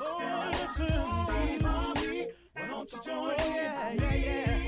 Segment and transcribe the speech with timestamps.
[0.00, 2.26] listen, Steve Harvey.
[2.54, 3.38] Why don't you join in?
[3.38, 4.59] Yeah, yeah,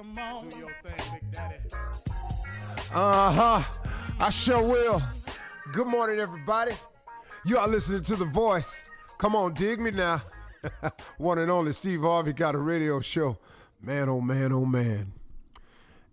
[0.00, 0.48] Come on.
[0.48, 1.56] Do your thing, Big Daddy.
[2.90, 3.62] Uh huh.
[4.18, 5.02] I sure will.
[5.74, 6.72] Good morning, everybody.
[7.44, 8.82] You are listening to The Voice.
[9.18, 10.22] Come on, dig me now.
[11.18, 13.36] One and only Steve Harvey got a radio show.
[13.82, 15.12] Man, oh man, oh man.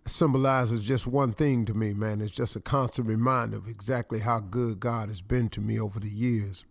[0.04, 2.20] It symbolizes just one thing to me, man.
[2.20, 5.98] It's just a constant reminder of exactly how good God has been to me over
[5.98, 6.66] the years.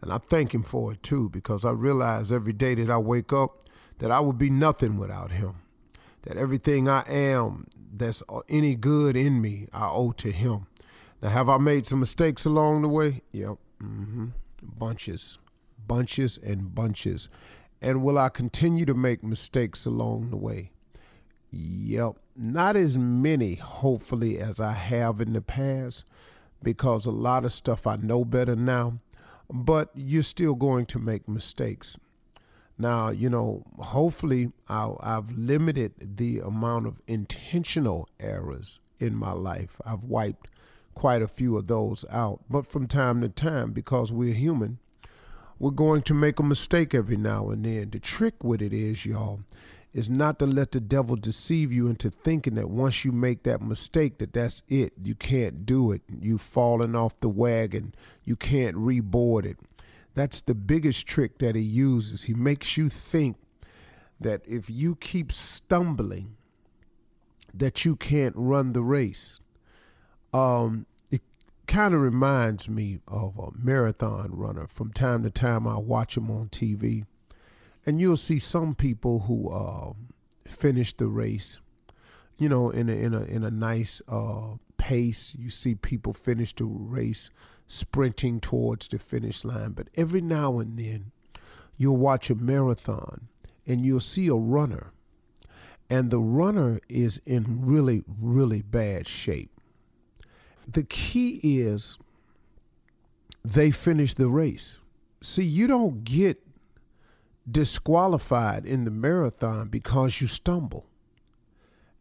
[0.00, 3.34] And I thank Him for it too, because I realize every day that I wake
[3.34, 5.56] up that I would be nothing without Him
[6.22, 10.66] that everything I am that's any good in me, I owe to Him.
[11.20, 13.22] Now, have I made some mistakes along the way?
[13.32, 13.58] Yep.
[13.80, 14.26] hmm
[14.62, 15.38] Bunches,
[15.86, 17.28] bunches, and bunches.
[17.80, 20.70] And will I continue to make mistakes along the way?
[21.50, 22.16] Yep.
[22.36, 26.04] Not as many, hopefully, as I have in the past,
[26.62, 28.98] because a lot of stuff I know better now.
[29.52, 31.98] But you're still going to make mistakes.
[32.78, 39.80] Now, you know, hopefully I'll, I've limited the amount of intentional errors in my life.
[39.84, 40.48] I've wiped
[40.94, 42.40] quite a few of those out.
[42.48, 44.78] But from time to time, because we're human,
[45.58, 47.90] we're going to make a mistake every now and then.
[47.90, 49.40] The trick with it is, y'all,
[49.92, 53.60] is not to let the devil deceive you into thinking that once you make that
[53.60, 54.92] mistake that that's it.
[55.02, 56.02] You can't do it.
[56.20, 57.94] You've fallen off the wagon.
[58.24, 59.58] You can't reboard it.
[60.14, 62.22] That's the biggest trick that he uses.
[62.22, 63.36] He makes you think
[64.20, 66.36] that if you keep stumbling,
[67.54, 69.40] that you can't run the race.
[70.32, 71.22] Um, it
[71.66, 74.66] kind of reminds me of a marathon runner.
[74.68, 77.04] From time to time, I watch them on TV,
[77.84, 79.92] and you'll see some people who uh,
[80.46, 81.58] finish the race,
[82.38, 85.34] you know, in a in a in a nice uh, pace.
[85.34, 87.30] You see people finish the race
[87.72, 89.72] sprinting towards the finish line.
[89.72, 91.10] But every now and then,
[91.76, 93.28] you'll watch a marathon
[93.66, 94.92] and you'll see a runner,
[95.88, 99.50] and the runner is in really, really bad shape.
[100.70, 101.98] The key is
[103.44, 104.78] they finish the race.
[105.20, 106.44] See, you don't get
[107.50, 110.86] disqualified in the marathon because you stumble.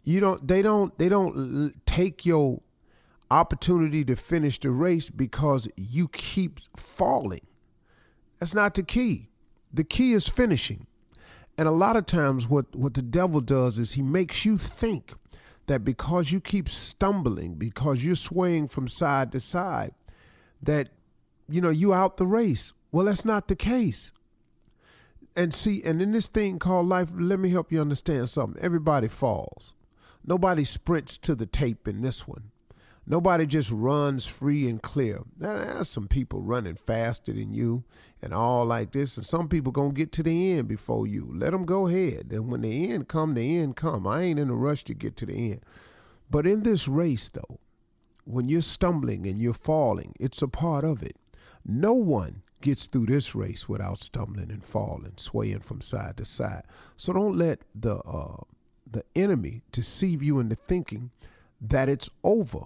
[0.03, 2.62] You don't they don't they don't take your
[3.31, 7.45] opportunity to finish the race because you keep falling.
[8.39, 9.30] That's not the key.
[9.74, 10.86] The key is finishing.
[11.57, 15.13] And a lot of times what what the devil does is he makes you think
[15.68, 19.94] that because you keep stumbling, because you're swaying from side to side,
[20.63, 20.89] that
[21.48, 22.74] you know you out the race.
[22.92, 24.12] Well, that's not the case.
[25.36, 28.62] And see, and in this thing called life, let me help you understand something.
[28.62, 29.74] Everybody falls.
[30.25, 32.50] Nobody sprints to the tape in this one.
[33.07, 35.21] Nobody just runs free and clear.
[35.39, 37.83] Now, There's some people running faster than you
[38.21, 41.27] and all like this, and some people gonna get to the end before you.
[41.33, 42.27] Let them go ahead.
[42.31, 44.06] And when the end come, the end come.
[44.06, 45.62] I ain't in a rush to get to the end.
[46.30, 47.59] But in this race, though,
[48.25, 51.15] when you're stumbling and you're falling, it's a part of it.
[51.65, 56.63] No one gets through this race without stumbling and falling, swaying from side to side.
[56.95, 58.44] So don't let the uh,
[58.89, 61.09] the enemy deceive you into thinking
[61.62, 62.65] that it's over.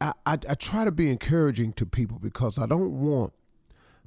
[0.00, 3.32] I, I, I try to be encouraging to people because I don't want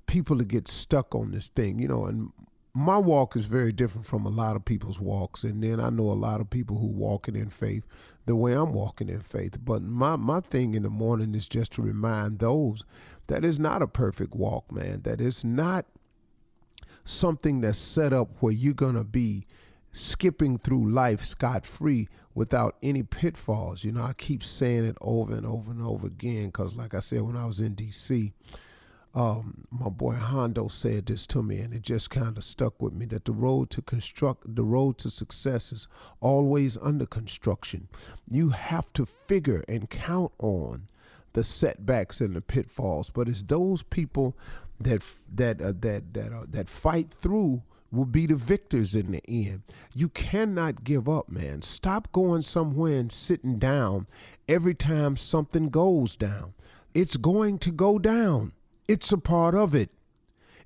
[0.05, 2.31] people to get stuck on this thing, you know, and
[2.73, 6.03] my walk is very different from a lot of people's walks and then I know
[6.03, 7.83] a lot of people who walking in faith
[8.27, 9.57] the way I'm walking in faith.
[9.63, 12.83] But my, my thing in the morning is just to remind those
[13.27, 15.01] that is not a perfect walk, man.
[15.03, 15.85] that it's not
[17.03, 19.47] something that's set up where you're gonna be
[19.91, 23.83] skipping through life scot free without any pitfalls.
[23.83, 26.99] You know, I keep saying it over and over and over again because, like I
[26.99, 28.33] said, when I was in D.C.,
[29.15, 32.93] um, my boy Hondo said this to me, and it just kind of stuck with
[32.93, 35.87] me that the road to construct, the road to success is
[36.19, 37.87] always under construction.
[38.29, 40.87] You have to figure and count on
[41.33, 44.35] the setbacks and the pitfalls, but it's those people
[44.81, 45.01] that
[45.33, 49.63] that uh, that that uh, that fight through will be the victors in the end.
[49.95, 51.61] You cannot give up, man.
[51.61, 54.07] Stop going somewhere and sitting down
[54.47, 56.53] every time something goes down.
[56.93, 58.51] It's going to go down.
[58.87, 59.89] It's a part of it.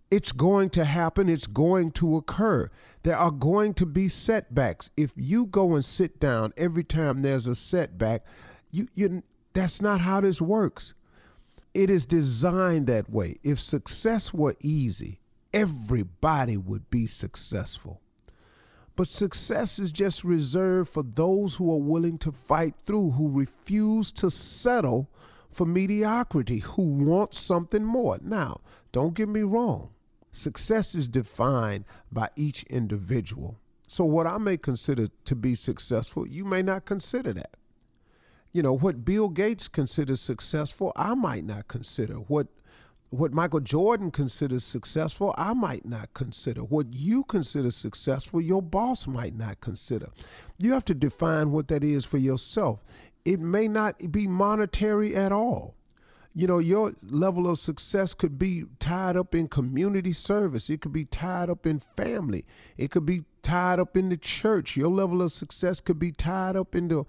[0.10, 1.30] It's going to happen.
[1.30, 2.70] It's going to occur.
[3.04, 4.92] There are going to be setbacks.
[4.98, 8.26] If you go and sit down every time there's a setback,
[8.72, 10.94] you, you that's not how this works.
[11.74, 13.38] It is designed that way.
[13.44, 15.21] If success were easy,
[15.54, 18.02] everybody would be successful.
[18.96, 24.12] But success is just reserved for those who are willing to fight through, who refuse
[24.14, 25.10] to settle
[25.52, 28.20] for mediocrity, who want something more.
[28.22, 28.62] Now,
[28.92, 29.90] don't get me wrong,
[30.32, 33.58] success is defined by each individual.
[33.88, 37.56] So, what I may consider to be successful, you may not consider that.
[38.54, 42.16] You know, what Bill Gates considers successful, I might not consider.
[42.16, 42.48] What
[43.12, 46.62] what Michael Jordan considers successful, I might not consider.
[46.62, 50.08] What you consider successful, your boss might not consider.
[50.58, 52.82] You have to define what that is for yourself.
[53.26, 55.76] It may not be monetary at all.
[56.34, 60.70] You know, your level of success could be tied up in community service.
[60.70, 62.46] It could be tied up in family.
[62.78, 64.78] It could be tied up in the church.
[64.78, 67.04] Your level of success could be tied up in the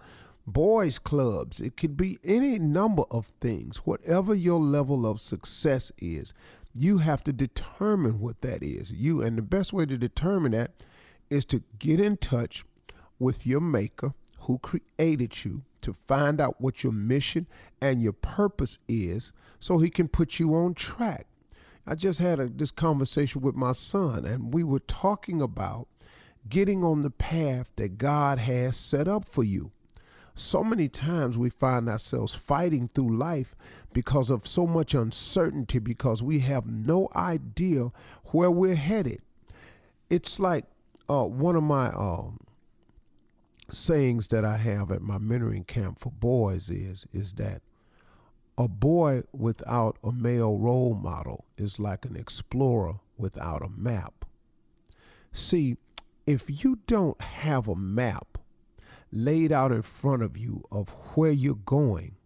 [0.47, 1.61] boys clubs.
[1.61, 6.35] It could be any number of things whatever your level of success is
[6.75, 8.91] you have to determine what that is.
[8.91, 10.73] You and the best way to determine that
[11.31, 12.65] is to get in touch
[13.19, 17.47] with your maker who created you to find out what your mission
[17.81, 21.27] and your purpose is so he can put you on track.
[21.87, 25.89] I just had a, this conversation with my son and we were talking about
[26.49, 29.71] getting on the path that god has set up for you
[30.35, 33.55] so many times we find ourselves fighting through life
[33.93, 37.91] because of so much uncertainty because we have no idea
[38.27, 39.21] where we're headed.
[40.09, 40.65] It's like
[41.09, 42.39] uh, one of my um,
[43.69, 47.63] sayings that I have at my mentoring camp for boys is is that
[48.57, 54.25] a boy without a male role model is like an explorer without a map.
[55.33, 55.77] See,
[56.27, 58.32] if you don't have a map
[59.13, 62.17] laid out in front of you of where you're going.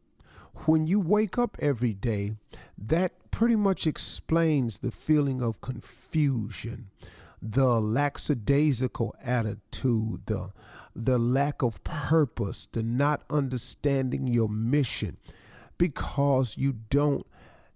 [0.65, 2.33] When you wake up every day,
[2.79, 6.89] that pretty much explains the feeling of confusion,
[7.43, 10.51] the lackadaisical attitude, the
[10.95, 15.19] the lack of purpose, the not understanding your mission
[15.77, 17.27] because you don't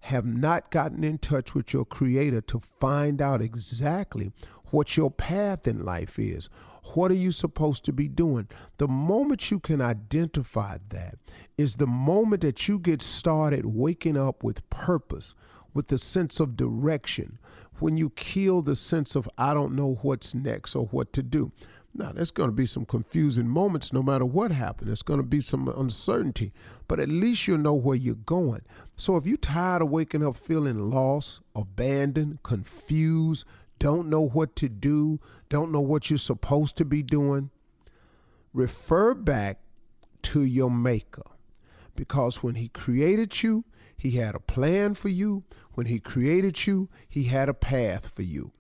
[0.01, 4.33] have not gotten in touch with your creator to find out exactly
[4.71, 6.49] what your path in life is,
[6.95, 8.49] what are you supposed to be doing?
[8.79, 11.19] The moment you can identify that
[11.59, 15.35] is the moment that you get started waking up with purpose,
[15.75, 17.39] with the sense of direction,
[17.79, 21.53] when you kill the sense of, I don't know what's next or what to do.
[21.93, 24.87] Now, there's going to be some confusing moments no matter what happens.
[24.87, 26.53] There's going to be some uncertainty,
[26.87, 28.61] but at least you'll know where you're going.
[28.97, 33.45] So if you're tired of waking up feeling lost, abandoned, confused,
[33.81, 35.19] don't know what to do,
[35.49, 37.51] don't know what you're supposed to be doing,
[38.53, 39.59] refer back
[40.23, 41.25] to your maker.
[41.97, 43.65] Because when he created you,
[43.97, 45.43] he had a plan for you.
[45.73, 48.53] When he created you, he had a path for you.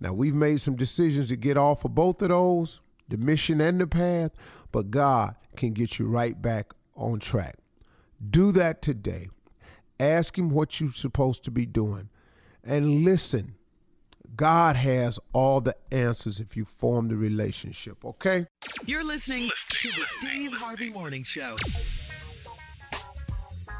[0.00, 3.78] Now, we've made some decisions to get off of both of those, the mission and
[3.78, 4.32] the path,
[4.72, 7.56] but God can get you right back on track.
[8.30, 9.28] Do that today.
[9.98, 12.08] Ask him what you're supposed to be doing
[12.64, 13.54] and listen
[14.40, 18.46] God has all the answers if you form the relationship, okay?
[18.86, 21.56] You're listening to the Steve Harvey Morning Show.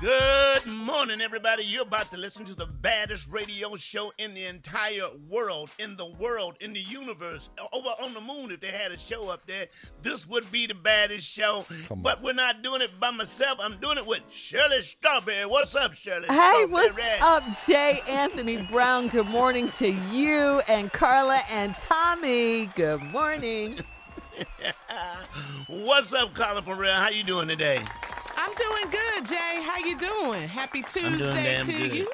[0.00, 1.62] Good morning, everybody.
[1.62, 6.06] You're about to listen to the baddest radio show in the entire world, in the
[6.06, 8.50] world, in the universe, over on the moon.
[8.50, 9.66] If they had a show up there,
[10.02, 11.66] this would be the baddest show.
[11.96, 12.24] But on.
[12.24, 13.58] we're not doing it by myself.
[13.60, 15.44] I'm doing it with Shirley Strawberry.
[15.44, 16.28] What's up, Shirley?
[16.28, 16.70] Hey, Strawberry?
[16.70, 19.08] what's up, Jay Anthony Brown?
[19.08, 22.70] Good morning to you and Carla and Tommy.
[22.74, 23.78] Good morning.
[25.68, 26.94] What's up, Carla Ferrell?
[26.94, 27.84] How you doing today?
[28.40, 29.62] I'm doing good, Jay.
[29.62, 30.48] How you doing?
[30.48, 31.94] Happy doing Tuesday damn to good.
[31.94, 32.10] you.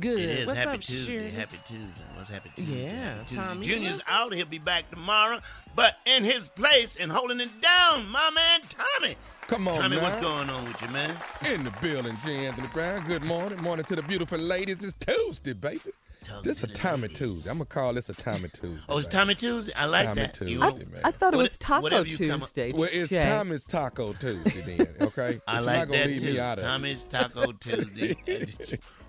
[0.00, 0.20] Good.
[0.20, 1.12] It is What's Happy up, Tuesday.
[1.18, 1.30] Shirley?
[1.30, 2.04] Happy Tuesday.
[2.16, 2.84] What's Happy Tuesday?
[2.84, 3.42] Yeah, Happy Tuesday.
[3.42, 4.34] Tommy, Junior's what's- out.
[4.34, 5.38] He'll be back tomorrow.
[5.74, 9.16] But in his place and holding it down, my man Tommy.
[9.48, 10.04] Come on, Tommy, man.
[10.04, 11.16] what's going on with you, man?
[11.50, 12.46] In the building, J.
[12.46, 13.04] Anthony Brown.
[13.06, 13.60] Good morning.
[13.62, 14.82] Morning to the beautiful ladies.
[14.84, 15.80] It's Tuesday, baby.
[16.22, 17.18] Talk This to a Tommy ladies.
[17.18, 17.50] Tuesday.
[17.50, 18.80] I'm gonna call this a Tommy Tuesday.
[18.88, 19.16] Oh, it's baby.
[19.18, 19.72] Tommy Tuesday.
[19.76, 20.34] I like Tommy that.
[20.34, 21.00] Tuesday, I, man.
[21.04, 22.72] I thought it was Taco whatever you Tuesday.
[22.72, 23.18] Well, it's Jay.
[23.28, 25.40] Tommy's Taco Tuesday then, okay?
[25.46, 26.26] I But like not that too.
[26.26, 26.66] me out of it.
[26.68, 28.16] Tommy's Taco Tuesday.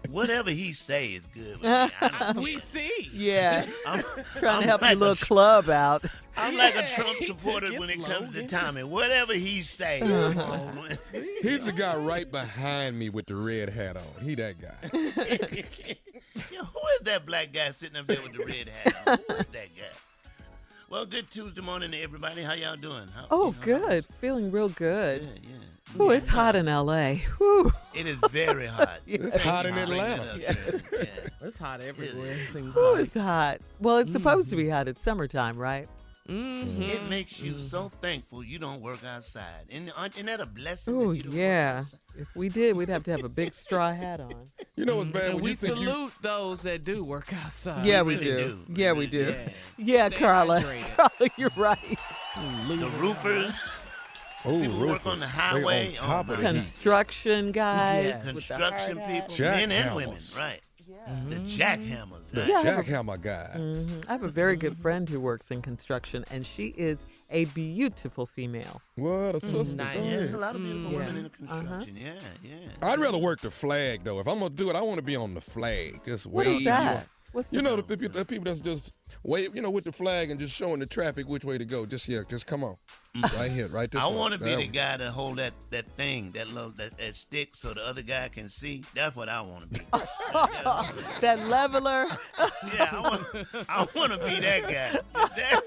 [0.10, 2.41] Whatever he say is good with me.
[2.43, 3.10] We see.
[3.13, 4.03] Yeah, I'm,
[4.38, 6.03] trying I'm to help like your little tr- club out.
[6.36, 8.48] I'm like a Trump supporter when it comes to slogan.
[8.48, 8.84] Tommy.
[8.84, 10.01] Whatever he say.
[10.01, 10.58] Uh-huh.
[11.41, 14.03] He's the guy right behind me with the red hat on.
[14.25, 15.93] He that guy.
[16.52, 19.18] yeah, who is that black guy sitting up there with the red hat on?
[19.28, 19.84] Who is that guy?
[20.90, 22.42] Well, good Tuesday morning to everybody.
[22.44, 23.08] How y'all doing?
[23.16, 23.90] How, Oh, you know, good.
[23.90, 25.22] how's- Feeling real good.
[25.22, 26.00] Good, yeah.
[26.00, 27.16] Oh, it's hot in LA.
[27.38, 27.72] Whew.
[27.94, 29.00] It is very hot.
[29.08, 30.24] It's hot in Atlanta.
[30.34, 30.54] up, Yeah.
[31.42, 32.32] It's hot everywhere.
[32.32, 33.04] It seems Oh, like.
[33.06, 33.60] it's hot.
[33.80, 34.72] Well, it's supposed to be mm-hmm.
[34.72, 34.88] hot.
[34.88, 35.88] It's summertime, right?
[36.30, 36.84] Mm-hmm.
[36.84, 37.98] It makes you so mm-hmm.
[38.00, 39.65] thankful you don't work outside.
[39.68, 40.96] Isn't, isn't uh, that a blessing?
[40.96, 41.84] Oh, that you don't work yeah.
[42.18, 44.32] If we did, we'd have to have a big straw hat on.
[44.75, 45.18] You know what's mm-hmm.
[45.20, 47.86] bad And when we you think you salute those that do work outside.
[47.86, 48.38] Yeah, we really do.
[48.38, 48.82] do.
[48.82, 49.25] Yeah, we do.
[49.25, 49.36] do.
[49.77, 50.62] Yeah, Carla.
[50.96, 52.00] Carla, you're right.
[52.36, 53.92] The roofers,
[54.46, 56.53] oh, people who work on the highway, they oh, on top my of the heat.
[56.53, 58.06] Construction guys.
[58.06, 58.24] Yes.
[58.24, 59.30] construction hard hat.
[59.30, 60.62] people, men and women, Jackhammers.
[61.08, 61.30] Right?
[61.30, 62.46] The jackhammers, The?
[62.48, 62.64] Yeah.
[62.64, 63.50] jackhammer guy.
[63.56, 64.06] Mhm.
[64.08, 68.26] I have a very good friend who works in construction, and she is a beautiful
[68.26, 68.82] female.
[68.96, 69.76] What a sister.
[69.76, 70.06] nice.
[70.06, 71.18] Yeah, there's a lot of beautiful Mm, women yeah.
[71.18, 71.98] in the construction.
[71.98, 72.56] Yeah, yeah.
[72.82, 74.20] I'd rather work the flag though.
[74.20, 76.02] If I'm gonna do it, I want to be on the flag.
[76.06, 76.60] Just What wave.
[76.60, 77.08] is that?
[77.34, 78.92] What's You know the people, the people that's just
[79.24, 81.84] wave, you know, with the flag and just showing the traffic which way to go.
[81.86, 82.78] Just yeah, just come on,
[83.16, 83.40] mm.
[83.40, 86.32] right here, right this I want to be the guy to hold that that thing,
[86.34, 88.84] that little that, that stick, so the other guy can see.
[88.94, 89.86] That's what I want to be.
[91.22, 92.06] that leveler.
[92.72, 95.00] Yeah, I want, I want to be that guy.
[95.13, 95.63] That,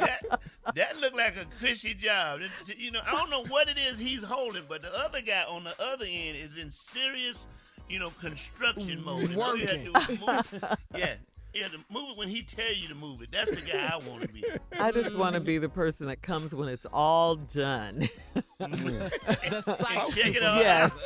[0.00, 0.40] that,
[0.74, 2.40] that look like a cushy job.
[2.76, 5.64] You know, I don't know what it is he's holding, but the other guy on
[5.64, 7.46] the other end is in serious,
[7.92, 9.24] you know, construction mm, mode.
[9.30, 10.64] And all you have to do is move.
[10.96, 11.14] Yeah,
[11.54, 13.30] yeah, to move it when he tell you to move it.
[13.30, 14.42] That's the guy I want to be.
[14.80, 18.08] I just want to be the person that comes when it's all done.
[18.58, 20.08] The sight.
[20.14, 20.60] Check it out.
[20.60, 20.98] yes.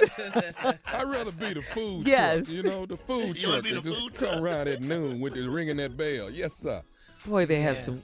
[0.93, 2.45] I'd rather be the food Yes.
[2.45, 2.49] truck.
[2.55, 3.43] You know, the food truck.
[3.43, 4.43] You wanna truck be the just food come truck?
[4.43, 6.31] around at noon with the ringing that bell.
[6.31, 6.83] Yes, sir.
[7.27, 7.85] Boy, they have Yeah.
[7.87, 8.03] some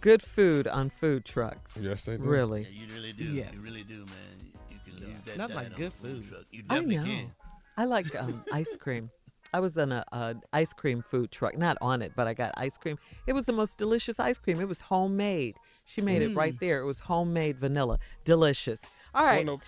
[0.00, 1.72] good food on food trucks.
[1.80, 2.24] Yes, they do.
[2.24, 2.62] Really.
[2.62, 3.24] Yeah, you really do.
[3.24, 3.54] Yes.
[3.54, 4.52] You really do, man.
[4.68, 5.36] You can lose that.
[5.38, 6.28] Not like good food food.
[6.28, 6.44] Truck.
[6.50, 7.04] You I definitely know.
[7.04, 7.32] can.
[7.80, 9.10] I like um, ice cream.
[9.54, 12.52] I was on a, a ice cream food truck, not on it, but I got
[12.58, 12.98] ice cream.
[13.26, 14.60] It was the most delicious ice cream.
[14.60, 15.56] It was homemade.
[15.86, 16.80] She made it right there.
[16.80, 18.80] It was homemade vanilla, delicious.
[19.14, 19.62] All right, Well,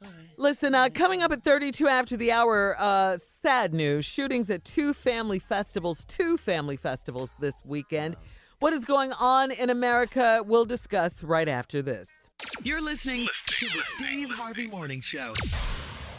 [0.00, 0.72] no, listen.
[0.72, 5.40] Uh, coming up at 32 after the hour, uh, sad news: shootings at two family
[5.40, 6.04] festivals.
[6.06, 8.14] Two family festivals this weekend.
[8.60, 10.44] What is going on in America?
[10.46, 12.08] We'll discuss right after this.
[12.62, 15.32] You're listening to the Steve Harvey Morning Show.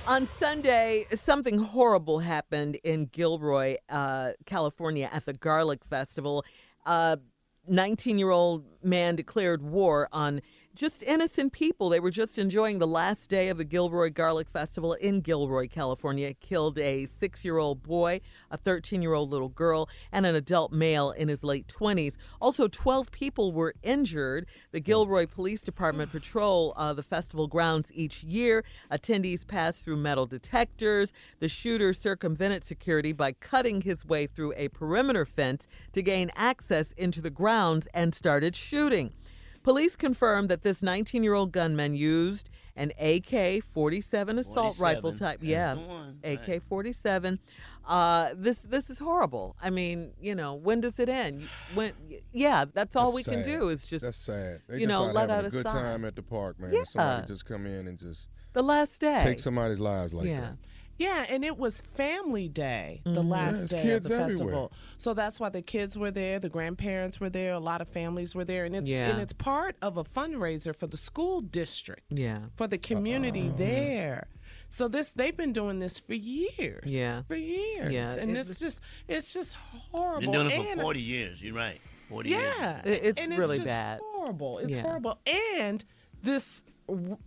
[0.08, 6.44] On Sunday, something horrible happened in Gilroy, uh, California at the Garlic Festival.
[6.86, 7.20] A
[7.68, 10.42] 19 year old man declared war on
[10.80, 11.90] just innocent people.
[11.90, 16.34] They were just enjoying the last day of the Gilroy Garlic Festival in Gilroy, California.
[16.36, 20.72] Killed a six year old boy, a 13 year old little girl, and an adult
[20.72, 22.16] male in his late 20s.
[22.40, 24.46] Also, 12 people were injured.
[24.72, 28.64] The Gilroy Police Department patrol uh, the festival grounds each year.
[28.90, 31.12] Attendees pass through metal detectors.
[31.40, 36.94] The shooter circumvented security by cutting his way through a perimeter fence to gain access
[36.94, 39.14] into the grounds and started shooting.
[39.64, 45.40] Police confirmed that this 19 year old gunman used an AK 47 assault rifle type.
[45.40, 45.76] that's Yeah.
[45.76, 46.40] the one, right.
[46.50, 47.40] AK 47.
[47.86, 49.56] Uh, this this is horrible.
[49.62, 51.50] I mean, you know, when does it end?
[51.74, 51.92] When?
[52.32, 54.62] Yeah, that's all that's we can do is just That's sad.
[54.68, 55.74] They you know, let having out a a good sigh.
[55.74, 56.72] time at the park, man.
[56.72, 56.84] Yeah.
[56.90, 59.22] Somebody just come in and just the last day.
[59.24, 60.42] take somebody's lives like yeah.
[60.42, 60.58] that.
[61.00, 63.30] Yeah, and it was Family Day, the Mm-hmm.
[63.30, 64.30] last Yes, day of kids the everywhere.
[64.30, 64.72] festival.
[64.98, 68.36] So that's why the kids were there, the grandparents were there, a lot of families
[68.36, 69.10] were there, and it's Yeah.
[69.10, 72.04] and it's part of a fundraiser for the school district.
[72.10, 72.40] Yeah.
[72.56, 74.28] for the community there.
[74.68, 76.84] So this they've been doing this for years.
[76.86, 77.24] Yeah.
[77.28, 77.92] For years.
[77.94, 80.20] Yeah, And it it's just it's just horrible.
[80.22, 81.42] Been doing it for And- 40 years.
[81.42, 81.80] You're right.
[82.10, 82.56] 40 years.
[82.60, 82.82] Yeah.
[82.86, 84.00] It- it's and really just bad.
[84.04, 84.60] Horrible.
[84.60, 84.82] It's Yeah.
[84.82, 85.20] horrible.
[85.56, 85.84] And
[86.22, 86.79] this w-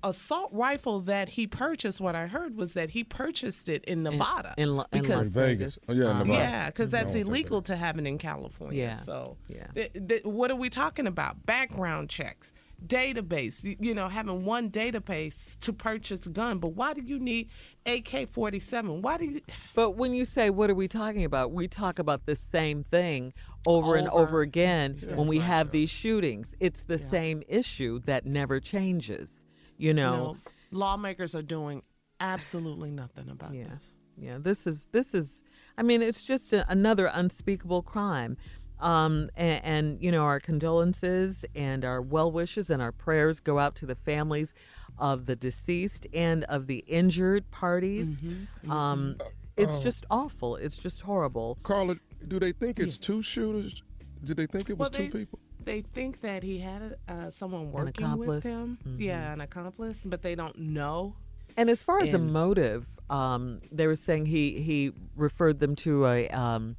[0.02, 4.54] assault rifle that he purchased, what I heard was that he purchased it in Nevada.
[4.58, 5.74] in Lo- in because Las Vegas.
[5.76, 5.84] Vegas.
[5.88, 6.32] Oh, yeah, Um, Nevada.
[6.38, 8.78] yeah, because that's I don't illegal to have it in California.
[8.78, 9.66] Yeah, So, yeah.
[9.74, 11.44] th- th- what are we talking about?
[11.46, 12.52] Background checks,
[12.86, 13.76] database.
[13.80, 16.58] You know, having one database to purchase a gun.
[16.58, 17.48] But why do you need
[17.86, 19.02] AK forty seven?
[19.02, 19.40] Why do you?
[19.74, 23.32] But when you say what are we talking about, we talk about the same thing
[23.66, 24.22] over, and Over.
[24.22, 26.54] over again when we have these shootings.
[26.58, 29.41] It's the same issue that never changes.
[29.82, 30.16] You know.
[30.16, 30.36] No,
[30.70, 31.82] lawmakers are doing
[32.20, 33.78] absolutely nothing about Yeah, that.
[34.16, 34.38] yeah.
[34.38, 35.42] This is this is.
[35.76, 38.36] I mean, it's just a, another unspeakable crime.
[38.78, 43.58] Um, and, and you know, our condolences and our well wishes and our prayers go
[43.58, 44.54] out to the families
[44.98, 48.20] of the deceased and of the injured parties.
[48.68, 49.16] Um,
[49.56, 50.56] it's just awful.
[50.56, 51.58] It's just horrible.
[51.64, 51.96] Carla,
[52.28, 53.82] do they think it's two shooters?
[54.24, 55.38] Do they think it was Well, two they- people?
[55.64, 58.78] They think that he had uh, someone working with him.
[58.96, 61.14] Yeah, an accomplice, but they don't know.
[61.56, 66.06] And as far as a motive, um, they were saying he he referred them to
[66.06, 66.76] a um,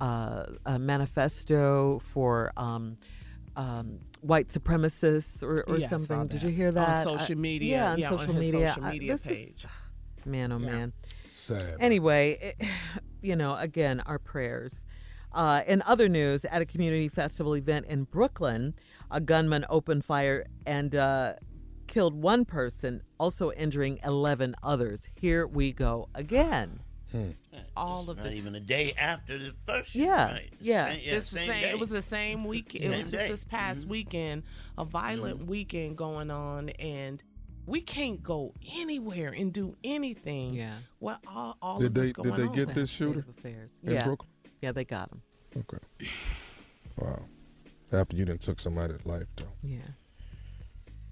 [0.00, 2.96] uh, a manifesto for um,
[3.56, 6.26] um, white supremacists or, or Yeah, something.
[6.28, 7.06] Did you hear that?
[7.06, 8.68] On social media, Yeah, on yeah, on social his media.
[8.68, 9.66] social media this is-
[10.24, 10.92] man, oh man.
[11.32, 11.76] Sad.
[11.80, 12.68] Anyway, it,
[13.22, 14.86] you know, again, our prayers.
[15.34, 18.74] Uh, in other news, at a community festival event in Brooklyn,
[19.10, 21.34] a gunman opened fire and uh,
[21.88, 25.08] killed one person, also injuring 11 others.
[25.14, 26.80] Here we go again.
[27.76, 28.34] All It's of not this.
[28.34, 30.52] even a day after the first shooting, Yeah, right?
[30.60, 30.88] Yeah.
[30.88, 31.62] Same, yeah, It's the same same.
[31.62, 31.70] day.
[31.70, 32.74] It was the same week.
[32.74, 33.18] It Same was just day.
[33.22, 33.30] Mm-hmm.
[33.32, 34.42] this past weekend,
[34.78, 37.22] a violent weekend going on, and
[37.66, 40.54] we can't go anywhere and do anything.
[40.54, 40.74] Yeah.
[41.00, 42.52] Well, all, all Did of they this did going they on.
[42.54, 43.70] get this shooter of affairs.
[43.84, 43.92] in.
[44.02, 44.28] Brooklyn?
[44.60, 45.22] Yeah, they got him.
[45.56, 45.78] Okay.
[46.98, 47.20] Wow.
[47.92, 49.44] After you done took somebody's life, though.
[49.62, 49.78] Yeah.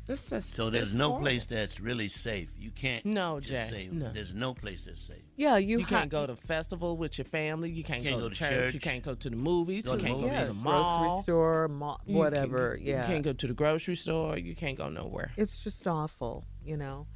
[0.08, 1.24] It's just, So there's it's no horrible.
[1.26, 2.50] place that's really safe.
[2.58, 4.10] You can't No, just Jay, say no.
[4.12, 5.22] there's no place that's safe.
[5.36, 7.70] Yeah, you, You can't go to festival with your family.
[7.70, 8.74] You can't, Can't go, go to to church.
[8.74, 9.84] You can't go to the movies.
[9.86, 11.22] Go you to can't go to Yes, the grocery mall.
[11.22, 12.76] store, mall, You can- whatever.
[12.80, 14.36] You can't go to the grocery store.
[14.38, 15.30] You can't go nowhere.
[15.36, 17.06] it's just awful, you know.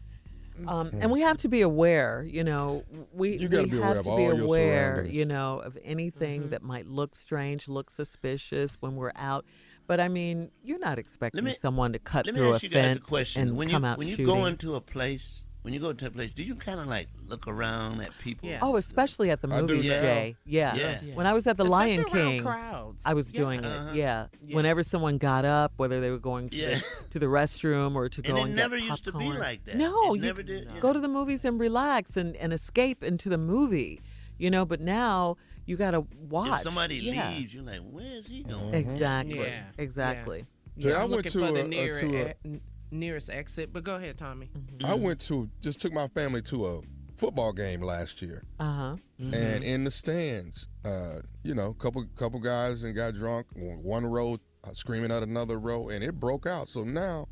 [0.56, 0.68] Mm-hmm.
[0.68, 2.84] Um, and we have to be aware, you know.
[3.12, 6.50] We You we be aware have to be aware, you know, of anything Mm-hmm.
[6.50, 9.44] that might look strange, look suspicious when we're out.
[9.86, 12.98] But I mean, you're not expecting me- someone to cut through a you guys fence
[12.98, 13.42] a question.
[13.48, 14.34] and When come you out when you shooting.
[14.34, 17.08] go into a place, when you go to a place, do you kind of like
[17.26, 18.48] look around at people?
[18.48, 18.60] Yeah.
[18.62, 20.00] oh, especially at the movies, now.
[20.00, 20.36] Jay.
[20.46, 20.76] Yeah.
[20.76, 21.00] Yeah.
[21.02, 21.14] Yeah.
[21.16, 23.04] When I was at the Especially Lion King, crowds.
[23.04, 23.40] I was Yeah.
[23.40, 23.90] doing Uh-huh.
[23.90, 23.96] it.
[23.96, 24.26] Yeah.
[24.46, 24.54] Yeah.
[24.54, 26.74] Whenever someone got up, whether they were going to, Yeah.
[26.76, 29.18] the, to the restroom or to And go it and, get never used to be
[29.24, 29.38] popcorn.
[29.40, 29.74] like that.
[29.74, 30.78] No, It you never did, yeah.
[30.78, 34.00] go to the movies and relax and, and escape into the movie,
[34.38, 34.64] you know.
[34.64, 36.58] But now you got to watch.
[36.58, 37.28] If somebody yeah.
[37.30, 38.72] leaves, you're like, where's he going?
[38.72, 39.40] Exactly.
[39.40, 39.62] Yeah.
[39.78, 40.46] Exactly.
[40.78, 43.30] Jay, I I'm went looking to for a- the a- near, to a- n- nearest
[43.30, 43.72] exit.
[43.72, 44.50] But go ahead, Tommy.
[44.56, 44.86] Mm-hmm.
[44.86, 46.80] I went to just took my family to a
[47.16, 48.96] football game last year, Uh huh.
[49.18, 53.46] and in the stands, uh, you know, couple couple guys and got drunk.
[53.54, 56.68] One row uh, screaming at another row, and it broke out.
[56.68, 57.28] So now,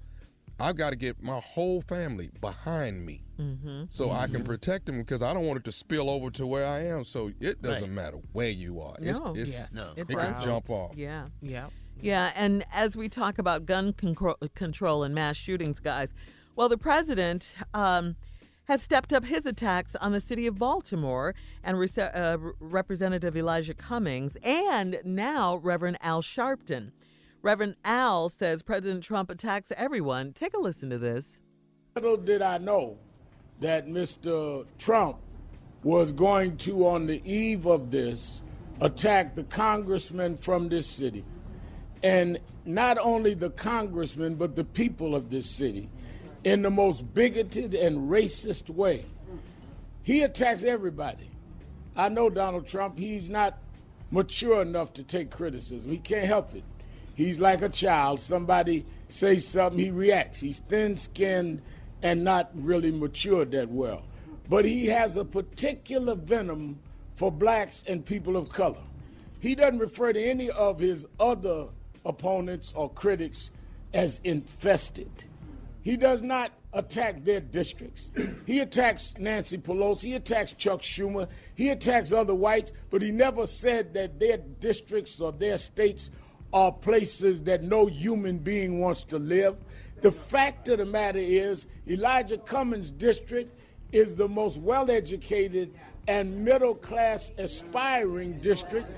[0.59, 3.85] I've got to get my whole family behind me, Mm-hmm.
[3.91, 6.65] so I can protect them because I don't want it to spill over to where
[6.67, 7.03] I am.
[7.05, 7.91] So it doesn't Right.
[7.91, 8.95] matter where you are.
[9.01, 9.35] It's, No.
[9.35, 9.75] it's, Yes.
[9.75, 9.93] No.
[9.97, 10.93] It It can jump off.
[10.97, 11.27] Yeah.
[11.43, 11.73] Yep.
[12.01, 16.15] Yeah, and as we talk about gun control, and mass shootings, guys,
[16.57, 18.17] well, the president um,
[18.65, 23.75] has stepped up his attacks on the city of Baltimore and Rece- uh, Representative Elijah
[23.75, 26.93] Cummings and now Reverend Al Sharpton.
[27.43, 30.33] Reverend Al says President Trump attacks everyone.
[30.33, 31.41] Take a listen to this.
[31.95, 32.99] Little did I know
[33.61, 34.67] that Mr.
[34.79, 35.19] Trump
[35.83, 38.41] was going to, on the eve of this,
[38.81, 41.25] attack the congressman from this city.
[42.05, 45.89] And not only the congressman, but the people of this city
[46.45, 49.07] in the most bigoted and racist way.
[50.03, 51.31] He attacks everybody.
[51.97, 53.59] I know Donald Trump, he's not
[54.11, 55.91] mature enough to take criticism.
[55.91, 56.63] He can't help it.
[57.15, 58.21] He's like a child.
[58.21, 60.41] Somebody says something, he reacts.
[60.41, 61.63] He's thin skinned
[62.03, 64.03] and not really matured that well.
[64.49, 66.81] But he has a particular venom
[67.15, 68.83] for blacks and people of color.
[69.41, 71.69] He doesn't refer to any of his other
[72.05, 73.51] opponents or critics
[73.93, 75.25] as infested.
[75.83, 78.11] He does not attack their districts.
[78.47, 83.47] He attacks Nancy Pelosi, he attacks Chuck Schumer, he attacks other whites, but he never
[83.47, 86.11] said that their districts or their states
[86.53, 89.57] are places that no human being wants to live.
[90.03, 93.59] The fact of the matter is, Elijah Cummings' district
[93.93, 95.75] is the most well educated
[96.09, 98.89] and middle class aspiring district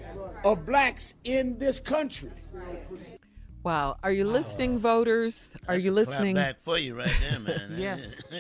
[0.45, 2.31] of blacks in this country.
[3.63, 3.97] Wow.
[4.03, 5.53] Are you listening, voters?
[5.67, 6.37] Are That's you a clap listening?
[6.37, 7.75] back for you right there, man.
[7.79, 8.33] Yes.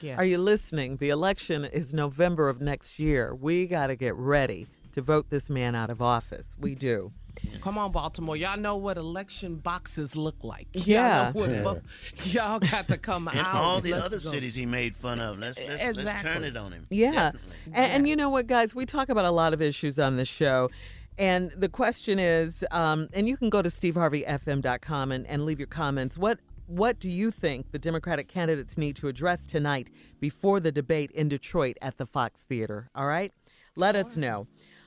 [0.00, 0.18] yes.
[0.18, 0.96] Are you listening?
[0.96, 3.34] The election is November of next year.
[3.34, 6.54] We got to get ready to vote this man out of office.
[6.58, 7.12] We do.
[7.60, 8.36] Come on, Baltimore.
[8.36, 10.66] Y'all know what election boxes look like.
[10.72, 11.32] Yeah.
[11.32, 11.82] Y'all, know what vo-
[12.24, 13.54] y'all got to come And out.
[13.54, 14.20] all the Let's other go.
[14.30, 15.38] cities he made fun of.
[15.38, 16.30] Let's let's, let's Exactly.
[16.32, 16.86] turn it on him.
[16.90, 17.12] Yeah.
[17.12, 17.52] Definitely.
[17.72, 18.74] And, and you know what, guys?
[18.74, 20.70] We talk about a lot of issues on this show.
[21.18, 25.66] And the question is, um, and you can go to steveharveyfm.com and, and leave your
[25.68, 26.16] comments.
[26.18, 31.10] What what do you think the Democratic candidates need to address tonight before the debate
[31.10, 32.88] in Detroit at the Fox Theater?
[32.94, 33.32] All right?
[33.76, 34.46] Let us know.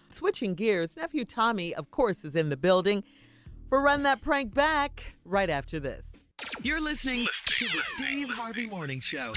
[0.10, 3.04] Switching gears, nephew Tommy, of course, is in the building
[3.70, 6.12] for Run That Prank Back right after this.
[6.62, 9.32] You're listening to the Steve Harvey Morning Show.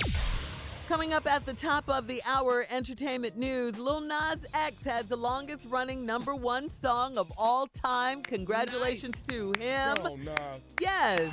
[0.88, 3.78] Coming up at the top of the hour, entertainment news.
[3.78, 8.22] Lil Nas X has the longest running number one song of all time.
[8.22, 9.98] Congratulations to him.
[10.02, 10.34] Oh, nah.
[10.80, 11.30] Yes.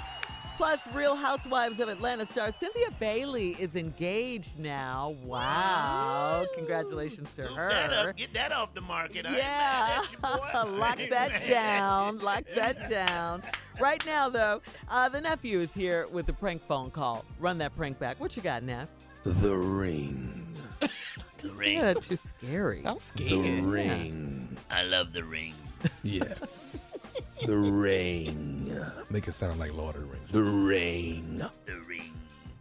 [0.57, 5.13] Plus, Real Housewives of Atlanta star Cynthia Bailey is engaged now.
[5.23, 6.45] Wow.
[6.55, 8.09] Congratulations to Scoop that her.
[8.09, 8.15] up.
[8.15, 9.25] Get that off the market.
[9.25, 10.71] Yeah, mad at boy.
[10.77, 12.19] lock that down.
[12.19, 13.43] Lock that down.
[13.81, 17.25] Right now, though, uh, the nephew is here with the prank phone call.
[17.39, 18.17] Run that prank back.
[18.21, 18.89] What you got, Neff?
[19.23, 20.41] The ring.
[21.37, 21.77] The ring.
[21.77, 22.81] Yeah, too scary.
[22.85, 23.29] I'm scared.
[23.29, 24.57] The ring.
[24.71, 25.53] I love the ring.
[26.01, 27.04] Yes.
[27.45, 28.77] The ring.
[29.09, 30.31] Make it sound like Lord of the Rings.
[30.31, 31.41] The ring.
[31.65, 32.11] The ring.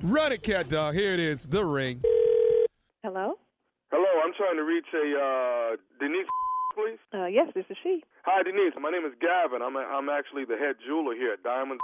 [0.03, 0.95] Run it, cat dog.
[0.95, 1.47] Here it is.
[1.47, 2.03] The ring.
[3.03, 3.39] Hello?
[3.91, 6.27] Hello, I'm trying to reach a uh, Denise,
[6.75, 6.99] please.
[7.13, 8.03] Uh, yes, this is she.
[8.25, 8.75] Hi, Denise.
[8.81, 9.63] My name is Gavin.
[9.63, 11.81] I'm a, I'm actually the head jeweler here at Diamonds.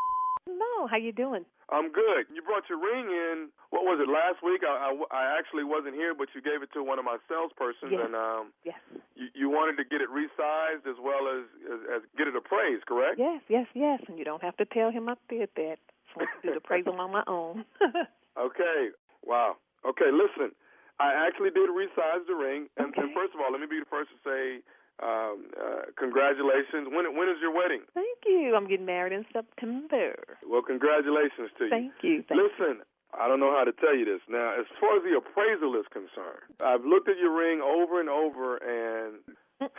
[0.58, 1.44] No, how you doing?
[1.70, 2.26] I'm good.
[2.34, 3.48] You brought your ring in.
[3.70, 4.62] What was it last week?
[4.66, 7.94] I, I, I actually wasn't here, but you gave it to one of my salespersons,
[7.94, 8.02] Yes.
[8.04, 8.74] and um, Yes.
[9.14, 12.86] you, you wanted to get it resized as well as, as as get it appraised,
[12.90, 13.18] correct?
[13.22, 14.00] Yes, yes, yes.
[14.08, 15.78] And you don't have to tell him I did that.
[16.18, 17.64] I'm to do the appraisal on my own.
[18.38, 18.88] Okay.
[19.26, 19.56] Wow.
[19.84, 20.08] Okay.
[20.14, 20.54] Listen,
[20.98, 23.90] I actually did resize the ring, and, and first of all, let me be the
[23.90, 24.62] first to say
[25.02, 26.88] um, uh, congratulations.
[26.92, 27.82] When when is your wedding?
[27.94, 28.54] Thank you.
[28.56, 30.14] I'm getting married in September.
[30.46, 31.70] Well, congratulations to you.
[31.70, 32.22] Thank you.
[32.28, 32.48] Thank you.
[32.48, 32.82] Listen,
[33.16, 34.20] I don't know how to tell you this.
[34.28, 38.08] Now, as far as the appraisal is concerned, I've looked at your ring over and
[38.08, 39.18] over, and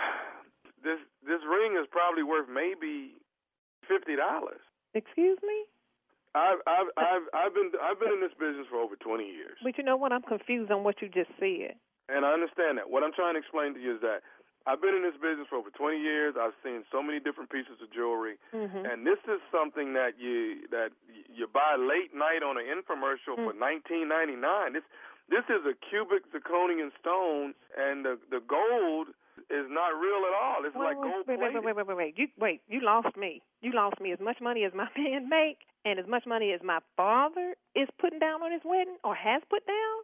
[0.83, 3.15] this this ring is probably worth maybe
[3.87, 4.61] fifty dollars.
[4.93, 5.57] Excuse me?
[6.33, 9.77] I've I've I've I've been I've been in this business for over twenty years, But
[9.77, 10.11] you know what?
[10.11, 11.75] I'm confused on what you just said.
[12.09, 12.89] and I understand that.
[12.89, 14.23] What I'm trying to explain to you is that
[14.67, 16.35] I've been in this business for over twenty years.
[16.39, 18.85] I've seen so many different pieces of jewelry, Mm-hmm.
[18.85, 20.91] and this is something that you that
[21.33, 24.73] you buy late night on an infomercial for nineteen ninety nine.
[24.73, 24.83] This
[25.29, 29.07] this is a cubic zirconian stone, and the the gold
[29.49, 30.61] is not real at all.
[30.65, 32.13] It's like gold wait, wait, wait, wait, wait, wait.
[32.17, 32.61] You wait.
[32.69, 33.41] You lost me.
[33.61, 34.11] You lost me.
[34.11, 37.87] As much money as my man make, and as much money as my father is
[37.99, 39.97] putting down on his wedding or has put down,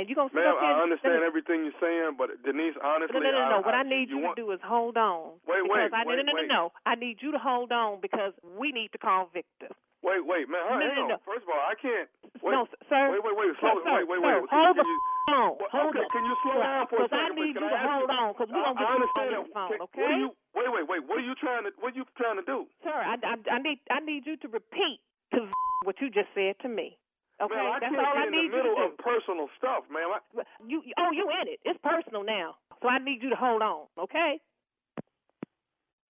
[0.00, 3.20] and you gonna sit Ma'am, up here I understand everything you're saying, but Denise, honestly,
[3.20, 3.58] No, no, no, no.
[3.60, 5.36] I, What I, I need you, want, to do is hold on.
[5.44, 6.48] Wait, wait, I, wait, no, no, no, wait.
[6.48, 6.72] no, no.
[6.88, 9.68] I need you to hold on because we need to call Victor.
[10.00, 11.08] Wait, wait, man, No, hang no, on.
[11.12, 11.16] no.
[11.28, 12.08] First of all, I can't.
[12.40, 13.12] Wait, no, sir.
[13.12, 14.48] Wait, wait, wait, slow, sir, wait, wait, sir, wait.
[14.48, 15.02] Hold Can the you-.
[15.30, 16.10] Well, hold okay, up.
[16.10, 17.12] can you slow down for a second?
[17.12, 18.96] Because I need you to ask hold you- on because we're I, gonna get you
[18.96, 20.00] on the phone, okay?
[20.02, 20.30] What are you?
[20.56, 21.00] Wait, wait, wait.
[21.06, 21.70] What are you trying to?
[21.78, 22.66] What are you trying to do?
[22.82, 24.98] Sir, I, I, I need I need you to repeat
[25.36, 25.46] to
[25.84, 26.96] what you just said to me.
[27.40, 29.48] Okay, man, I that's can't all get I in the middle you to of personal
[29.56, 30.12] stuff, man.
[30.12, 30.20] I.
[30.66, 31.60] You oh you in it?
[31.64, 33.88] It's personal now, so I need you to hold on.
[33.96, 34.40] Okay.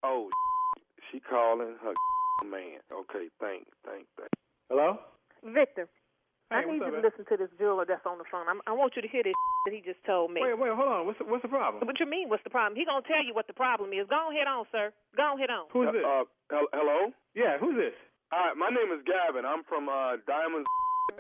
[0.03, 0.29] oh,
[1.13, 1.95] she calling her
[2.47, 2.81] man.
[2.91, 4.31] Okay, thank, thank, thank.
[4.69, 4.99] Hello?
[5.43, 5.89] Victor,
[6.51, 7.07] I need what's you up, to man?
[7.07, 8.47] listen to this jeweler that's on the phone.
[8.51, 9.35] I'm, I want you to hear this
[9.67, 10.41] that he just told me.
[10.43, 11.07] Wait, wait, hold on.
[11.07, 11.87] What's the, what's the problem?
[11.87, 12.29] What you mean?
[12.29, 12.75] What's the problem?
[12.75, 14.07] He gonna tell you what the problem is.
[14.11, 14.91] Go ahead on, sir.
[15.17, 15.71] Go ahead on.
[15.71, 16.03] Who's this?
[16.03, 17.15] Uh, hel- hello.
[17.39, 17.95] yeah, who's this?
[18.31, 19.43] Hi, my name is Gavin.
[19.43, 20.71] I'm from uh, Diamonds,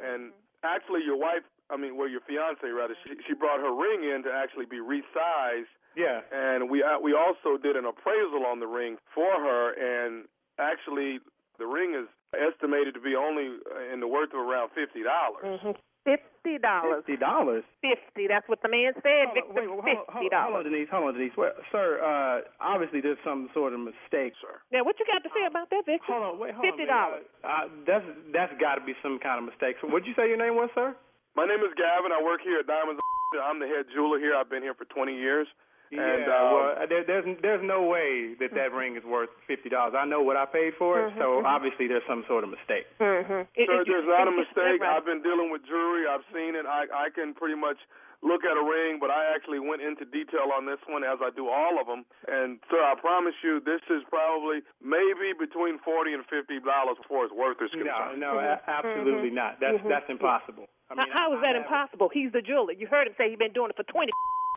[0.02, 0.32] and
[0.64, 4.22] actually, your wife, I mean, well, your fiance rather, she, she brought her ring in
[4.24, 6.20] to actually be resized, Yeah.
[6.32, 10.24] and we uh, we also did an appraisal on the ring for her, and
[10.58, 11.20] actually,
[11.58, 15.44] the ring is estimated to be only uh, in the worth of around fifty dollars.
[15.44, 15.74] Mm-hmm.
[16.04, 17.04] Fifty dollars.
[17.04, 17.64] Fifty dollars.
[17.84, 18.24] Fifty.
[18.24, 19.36] That's what the man said.
[19.36, 19.52] Victor.
[19.52, 20.64] Wait, hold, on, Fifty hold, on, hold on.
[20.64, 20.88] Denise.
[20.88, 21.36] Hold on, Denise.
[21.36, 24.32] Well, sir, uh, obviously there's some sort of mistake.
[24.40, 24.56] Sir.
[24.72, 26.08] Now, what you got to say about that, Victor?
[26.08, 27.28] Hold on, wait, hold Fifty dollars.
[27.44, 29.76] Uh, uh, that's that's got to be some kind of mistake.
[29.84, 30.96] So, what'd you say your name was, sir?
[31.36, 32.10] My name is Gavin.
[32.10, 32.98] I work here at Diamonds.
[33.44, 34.34] I'm the head jeweler here.
[34.34, 35.46] I've been here for 20 years.
[35.90, 39.68] Yeah, And, um, well, there, there's there's no way that that ring is worth fifty
[39.68, 39.94] dollars.
[39.98, 42.86] I know what I paid for it, so obviously there's some sort of mistake.
[43.02, 43.42] Mm-hmm.
[43.58, 44.78] Sir, there's not a mistake.
[44.78, 44.94] Right.
[44.96, 46.06] I've been dealing with jewelry.
[46.06, 46.62] I've seen it.
[46.64, 47.78] I I can pretty much
[48.22, 51.34] look at a ring, but I actually went into detail on this one as I
[51.34, 52.04] do all of them.
[52.30, 57.26] And sir, I promise you, this is probably maybe between forty and fifty dollars for
[57.26, 58.20] its worth is No, concerned.
[58.22, 59.58] no, a- absolutely not.
[59.58, 60.70] That's that's impossible.
[60.86, 62.10] I mean, how, how is I- that I have- impossible?
[62.14, 62.78] He's the jeweler.
[62.78, 64.06] You heard him say he's been doing it for 20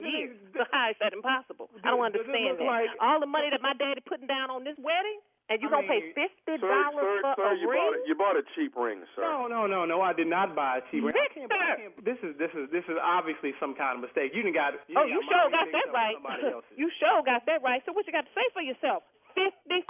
[0.01, 0.38] years.
[0.53, 1.65] So how is that impossible?
[1.82, 2.65] I don't understand that.
[2.69, 5.17] like- All the money that my daddy putting down on this wedding,
[5.49, 7.82] and you I gonna pay fifty dollars for sir, a you ring?
[7.82, 8.01] bought it.
[8.06, 9.25] You bought a cheap ring, sir.
[9.25, 9.99] No, no, no, no.
[10.06, 11.17] I did not buy a cheap ring.
[11.17, 11.82] I can't- I Victor!
[11.89, 14.32] can't- This is this is this is obviously some kind of mistake.
[14.38, 14.77] You didn't got.
[14.88, 16.63] You Oh, done you sure got that mixed up with right.
[16.79, 17.82] You sure got that right.
[17.89, 19.01] So what you got to say for yourself?
[19.34, 19.82] Fifty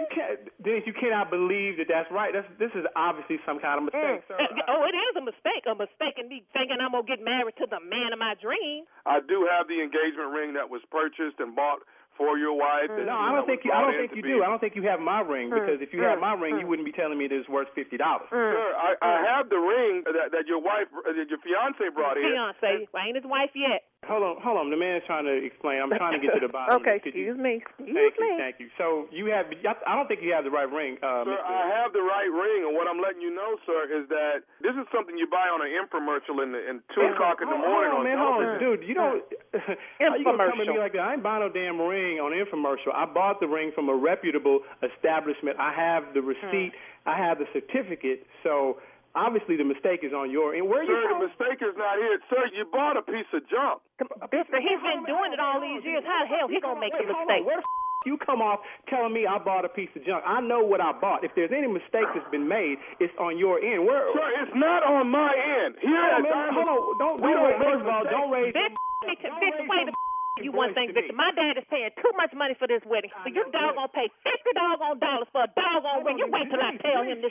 [0.00, 2.34] You can't, Dennis, you cannot believe that that's right.
[2.34, 4.28] That's this is obviously some kind of mistake, mm.
[4.28, 4.38] sir.
[4.70, 5.64] oh, it is a mistake.
[5.70, 8.84] A mistake in me thinking I'm gonna get married to the man of my dream.
[9.06, 11.86] I do have the engagement ring that was purchased and bought
[12.16, 12.90] for your wife.
[12.90, 12.96] Mm.
[13.02, 13.72] that, No, you I don't think you.
[13.74, 14.42] I don't think you be- do.
[14.42, 15.58] I don't think you have my ring mm.
[15.58, 17.98] because if you had my ring, you wouldn't be telling me that it's worth fifty
[17.98, 18.30] dollars.
[18.30, 22.30] Sir, I, I have the ring that, that your wife, that your fiance brought in.
[22.30, 23.82] Fiance, I ain't his wife yet.
[24.08, 24.70] Hold on, hold on.
[24.70, 25.80] The man's trying to explain.
[25.80, 26.76] I'm trying to get to the bottom.
[26.80, 27.12] okay, of this.
[27.12, 27.54] Could you- excuse me.
[27.64, 28.28] Excuse Thank me.
[28.28, 28.68] you, thank you.
[28.76, 29.46] So you have.
[29.86, 31.44] I don't think you have the right ring, uh, Sir, Mr.
[31.44, 34.76] I have the right ring, and what I'm letting you know, sir, is that this
[34.76, 37.68] is something you buy on an infomercial in, the, in two o'clock in the Hold
[37.68, 38.84] morning on, on man, hold on, dude.
[38.86, 39.22] You don't.
[40.00, 41.02] How you gonna come at me like that?
[41.02, 42.92] I ain't buying no damn ring on infomercial.
[42.94, 45.56] I bought the ring from a reputable establishment.
[45.58, 46.72] I have the receipt.
[47.06, 48.26] I have the certificate.
[48.42, 48.78] So
[49.14, 50.66] obviously the mistake is on your end.
[50.68, 51.22] Where are you Sir, from?
[51.22, 52.18] the mistake is not here.
[52.30, 53.80] Sir, you bought a piece of junk.
[54.30, 56.02] Mister, he's been doing it all these years.
[56.06, 57.42] How the hell he gonna make the Wait, mistake?
[57.46, 58.60] Where the f- you come off
[58.92, 60.20] telling me I bought a piece of junk?
[60.28, 61.24] I know what I bought.
[61.24, 63.86] If there's any mistake that's been made, it's on your end.
[63.88, 64.12] Where?
[64.12, 65.80] Sir, it's not on my end.
[65.80, 66.80] Here Hold on, man, hold on.
[67.00, 68.52] Don't, we don't don't raise, make first of all, don't raise.
[68.52, 68.72] Wait
[69.16, 69.94] a minute.
[70.42, 71.14] You one thing, Victor.
[71.14, 73.10] My dad is paying too much money for this wedding.
[73.22, 76.18] So you doggone pay fifty doggone dollars for a dog doggone ring.
[76.18, 77.30] You wait till I tell him this.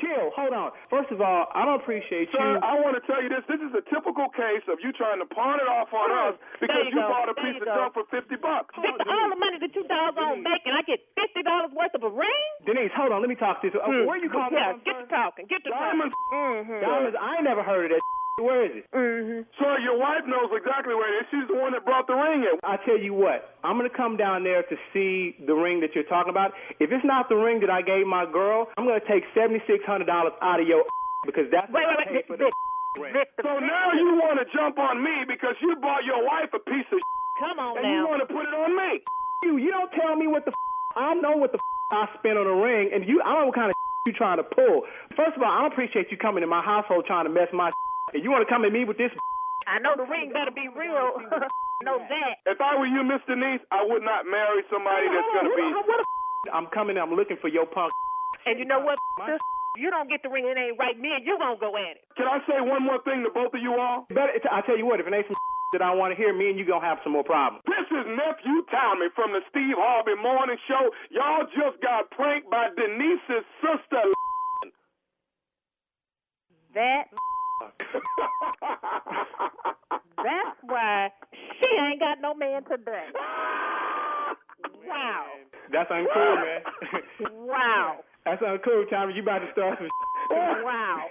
[0.00, 0.32] Chill.
[0.34, 0.72] Hold on.
[0.88, 2.64] First of all, I don't appreciate Sir, you.
[2.64, 3.44] I want to tell you this.
[3.46, 6.72] This is a typical case of you trying to pawn it off on us because
[6.72, 7.76] There you you bought a There piece of go.
[7.76, 8.72] junk for 50 bucks.
[8.80, 12.02] Victor, all the money that you doggone make, and I get fifty dollars worth of
[12.02, 12.44] a ring.
[12.64, 13.20] Denise, hold on.
[13.20, 13.76] Let me talk to you.
[13.76, 14.82] Uh, Where you calling Yeah, from?
[14.88, 15.44] get to talking.
[15.46, 16.14] Get to Diamonds.
[16.32, 16.64] talking.
[16.64, 16.80] Mm-hmm.
[16.80, 17.16] Diamonds.
[17.20, 18.04] I never heard of that.
[18.40, 18.84] Where is it?
[18.90, 19.44] Mm-hmm.
[19.60, 21.26] Sir, your wife knows exactly where it is.
[21.30, 22.56] She's the one that brought the ring in.
[22.64, 26.08] I tell you what, I'm gonna come down there to see the ring that you're
[26.08, 26.52] talking about.
[26.80, 29.84] If it's not the ring that I gave my girl, I'm gonna take seventy six
[29.84, 30.84] hundred dollars out of your
[31.28, 32.48] because that's Wait, what I wait, paid wait, for the
[33.00, 33.14] ring.
[33.44, 36.88] So now you want to jump on me because you bought your wife a piece
[36.92, 36.98] of
[37.40, 39.00] come on and you want to put it on me.
[39.44, 40.52] You, you don't tell me what the
[40.96, 41.58] I know what the
[41.90, 43.76] I spent on a ring, and you, I don't know what kind of
[44.06, 44.86] you trying to pull.
[45.16, 47.72] First of all, I don't appreciate you coming to my household trying to mess my
[48.14, 49.10] and you want to come at me with this.
[49.66, 51.20] I know the ring better be real.
[51.84, 52.34] know that.
[52.44, 55.66] If I were you, Miss Denise, I would not marry somebody that's going to be.
[55.72, 56.96] What the I'm coming.
[56.96, 57.92] I'm looking for your punk.
[58.46, 58.98] And you know what?
[59.20, 59.38] Victor?
[59.78, 60.98] You don't get the ring, it ain't right.
[60.98, 62.02] Me and you gonna go at it.
[62.18, 64.02] Can I say one more thing to both of you all?
[64.10, 65.38] Better, I tell you what, if it ain't some
[65.78, 67.62] that I want to hear, me and you gonna have some more problems.
[67.70, 70.90] This is nephew Tommy from the Steve Harvey Morning Show.
[71.14, 74.10] Y'all just got pranked by Denise's sister.
[76.74, 77.06] That.
[80.16, 81.08] That's why
[81.60, 83.06] she ain't got no man today.
[84.86, 85.24] Wow.
[85.72, 86.60] That's uncool, man.
[87.46, 88.00] Wow.
[88.24, 89.14] That's uncool, Tommy.
[89.14, 89.88] You about to start some.
[90.30, 91.06] Wow.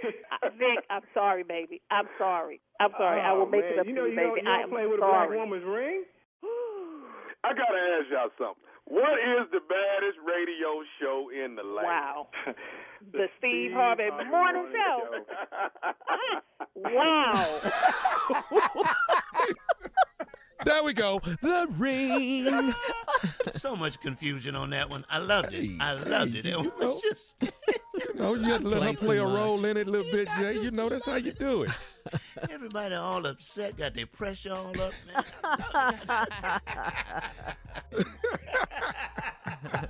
[0.58, 1.82] Vic, I'm sorry, baby.
[1.92, 2.62] I'm sorry.
[2.80, 3.20] I'm sorry.
[3.22, 3.74] I will oh, make Oh, man.
[3.74, 4.28] it up you to know, you, you baby.
[4.30, 5.28] Don't, you I don't am play with a sorry.
[5.28, 6.04] black woman's ring.
[7.44, 8.64] I gotta ask y'all something.
[8.86, 11.88] What is the baddest radio show in the land?
[11.88, 12.28] Wow.
[13.14, 15.24] The Steve Harvey Morning Show.
[16.76, 17.60] Wow.
[20.66, 21.20] There we go.
[21.42, 22.74] The ring.
[23.52, 25.06] So much confusion on that one.
[25.10, 25.70] I loved it.
[25.80, 26.46] I loved it.
[26.46, 27.44] It was just
[28.00, 29.36] You know, you had to let Play her play too a much.
[29.36, 30.54] role in it a little bit, Jay.
[30.62, 31.72] You know, that's how you do it.
[32.50, 34.94] everybody all upset, got their pressure all up.
[35.14, 36.30] Man, I
[37.94, 38.08] loved it.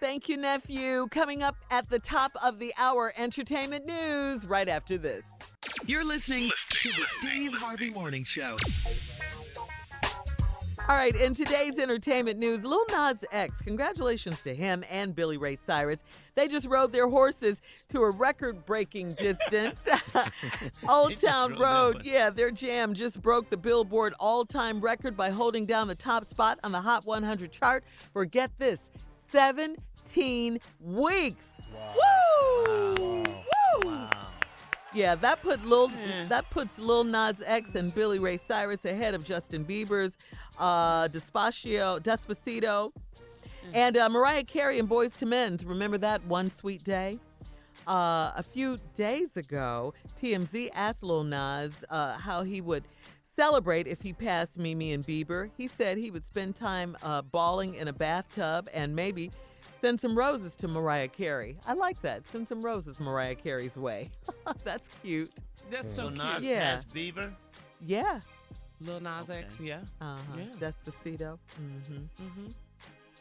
[0.00, 1.08] Thank you, nephew.
[1.10, 5.24] Coming up at the top of the hour, entertainment news right after this.
[5.86, 8.56] You're listening to the Steve Harvey Morning Show.
[10.88, 15.56] All right, in today's entertainment news, Lil Nas X, congratulations to him and Billy Ray
[15.56, 16.04] Cyrus.
[16.36, 19.80] They just rode their horses to a record breaking distance.
[20.88, 25.66] Old Town Road, yeah, their jam just broke the Billboard all time record by holding
[25.66, 28.92] down the top spot on the Hot 100 chart for get this
[29.32, 31.48] 17 weeks.
[31.74, 32.94] Woo!
[32.96, 33.15] Woo!
[34.96, 35.92] Yeah, that put Lil
[36.28, 40.16] that puts Lil Nas X and Billy Ray Cyrus ahead of Justin Bieber's
[40.58, 42.92] uh, Despacio, Despacito,
[43.74, 45.66] and uh, Mariah Carey and Boyz II Men's.
[45.66, 47.18] Remember that one sweet day?
[47.86, 52.84] Uh, a few days ago, TMZ asked Lil Nas uh, how he would
[53.36, 55.50] celebrate if he passed Mimi and Bieber.
[55.58, 59.30] He said he would spend time uh, bawling in a bathtub and maybe
[59.80, 61.56] send some roses to Mariah Carey.
[61.66, 62.26] I like that.
[62.26, 64.10] Send some roses Mariah Carey's way.
[64.64, 65.32] That's cute.
[65.70, 66.42] That's So so Nas cute.
[66.52, 66.60] Yeah.
[66.74, 67.32] passed Bieber.
[67.84, 68.20] Yeah.
[68.80, 69.80] Lil Nas X, yeah.
[70.00, 70.18] Uh-huh.
[70.38, 70.44] Yeah.
[70.70, 71.38] Despacito.
[71.60, 72.24] Mm-hmm.
[72.24, 72.46] Mm-hmm.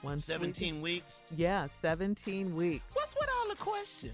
[0.02, 1.24] One sweet- 17 weeks.
[1.36, 2.84] Yeah, 17 weeks.
[2.94, 4.12] What's with all the question?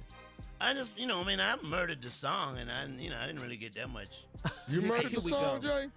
[0.62, 3.26] I just, you know, I mean, I murdered the song, and I, you know, I
[3.26, 4.26] didn't really get that much.
[4.68, 5.68] You murdered Here the song, go.
[5.68, 5.88] Jay?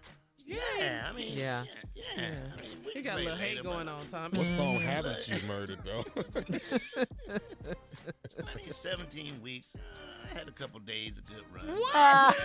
[0.47, 1.65] Yeah, I mean, Yeah.
[1.95, 2.31] yeah, yeah.
[2.57, 4.31] I mean, we He got a little hate going on, Tom.
[4.33, 6.05] What song haven't you murdered, though?
[8.39, 9.75] I mean, 17 weeks.
[9.75, 9.79] Uh,
[10.35, 11.67] I had a couple days of good run.
[11.67, 12.37] What?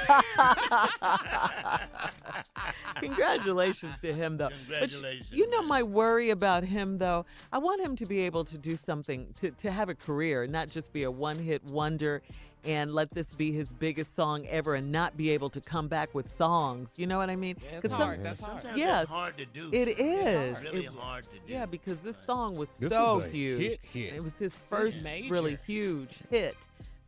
[3.00, 4.50] Congratulations to him, though.
[4.50, 7.26] But you- Congratulations, you know my worry about him, though.
[7.52, 10.70] I want him to be able to do something to to have a career, not
[10.70, 12.22] just be a one-hit wonder,
[12.66, 16.14] and let this be his biggest song ever, and not be able to come back
[16.14, 16.90] with songs.
[16.98, 17.56] You know what I mean?
[17.64, 18.24] Yeah, it's 'Cause some- hard.
[18.24, 18.62] That's hard.
[18.62, 19.70] Sometimes Yes, it's hard to do.
[19.72, 20.06] it son.
[20.08, 20.58] is.
[20.58, 21.42] It's really It- hard to do.
[21.48, 23.62] Yeah, because this song was This so is a huge.
[23.62, 24.14] hit hit.
[24.14, 26.56] It was his first really huge hit.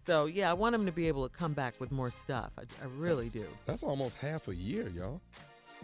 [0.07, 2.51] So yeah, I want him to be able to come back with more stuff.
[2.57, 3.45] I, I really do.
[3.65, 5.21] That's almost half a year, y'all.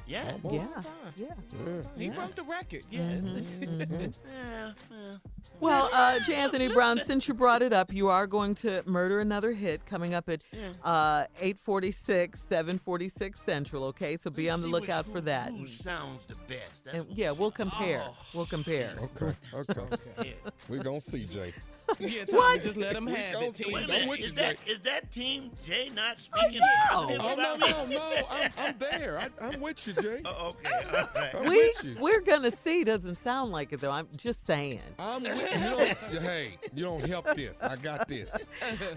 [0.07, 0.31] Yeah.
[0.43, 0.53] Almost.
[0.55, 1.13] Yeah, time.
[1.17, 1.81] yeah.
[1.97, 2.13] He Yeah.
[2.13, 2.83] broke the record.
[2.89, 3.25] Yes.
[3.25, 4.13] Mhm.
[4.25, 5.17] Yeah, yeah.
[5.59, 6.35] Well, uh, J.
[6.35, 10.13] Anthony Brown, since you brought it up, you are going to murder another hit coming
[10.13, 10.69] up at Yeah.
[10.83, 14.17] uh, 846, 746 Central, okay?
[14.17, 15.51] So be on the lookout which- for that.
[15.51, 16.87] Who sounds the best?
[16.87, 18.03] And yeah, we we'll compare.
[18.05, 18.95] Oh, We'll compare.
[19.15, 19.97] Okay, okay.
[20.23, 20.51] yeah.
[20.69, 21.53] We're going to see, Jay.
[21.99, 22.61] Yeah, Tommy, What?
[22.61, 23.55] just let him have gonna it.
[23.55, 23.73] Team.
[23.73, 27.21] Wait a I'm with Is you, that is that Team Jay not oh, speaking positive
[27.23, 27.71] Oh, no, me?
[27.71, 28.27] no, no.
[28.29, 29.19] I'm, I'm there.
[29.19, 30.21] I, I'm with you, Jay.
[30.25, 30.97] Oh, okay.
[30.97, 31.35] All right.
[31.35, 31.95] I'm We, with you.
[31.99, 32.83] we're going to see.
[32.83, 33.91] Doesn't sound like it, though.
[33.91, 34.81] I'm just saying.
[34.99, 35.59] I'm with you.
[35.59, 37.63] Don't, hey, you don't help this.
[37.63, 38.35] I got this.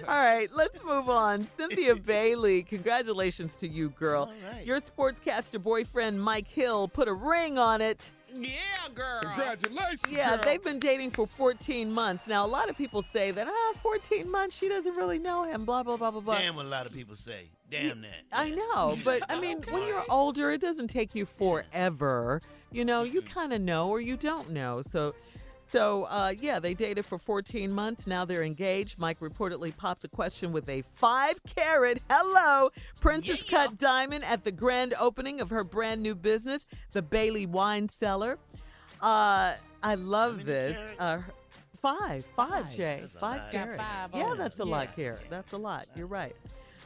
[0.09, 1.47] All right, let's move on.
[1.47, 4.23] Cynthia Bailey, congratulations to you, girl.
[4.25, 4.67] All right.
[4.67, 8.13] Your sportscaster boyfriend, Mike Hill, put a ring on it.
[8.39, 8.51] Yeah,
[8.95, 9.21] girl.
[9.23, 10.45] Congratulations, Yeah, girl.
[10.45, 12.27] they've been dating for 14 months.
[12.27, 15.65] Now, a lot of people say that, ah, 14 months, she doesn't really know him,
[15.65, 16.39] blah, blah, blah, blah, blah.
[16.39, 17.49] Damn what a lot of people say.
[17.71, 18.25] Damn that.
[18.33, 22.41] I know, but I mean, when you're older, it doesn't take you forever.
[22.73, 24.83] You know, you kind of know or you don't know.
[24.83, 25.15] So,
[25.73, 28.07] so uh, yeah, they dated for 14 months.
[28.07, 28.99] Now they're engaged.
[28.99, 34.53] Mike reportedly popped the question with a five carat hello princess cut diamond at the
[34.53, 38.39] grand opening of her brand new business, the Bailey Wine Cellar.
[39.01, 40.77] Uh, I love this.
[40.77, 41.01] carats?
[41.01, 41.23] Uh,
[41.81, 42.75] five, five, Five.
[42.77, 43.53] Jay, That's five lot.
[43.53, 43.81] Got carat.
[44.15, 44.67] yeah, that's a it.
[44.67, 44.97] lot, Yes.
[44.97, 45.23] carat.
[45.31, 45.87] That's a lot.
[45.97, 46.37] You're right.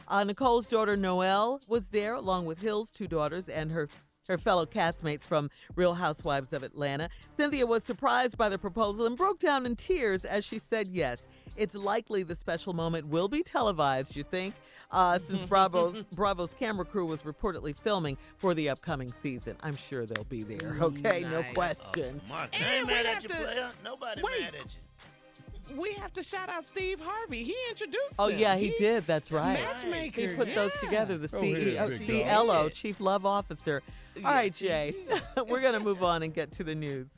[0.07, 3.89] Uh, Nicole's daughter Noelle was there, along with Hill's two daughters and her
[4.27, 7.09] her fellow castmates from Real Housewives of Atlanta.
[7.37, 11.27] Cynthia was surprised by the proposal and broke down in tears as she said yes.
[11.55, 14.53] It's likely the special moment will be televised, you think?
[14.91, 19.55] Uh, since Bravo's Bravo's camera crew was reportedly filming for the upcoming season.
[19.63, 21.21] I'm sure they'll be there, okay?
[21.23, 21.53] No Nice.
[21.53, 22.21] question.
[22.29, 23.71] Mark, I And ain't we mad have at you, to- player.
[23.83, 24.41] Nobody Wait.
[24.41, 25.75] mad at you.
[25.81, 27.43] We have to shout out Steve Harvey.
[27.43, 28.37] He introduced Oh them.
[28.37, 29.07] yeah, he did.
[29.07, 29.59] That's right.
[29.63, 30.21] Matchmaker.
[30.21, 31.17] He put those together.
[31.17, 32.47] The CEO, big dog.
[32.47, 33.81] CLO, Chief Love Officer.
[34.17, 34.95] All right, Yes, he Jay.
[35.47, 37.09] We're gonna move on and get to the news.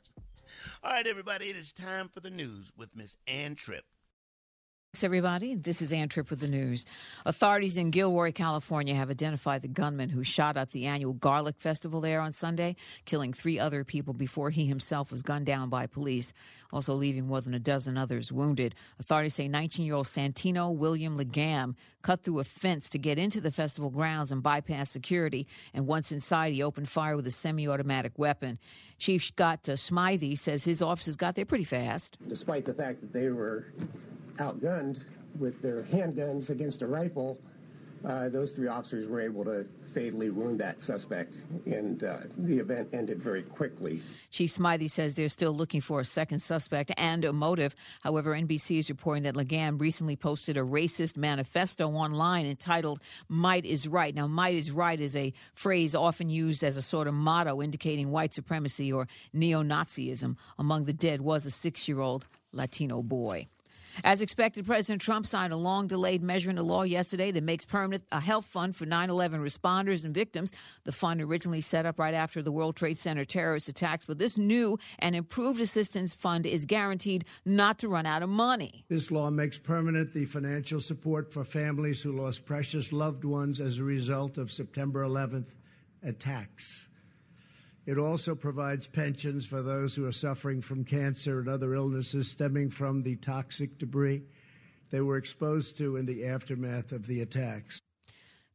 [0.82, 3.84] All right, everybody, it is time for the news with Miss Ann Tripp.
[4.94, 5.54] Thanks, everybody.
[5.54, 6.86] This is Ann Tripp with the news.
[7.26, 12.00] Authorities in Gilroy, California have identified the gunman who shot up the annual Garlic Festival
[12.00, 12.74] there on Sunday,
[13.04, 16.32] killing three other people before he himself was gunned down by police,
[16.72, 18.74] also leaving more than a dozen others wounded.
[18.98, 23.42] Authorities say 19 year old Santino William Legan cut through a fence to get into
[23.42, 27.68] the festival grounds and bypass security, and once inside, he opened fire with a semi
[27.68, 28.58] automatic weapon.
[28.96, 32.16] Chief Scott uh, Smithee says his officers got there pretty fast.
[32.26, 33.66] despite the fact that they were
[34.38, 35.02] outgunned
[35.38, 37.38] with their handguns against a rifle,
[38.04, 42.88] uh, those three officers were able to fatally wound that suspect, and uh, the event
[42.92, 44.02] ended very quickly.
[44.30, 47.74] Chief Smithee says they're still looking for a second suspect and a motive.
[48.04, 53.88] However, NBC is reporting that Legan recently posted a racist manifesto online entitled Might is
[53.88, 54.14] Right.
[54.14, 58.10] Now, might is right is a phrase often used as a sort of motto indicating
[58.10, 60.36] white supremacy or neo Nazism.
[60.58, 63.48] Among the dead was a six year old Latino boy.
[64.04, 68.04] As expected, President Trump signed a long delayed measure into law yesterday that makes permanent
[68.12, 70.52] a health fund for 9 11 responders and victims.
[70.84, 74.38] The fund originally set up right after the World Trade Center terrorist attacks, but this
[74.38, 78.84] new and improved assistance fund is guaranteed not to run out of money.
[78.88, 83.78] This law makes permanent the financial support for families who lost precious loved ones as
[83.78, 85.54] a result of September 11th
[86.02, 86.87] attacks.
[87.88, 92.68] It also provides pensions for those who are suffering from cancer and other illnesses stemming
[92.68, 94.24] from the toxic debris
[94.90, 97.80] they were exposed to in the aftermath of the attacks.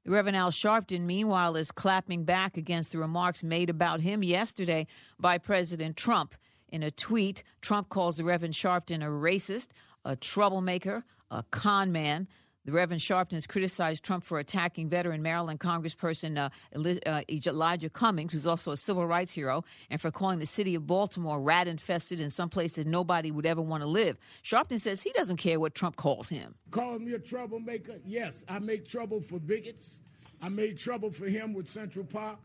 [0.05, 4.85] The Reverend Al Sharpton, meanwhile, is clapping back against the remarks made about him yesterday
[5.19, 6.35] by President Trump.
[6.69, 9.69] In a tweet, Trump calls the Reverend Sharpton a racist,
[10.05, 12.27] a troublemaker, a con man.
[12.65, 18.31] The Reverend Sharpton has criticized Trump for attacking veteran Maryland Congressperson uh, uh, Elijah Cummings,
[18.31, 22.21] who's also a civil rights hero, and for calling the city of Baltimore rat infested
[22.21, 24.17] in some place that nobody would ever want to live.
[24.43, 26.55] Sharpton says he doesn't care what Trump calls him.
[26.71, 27.99] Calls me a troublemaker.
[28.05, 29.99] Yes, I make trouble for bigots.
[30.41, 32.39] I made trouble for him with Central Park.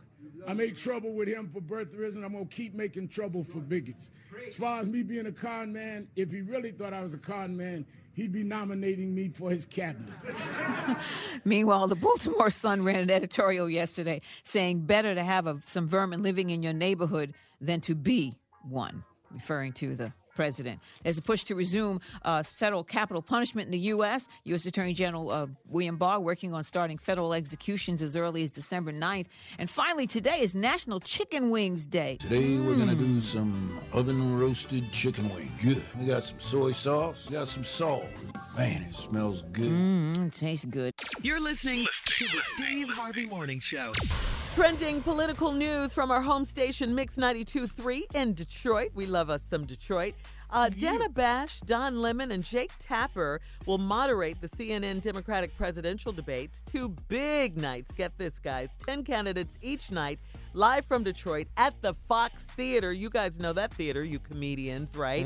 [0.46, 2.24] I made trouble with him for birtherism.
[2.24, 4.10] I'm gonna keep making trouble for bigots.
[4.46, 7.18] As far as me being a con man, if he really thought I was a
[7.18, 10.14] con man, he'd be nominating me for his cabinet.
[11.44, 16.22] Meanwhile, the Baltimore Sun ran an editorial yesterday saying better to have a, some vermin
[16.22, 20.78] living in your neighborhood than to be one, referring to the president.
[21.02, 24.28] There's a push to resume uh, federal capital punishment in the U.S.
[24.44, 24.66] U.S.
[24.66, 29.26] Attorney General uh, William Barr working on starting federal executions as early as December 9th.
[29.58, 32.18] And finally, today is National Chicken Wings Day.
[32.20, 35.50] Today we're gonna do some oven roasted chicken wings.
[35.60, 35.82] Good.
[35.98, 37.26] We got some soy sauce.
[37.28, 38.06] We got some salt.
[38.56, 39.72] Man, it smells good.
[39.72, 40.94] Mmm, it tastes good.
[41.20, 43.90] You're listening to the Steve Harvey Morning Show.
[44.58, 48.90] Trending political news from our home station Mix 92.3 in Detroit.
[48.92, 50.14] We love us some Detroit.
[50.50, 56.64] Uh, Dana Bash, Don Lemon, and Jake Tapper will moderate the CNN Democratic presidential debates.
[56.72, 57.92] Two big nights.
[57.92, 58.76] Get this, guys.
[58.84, 60.18] 10 candidates each night,
[60.54, 62.92] live from Detroit at the Fox Theater.
[62.92, 65.24] You guys know that theater, you comedians, right?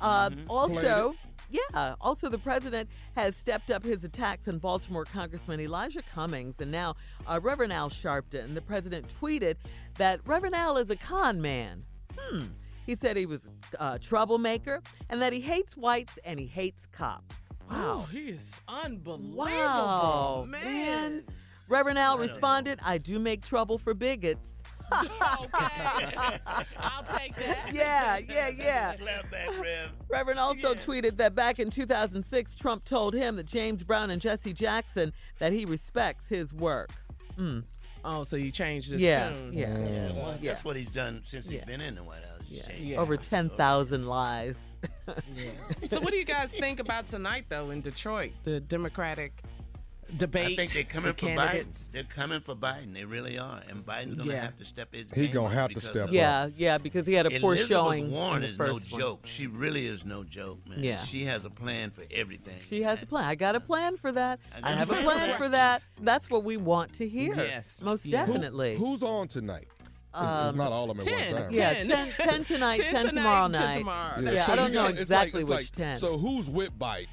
[0.00, 1.14] Uh, also,
[1.50, 1.94] yeah.
[2.00, 6.94] Also, the president has stepped up his attacks on Baltimore Congressman Elijah Cummings, and now
[7.26, 8.54] uh, Reverend Al Sharpton.
[8.54, 9.56] The president tweeted
[9.96, 11.80] that Reverend Al is a con man.
[12.16, 12.44] Hmm.
[12.86, 13.46] He said he was
[13.78, 17.36] a troublemaker and that he hates whites and he hates cops.
[17.70, 18.06] Wow.
[18.06, 19.36] Oh, he is unbelievable.
[19.44, 21.24] Wow, man.
[21.68, 24.57] Reverend Al responded, I do make trouble for bigots.
[24.92, 26.38] Okay.
[26.78, 27.70] I'll take that.
[27.72, 28.94] Yeah, yeah, yeah.
[28.94, 29.90] Clap back, Rev.
[30.08, 34.52] Reverend also tweeted that back in 2006, Trump told him that James Brown and Jesse
[34.52, 36.90] Jackson that he respects his work.
[37.38, 37.64] Mm.
[38.04, 39.52] Oh, so you changed his Yeah, tune.
[39.52, 40.12] yeah, yeah.
[40.12, 40.52] Well, Yeah.
[40.52, 41.64] That's what he's done since he's Yeah.
[41.64, 42.42] been in the White House.
[42.48, 42.96] He's Yeah.
[42.98, 44.64] Over 10,000 lies.
[45.90, 48.32] So what do you guys think about tonight, though, in Detroit?
[48.44, 49.42] The Democratic
[50.16, 50.52] debate.
[50.52, 51.88] I think they're coming the for candidates.
[51.88, 51.92] Biden.
[51.92, 52.94] They're coming for Biden.
[52.94, 53.60] They really are.
[53.68, 54.42] And Biden's going to Yeah.
[54.42, 56.12] have to step his He game gonna have to step of- up.
[56.12, 58.10] Yeah, yeah, because he had a poor Elizabeth showing.
[58.10, 58.82] Warren is no one.
[58.82, 59.26] joke.
[59.26, 60.82] She really is no joke, man.
[60.82, 60.98] Yeah.
[60.98, 62.58] She has a plan for everything.
[62.68, 63.24] She has a plan.
[63.24, 64.40] I got a plan for that.
[64.62, 65.82] I I have a a plan plan for for that.
[66.00, 67.34] That's what we want to hear.
[67.36, 67.82] Yes.
[67.84, 68.24] Most Yeah.
[68.24, 68.76] Who- definitely.
[68.76, 69.68] who's on tonight?
[70.14, 71.50] It's- Um, it's not all of them at 10, one time.
[71.52, 71.86] yeah, 10.
[71.88, 73.78] 10, 10 tonight, 10, 10 tonight, tomorrow 10 night.
[73.78, 74.20] tomorrow.
[74.22, 75.96] Yeah, so I you don't know got- it's exactly like- which it's 10.
[75.98, 77.06] So who's with Biden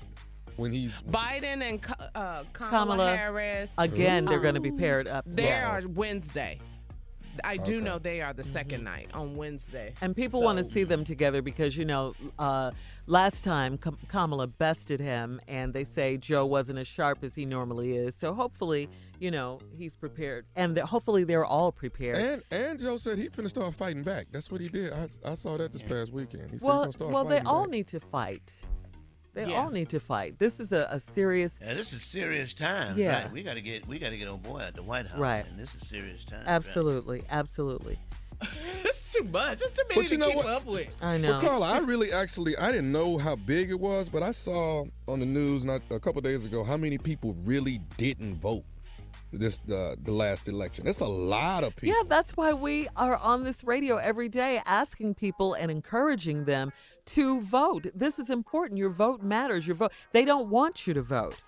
[0.58, 1.86] when he's Biden and
[2.16, 3.76] uh, Kamala, Kamala, Harris.
[3.78, 5.26] Again, they're going to be paired up.
[5.28, 5.70] They Yeah.
[5.72, 6.60] are Wednesday.
[7.44, 7.84] I do Okay.
[7.86, 9.94] know they are the 2nd night on Wednesday.
[10.02, 12.72] And people want to see them together because, you know, uh,
[13.08, 13.78] last time
[14.08, 18.16] Kamala bested him, and they say Joe wasn't as sharp as he normally is.
[18.16, 18.88] So hopefully,
[19.20, 20.46] you know, he's prepared.
[20.56, 22.16] And that hopefully they're all prepared.
[22.16, 24.28] and and Joe said he finna start fighting back.
[24.32, 24.94] That's what he did.
[24.94, 26.52] I, I saw that this past weekend.
[26.52, 27.72] He said well, he gonna start well, they fighting all back.
[27.72, 28.54] need to fight.
[29.36, 29.58] They Yeah.
[29.60, 30.40] all need to fight.
[30.40, 31.60] This is a, a serious.
[31.62, 32.98] Yeah, this is serious time.
[32.98, 33.24] Yeah.
[33.24, 33.32] Right.
[33.32, 35.20] We got to get we got to get on board at the White House.
[35.20, 35.46] Right.
[35.48, 36.40] And this is serious time.
[36.40, 36.48] right?
[36.48, 38.00] Absolutely, absolutely.
[38.84, 39.62] it's too much.
[39.62, 40.46] It's too many But you to know keep what?
[40.48, 40.88] up with.
[41.02, 41.40] I But know.
[41.42, 45.20] Carla, I really actually I didn't know how big it was, but I saw on
[45.20, 48.64] the news not a couple days ago how many people really didn't vote
[49.34, 50.88] this uh, the last election.
[50.88, 51.90] It's a lot of people.
[51.98, 56.72] Yeah, that's why we are on this radio every day asking people and encouraging them
[57.08, 57.88] to vote.
[57.94, 58.78] This is important.
[58.78, 59.68] Your vote matters.
[59.68, 59.92] Your vote.
[60.12, 61.42] They don't want you to vote.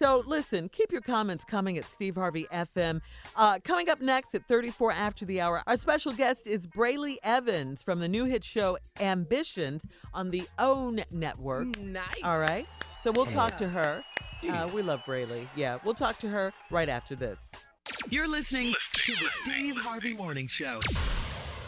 [0.00, 3.00] So listen, keep your comments coming at Steve Harvey FM.
[3.34, 7.82] Uh, coming up next at 34 after the hour, our special guest is Brely Evans
[7.82, 11.78] from the new hit show Ambitions on the OWN network.
[11.80, 12.04] Nice.
[12.22, 12.66] All right.
[13.04, 14.04] So we'll talk to her.
[14.46, 15.48] Uh, we love Brely.
[15.56, 17.38] Yeah, we'll talk to her right after this.
[18.10, 20.78] You're listening to the Steve Harvey Morning Show.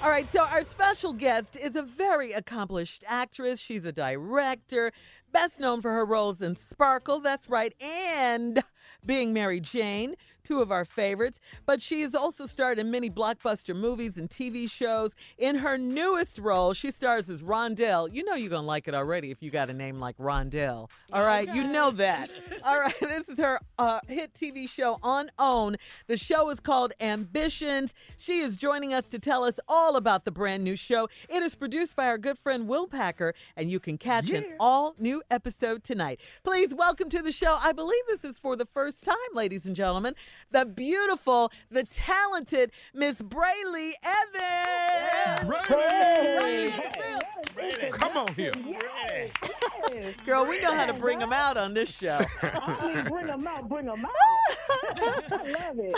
[0.00, 3.58] All right, so our special guest is a very accomplished actress.
[3.58, 4.92] She's a director,
[5.32, 8.62] best known for her roles in Sparkle, that's right, and
[9.06, 10.14] being Mary Jane,
[10.48, 11.38] two of our favorites.
[11.66, 15.14] But she has also starred in many blockbuster movies and TV shows.
[15.36, 18.12] In her newest role, she stars as Rondell.
[18.12, 20.88] You know you're going to like it already if you got a name like Rondell.
[21.12, 22.30] All right, you know that.
[22.64, 25.76] All right, this is her uh, hit TV show on OWN.
[26.06, 27.92] The show is called Ambitions.
[28.16, 31.08] She is joining us to tell us all about the brand new show.
[31.28, 34.94] It is produced by our good friend Will Packer, and you can catch an all
[34.98, 36.20] new episode tonight.
[36.42, 37.58] Please welcome to the show.
[37.60, 40.14] I believe this is for the first time, ladies and gentlemen,
[40.50, 45.50] the beautiful, the talented Miss Brely Evans.
[47.92, 48.52] Come on here.
[50.24, 52.20] Girl, we know how to bring them out on this show.
[53.08, 54.12] bring them out, bring them out.
[54.96, 55.96] I love it.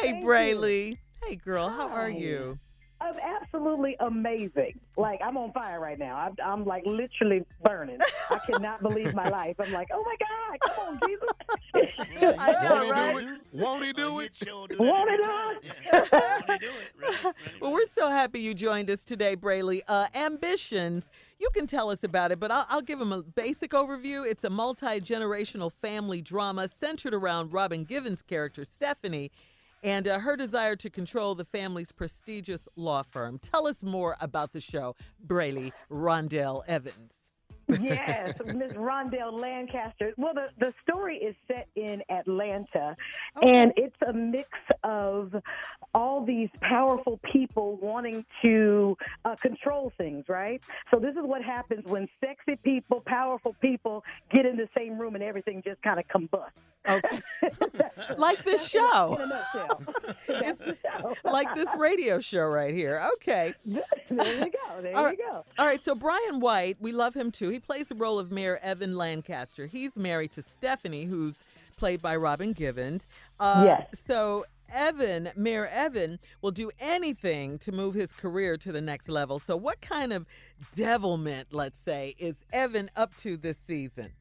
[0.00, 0.26] Hey, Thank you.
[0.26, 0.98] Brely.
[1.24, 2.58] Hey, girl, how are you?
[3.00, 4.80] I'm absolutely amazing.
[4.96, 6.16] Like I'm on fire right now.
[6.16, 7.98] I'm, I'm like literally burning.
[8.30, 9.56] I cannot believe my life.
[9.58, 11.28] I'm like, oh my God, come on, Jesus.
[11.74, 13.12] I know, Won't he right?
[13.14, 13.40] do it?
[13.52, 14.78] Won't he do it?
[14.78, 15.20] Won't it
[16.52, 17.34] on?
[17.60, 19.82] Well, we're so happy you joined us today, Brely.
[19.88, 23.70] Uh, Ambitions, you can tell us about it, but I'll, I'll give them a basic
[23.72, 24.26] overview.
[24.28, 29.30] It's a multi generational family drama centered around Robin Givens' character, Stephanie,
[29.82, 33.38] and uh, her desire to control the family's prestigious law firm.
[33.38, 37.12] Tell us more about the show, Brely Rondell Evans.
[37.80, 40.12] Yes, Miss Rondell Lancaster.
[40.16, 42.96] Well, the, the story is set in Atlanta,
[43.42, 44.48] and it's a mix
[44.84, 45.34] of
[45.94, 50.62] all these powerful people wanting to uh, control things, right?
[50.90, 55.14] So, this is what happens when sexy people, powerful people get in the same room
[55.14, 56.58] and everything just kind of combusts.
[56.88, 57.20] Okay.
[58.18, 59.14] like this show.
[59.14, 59.82] In a nutshell.
[60.28, 61.14] That's the show.
[61.24, 63.02] like this radio show right here.
[63.14, 63.54] Okay.
[64.08, 64.82] There you go.
[64.82, 65.18] There All you right.
[65.18, 65.44] go.
[65.58, 67.50] All right, so Brian White, we love him too.
[67.56, 69.64] He plays the role of Mayor Evan Lancaster.
[69.64, 71.42] He's married to Stephanie, who's
[71.78, 73.08] played by Robin Givens.
[73.40, 73.98] Uh, Yes.
[73.98, 79.38] So Evan, Mayor Evan, will do anything to move his career to the next level.
[79.38, 80.26] So, what kind of
[80.76, 84.12] devilment, let's say, is Evan up to this season?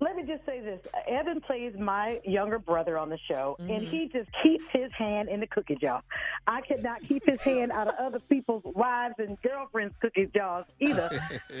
[0.00, 0.80] Let me just say this.
[1.08, 3.90] Evan plays my younger brother on the show, and Mm-hmm.
[3.96, 6.02] he just keeps his hand in the cookie jar.
[6.46, 10.66] I could not keep his hand out of other people's wives and girlfriends' cookie jars
[10.80, 11.10] either.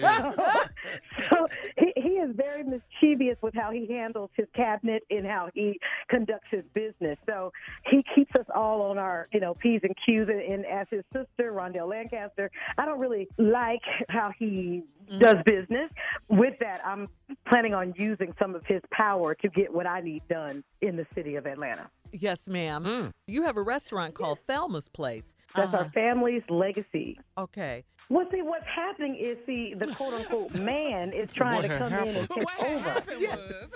[1.30, 1.46] so
[1.78, 5.78] he, he is very mischievous with how he handles his cabinet and how he
[6.08, 7.18] conducts his business.
[7.26, 7.52] So
[7.90, 10.28] he keeps us all on our, you know, P's and Q's.
[10.28, 14.82] And, and as his sister, Rondell Lancaster, I don't really like how he
[15.20, 15.90] does business.
[16.28, 17.08] With that, I'm
[17.46, 21.06] planning on using some of his power to get what I need done in the
[21.14, 21.90] city of Atlanta.
[22.12, 23.12] Yes, ma'am.
[23.26, 25.34] You have a restaurant called Thelma's Place.
[25.54, 25.84] That's Uh-huh.
[25.84, 27.18] our family's legacy.
[27.36, 27.84] Okay.
[28.10, 32.08] Well, see, what's happening is, see, the quote unquote man is trying to come had
[32.08, 33.02] in and take over.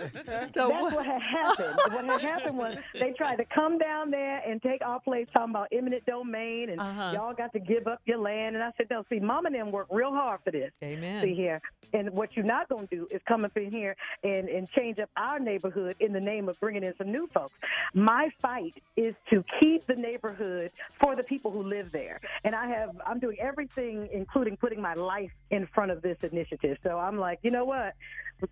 [0.00, 1.78] So That's what- what had happened.
[1.92, 5.54] what had happened was they tried to come down there and take our place, talking
[5.54, 7.10] about eminent domain, and Uh-huh.
[7.14, 8.54] y'all got to give up your land.
[8.56, 10.72] And I said, no, see, mom and them work real hard for this.
[10.82, 11.22] Amen.
[11.22, 11.60] See here,
[11.92, 14.98] and what you're not going to do is come up in here and and change
[15.00, 17.52] up our neighborhood in the name of bringing in some new folks.
[17.94, 22.66] My fight is to keep the neighborhood for the people who live there, and I
[22.68, 26.78] have I'm doing everything, including putting my life in front of this initiative.
[26.82, 27.94] So I'm like, you know what?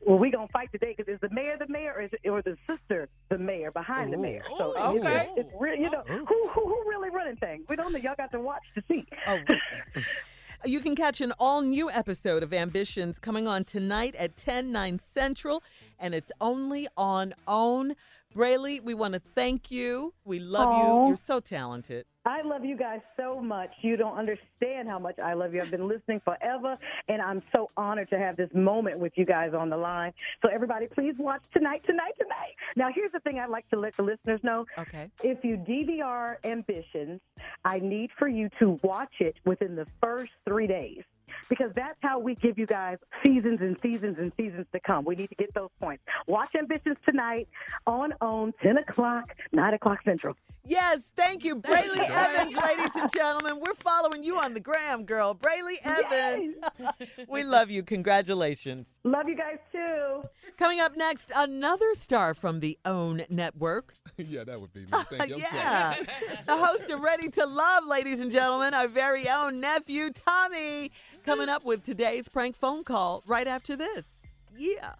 [0.00, 2.42] Well, we gonna fight today because is the mayor the mayor or is it, or
[2.42, 4.44] the sister the mayor behind the mayor?
[4.56, 5.28] So Ooh, okay.
[5.36, 7.64] it's, it's real, you know, who, who who really running things?
[7.68, 7.98] We don't know.
[7.98, 9.06] Y'all got to watch to see.
[9.26, 9.38] Oh.
[10.64, 14.98] You can catch an all new episode of Ambitions coming on tonight at 10, 9
[15.14, 15.62] Central,
[16.00, 17.94] and it's only on OWN.
[18.34, 20.14] Brely, we want to thank you.
[20.24, 21.02] We love Aw.
[21.02, 21.08] you.
[21.08, 22.04] You're so talented.
[22.26, 23.70] I love you guys so much.
[23.80, 25.62] You don't understand how much I love you.
[25.62, 26.76] I've been listening forever,
[27.08, 30.12] and I'm so honored to have this moment with you guys on the line.
[30.42, 32.54] So, everybody, please watch tonight, tonight, tonight.
[32.76, 34.66] Now, here's the thing I'd like to let the listeners know.
[34.76, 35.10] Okay.
[35.22, 37.20] If you DVR Ambitions,
[37.64, 41.02] I need for you to watch it within the first three days.
[41.48, 45.04] Because that's how we give you guys seasons and seasons and seasons to come.
[45.04, 46.02] We need to get those points.
[46.26, 47.48] Watch Ambitions tonight
[47.86, 50.34] on OWN, 10 o'clock, 9 o'clock Central.
[50.68, 53.58] Yes, thank you, Brely Evans, ladies and gentlemen.
[53.58, 55.34] We're following you on the gram, girl.
[55.34, 56.56] Brely Evans.
[57.28, 57.82] we love you.
[57.82, 58.86] Congratulations.
[59.02, 60.22] Love you guys too.
[60.58, 63.94] Coming up next, another star from the OWN network.
[64.18, 64.88] yeah, that would be me.
[65.08, 65.36] Thank you.
[65.38, 65.94] Yeah.
[65.94, 66.06] sorry.
[66.44, 70.90] the host of Ready to Love, ladies and gentlemen, our very own nephew, Tommy,
[71.28, 74.06] coming up with today's prank phone call right after this.
[74.56, 74.94] Yeah.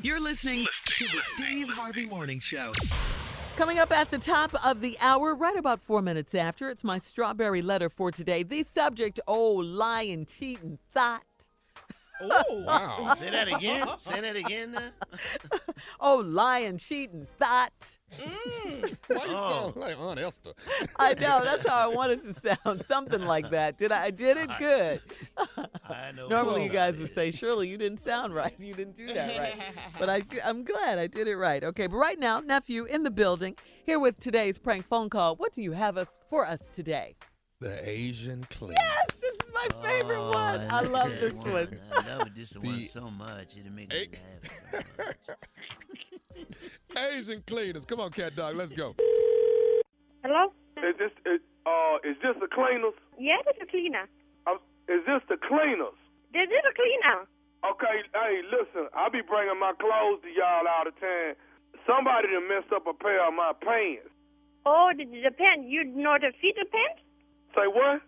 [0.00, 2.72] You're listening to the Steve Harvey Morning Show.
[3.58, 6.96] Coming up at the top of the hour, right about four minutes after, it's my
[6.96, 8.42] strawberry letter for today.
[8.42, 11.22] The subject, oh, lying, cheating, thought.
[12.20, 13.14] Oh, wow.
[13.14, 13.88] Say that again.
[13.98, 14.90] Say that again now.
[16.00, 17.98] oh, lying, cheating, thought.
[18.20, 18.96] Mm.
[19.08, 19.72] Why you sound oh.
[19.76, 20.52] like Aunt Esther?
[20.96, 21.42] I know.
[21.42, 22.84] That's how I wanted to sound.
[22.84, 23.78] Something like that.
[23.78, 24.04] Did I?
[24.04, 25.00] I did it good.
[25.88, 26.28] I know.
[26.30, 28.54] Normally, you guys would say, "Shirley, you didn't sound right.
[28.58, 31.64] You didn't do that right." But I, I'm glad I did it right.
[31.64, 35.36] Okay, but right now, nephew in the building here with today's prank phone call.
[35.36, 37.16] What do you have us for us today?
[37.64, 38.76] The Asian clean.
[38.76, 40.60] Yes, this is my favorite Oh, one.
[40.68, 41.80] I love this one.
[41.96, 43.56] I love this one so much.
[43.56, 44.76] It make me laugh so
[46.36, 46.44] much.
[47.16, 47.86] Asian cleaners.
[47.86, 48.56] Come on, cat dog.
[48.56, 48.94] Let's go.
[50.22, 50.52] Hello?
[50.76, 52.92] Is this is, uh is this the cleaners?
[53.18, 54.08] Yeah, this is cleaner.
[54.46, 54.60] Uh,
[54.92, 55.96] is this the cleaners?
[56.36, 57.24] This is a cleaner.
[57.64, 61.32] Okay, hey, listen, I be bringing my clothes to y'all all the time.
[61.88, 64.12] Somebody done messed up a pair of my pants.
[64.66, 65.64] Oh, the, the pant.
[65.64, 67.00] You know the feet the pant?
[67.54, 68.02] Say what?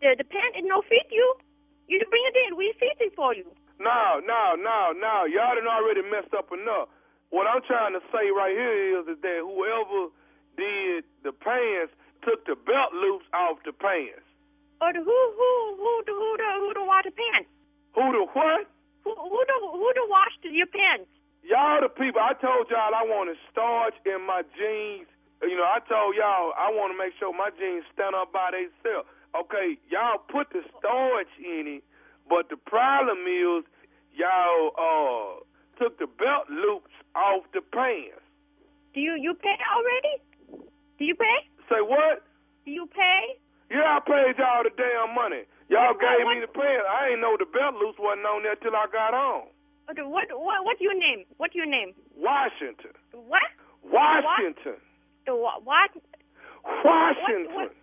[0.00, 1.24] The the pant it no fit you.
[1.88, 2.56] You just bring it in.
[2.56, 3.48] We fit it for you.
[3.80, 5.26] No, no, no, no.
[5.26, 6.88] Y'all done already messed up enough.
[7.32, 10.12] What I'm trying to say right here is, is that whoever
[10.56, 14.22] did the pants took the belt loops off the pants.
[14.84, 17.48] Oh, the who who who the who the who the wash the pants?
[17.96, 18.68] Who the what?
[19.04, 21.08] Who who the who the wash your pants?
[21.42, 22.20] Y'all the people.
[22.20, 25.08] I told y'all I want to starch in my jeans.
[25.42, 28.50] You know, I told y'all I want to make sure my jeans stand up by
[28.54, 29.08] themselves.
[29.34, 31.84] Okay, y'all put the starch in it,
[32.28, 33.64] but the problem is
[34.14, 35.40] y'all uh
[35.82, 38.22] took the belt loops off the pants.
[38.94, 40.14] Do you you pay already?
[40.98, 41.38] Do you pay?
[41.68, 42.22] Say what?
[42.64, 43.34] Do you pay?
[43.70, 45.42] Yeah, I paid y'all the damn money.
[45.72, 46.86] Y'all What- gave what- me the pants.
[46.86, 49.48] I ain't know the belt loops wasn't on there till I got home.
[49.88, 51.24] What what what what's your name?
[51.38, 51.94] What's your name?
[52.14, 52.92] Washington.
[53.10, 53.42] What?
[53.82, 54.76] Washington.
[54.76, 54.91] The
[55.26, 55.64] what?
[55.64, 55.90] What?
[56.64, 57.54] Washington.
[57.54, 57.74] What,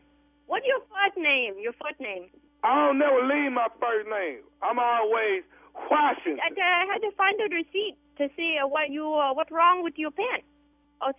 [0.48, 1.56] what's your first name?
[1.60, 2.30] Your first name?
[2.64, 4.44] I don't never leave my first name.
[4.62, 5.44] I'm always
[5.92, 6.40] Washington.
[6.44, 9.96] I, I had to find the receipt to see what you uh, what's wrong with
[9.96, 10.44] your pen.
[11.02, 11.12] Oh,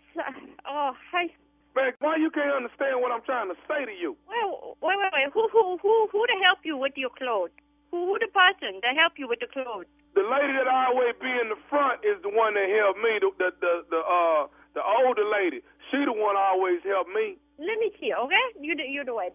[0.69, 1.33] oh, hi.
[1.75, 4.17] Man, why you can't understand what I'm trying to say to you?
[4.27, 5.31] Well, wait, wait, wait.
[5.33, 7.55] Who, who, who, who to help you with your clothes?
[7.91, 9.87] Who, who the person that help you with the clothes?
[10.19, 13.23] The lady that always be in the front is the one that helped me.
[13.23, 15.63] The the the, the uh the older lady.
[15.91, 17.37] She the one always help me.
[17.59, 18.45] Let me see, okay?
[18.61, 19.35] You do, you do it.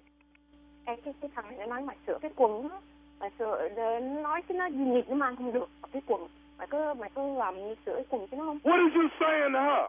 [0.86, 2.68] Cái cái cái thằng này nó nói mày sửa cái quần
[3.20, 6.28] mày sửa nó nói cái nó gì nghịch nó mang không được cái quần.
[6.58, 8.58] Mày cứ mày cứ làm như sửa cái quần cho nó không?
[8.64, 9.86] What is you saying to her?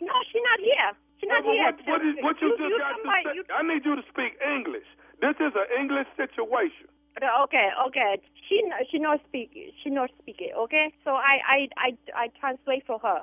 [0.00, 0.92] No, she's not here.
[1.20, 1.64] She's not Well, here.
[1.64, 3.22] what, what, is, what you, You- just you got to say?
[3.36, 4.86] you- I need you to speak English.
[5.20, 6.88] This is an English situation.
[7.44, 8.16] Okay, okay.
[8.48, 8.56] She
[8.90, 9.50] she not speak
[9.82, 10.52] she not speak it.
[10.56, 13.22] Okay, so I I I I translate for her.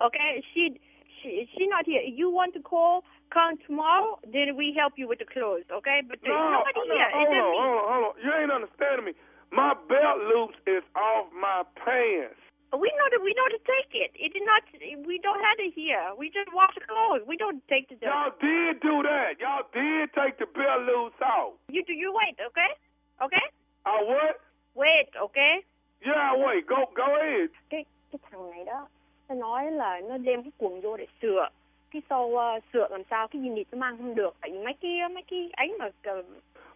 [0.00, 0.78] Okay, she
[1.22, 2.02] she she not here.
[2.02, 3.04] You want to call?
[3.30, 5.64] Come tomorrow, then we help you with the clothes.
[5.70, 7.10] Okay, but there's No, nobody no, here.
[7.12, 7.58] hold It's on, just me.
[7.60, 8.14] hold on, hold on.
[8.24, 9.12] You ain't understanding me.
[9.52, 12.40] My belt loops is off my pants.
[12.72, 14.12] We know that we know to take it.
[14.16, 14.60] It is not.
[15.08, 16.04] We don't have it here.
[16.20, 17.24] We just wash the clothes.
[17.26, 17.96] We don't take the.
[18.00, 19.40] Y'all did do that.
[19.40, 21.56] Y'all did take the belt loops off.
[21.68, 21.92] You do.
[21.92, 22.36] You wait.
[22.40, 22.72] Okay.
[23.24, 23.46] Okay.
[23.86, 24.40] I what?
[24.74, 25.08] Wait.
[25.16, 25.64] Okay.
[26.04, 26.66] Yeah, wait.
[26.66, 27.48] Go, go ahead.
[27.70, 28.86] cái cái thằng này đó
[29.28, 31.48] nó nói là nó đem cái quần vô để sửa
[31.90, 34.74] cái sau ờ, sửa làm sao cái gì nịt nó mang không được tại mấy
[34.80, 36.22] cái mấy cái ấy mà ờ,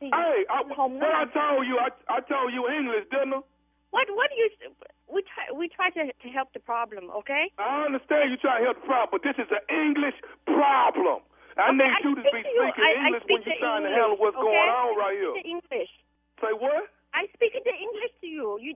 [0.00, 3.32] cái Hey, I, hồng nó what I told you, I, I told you English, didn't
[3.34, 3.40] I?
[3.92, 4.48] what what do you
[5.14, 8.64] we try we try to to help the problem okay I understand you trying to
[8.68, 11.20] help the problem, but this is an English problem.
[11.56, 13.60] I Okay, need I you to be to speaking I- I English speak when you're
[13.64, 14.48] trying to handle what's okay?
[14.48, 15.34] going on right I here.
[15.40, 15.92] the English
[16.40, 16.82] Say what?
[17.12, 18.72] I speak the English to you you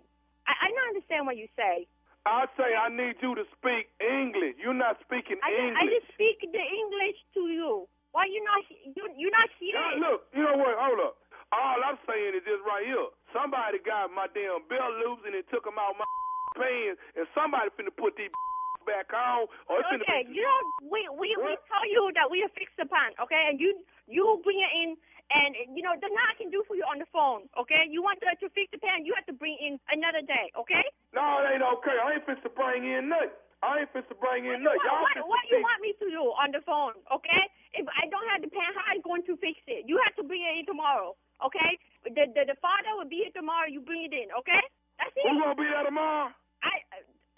[0.46, 1.86] I, I don't understand what you say
[2.26, 4.58] I say I need you to speak English.
[4.58, 5.78] You're not speaking English.
[5.78, 8.64] I just, I just speak the English to you why you not
[8.96, 10.72] you you not here Now, look, you know what?
[10.80, 11.20] Hold up.
[11.52, 13.12] All I'm saying is this right here.
[13.36, 16.08] Somebody got my damn belt loose and it took them out my
[16.56, 18.32] pants, and somebody finna put these
[18.88, 22.40] back on, or it's finna Okay, you know, we we we tell you that we
[22.56, 23.76] fix the pan, okay, and you
[24.08, 24.96] you bring it in,
[25.30, 27.86] and you know the I can do for you on the phone, okay.
[27.90, 30.86] You want to, to fix the pan, you have to bring in another day, okay.
[31.10, 31.96] No, it ain't okay.
[31.98, 33.34] I ain't finna bring in nothing.
[33.64, 34.78] I ain't finna bring in nothing.
[34.78, 37.42] What, Y'all what, what you want me to do on the phone, okay?
[37.74, 39.84] If I don't have the pan, how I going to fix it?
[39.90, 41.74] You have to bring it in tomorrow, okay?
[42.06, 43.66] The the, the father will be here tomorrow.
[43.66, 44.62] You bring it in, okay?
[45.02, 45.26] That's it.
[45.26, 46.30] Who gonna be there tomorrow?
[46.62, 46.74] I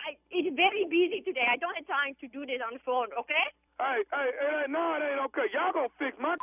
[0.04, 1.44] I it's very busy today.
[1.48, 3.46] I don't have time to do this on the phone, okay?
[3.80, 5.46] Hey, hey, hey, no, it ain't okay.
[5.54, 6.34] Y'all gonna fix my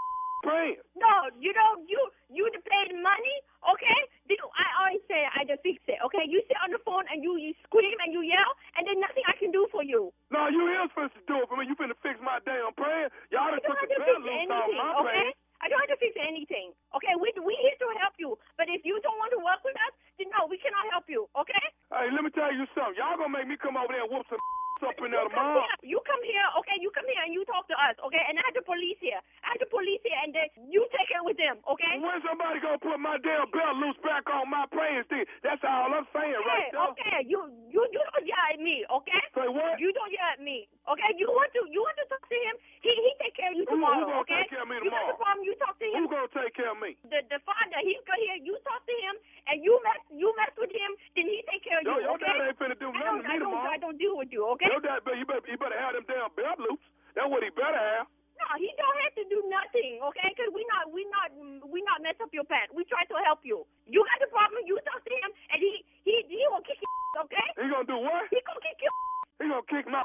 [0.95, 1.89] No, you don't.
[1.89, 3.35] You you pay money,
[3.65, 3.99] okay?
[4.29, 6.25] Then I always say I just fix it, okay?
[6.25, 9.25] You sit on the phone and you, you scream and you yell, and there's nothing
[9.25, 10.13] I can do for you.
[10.29, 11.65] No, you is supposed to do it for me.
[11.65, 13.13] You finna fix my damn pants.
[13.33, 15.29] Y'all done don't took have the to fix anything, my okay?
[15.63, 17.13] I don't have to fix anything, okay?
[17.17, 19.93] We we here to help you, but if you don't want to work with us,
[20.21, 21.65] then no, we cannot help you, okay?
[21.89, 22.99] Hey, let me tell you something.
[22.99, 24.41] Y'all gonna make me come over there and whoop some
[24.83, 25.63] in You tomorrow.
[25.63, 26.77] here, you come here, okay?
[26.83, 28.19] You come here and you talk to us, okay?
[28.27, 29.19] And I have the police here.
[29.43, 31.95] I have the police here, and then you take it with them, okay?
[32.01, 35.23] When somebody gonna put my damn belt loose back on my pants thing?
[35.47, 36.87] That's all I'm saying right Hey, there.
[36.91, 37.39] okay, you
[37.71, 39.23] you you don't yell at me, okay?
[39.31, 39.79] Say what?
[39.79, 41.11] You don't yell at me, okay?
[41.15, 42.55] You want to you want to talk to him?
[42.83, 44.43] He he take care of you tomorrow, Who- who tomorrow, gonna okay?
[44.43, 45.11] take care of me You got tomorrow?
[45.15, 45.43] the problem?
[45.47, 45.95] You talk to him.
[46.03, 46.91] Who gonna take care of me?
[47.07, 48.37] The the father, he go here.
[48.43, 49.15] You talk to him,
[49.47, 50.91] and you mess you mess with him.
[51.15, 52.27] Then he take care of Yo, you, your okay?
[52.27, 53.71] dad ain't finna do I nothing don't, to me I don't, tomorrow.
[53.71, 54.64] I don't deal with you, okay?
[54.71, 56.81] Your dad, you better, you better have them damn belt loose.
[57.13, 58.09] That's what he better have.
[58.35, 60.29] No, he don't have to do nothing, okay?
[60.35, 61.31] Cause we not we not
[61.71, 62.75] we not mess up your pants.
[62.75, 63.63] We try to help you.
[63.87, 64.67] You got the problem.
[64.67, 66.91] You talk to him, and he he he will kick your
[67.31, 67.47] okay?
[67.55, 68.27] He gonna do what?
[68.27, 68.91] He gonna kick you.
[69.39, 69.99] He gonna kick my.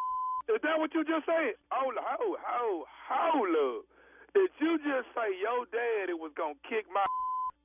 [0.51, 1.55] Is that what you just said?
[1.71, 3.87] Hold, hold, hold, hold up.
[4.35, 7.07] Did you just say your daddy was gonna kick my?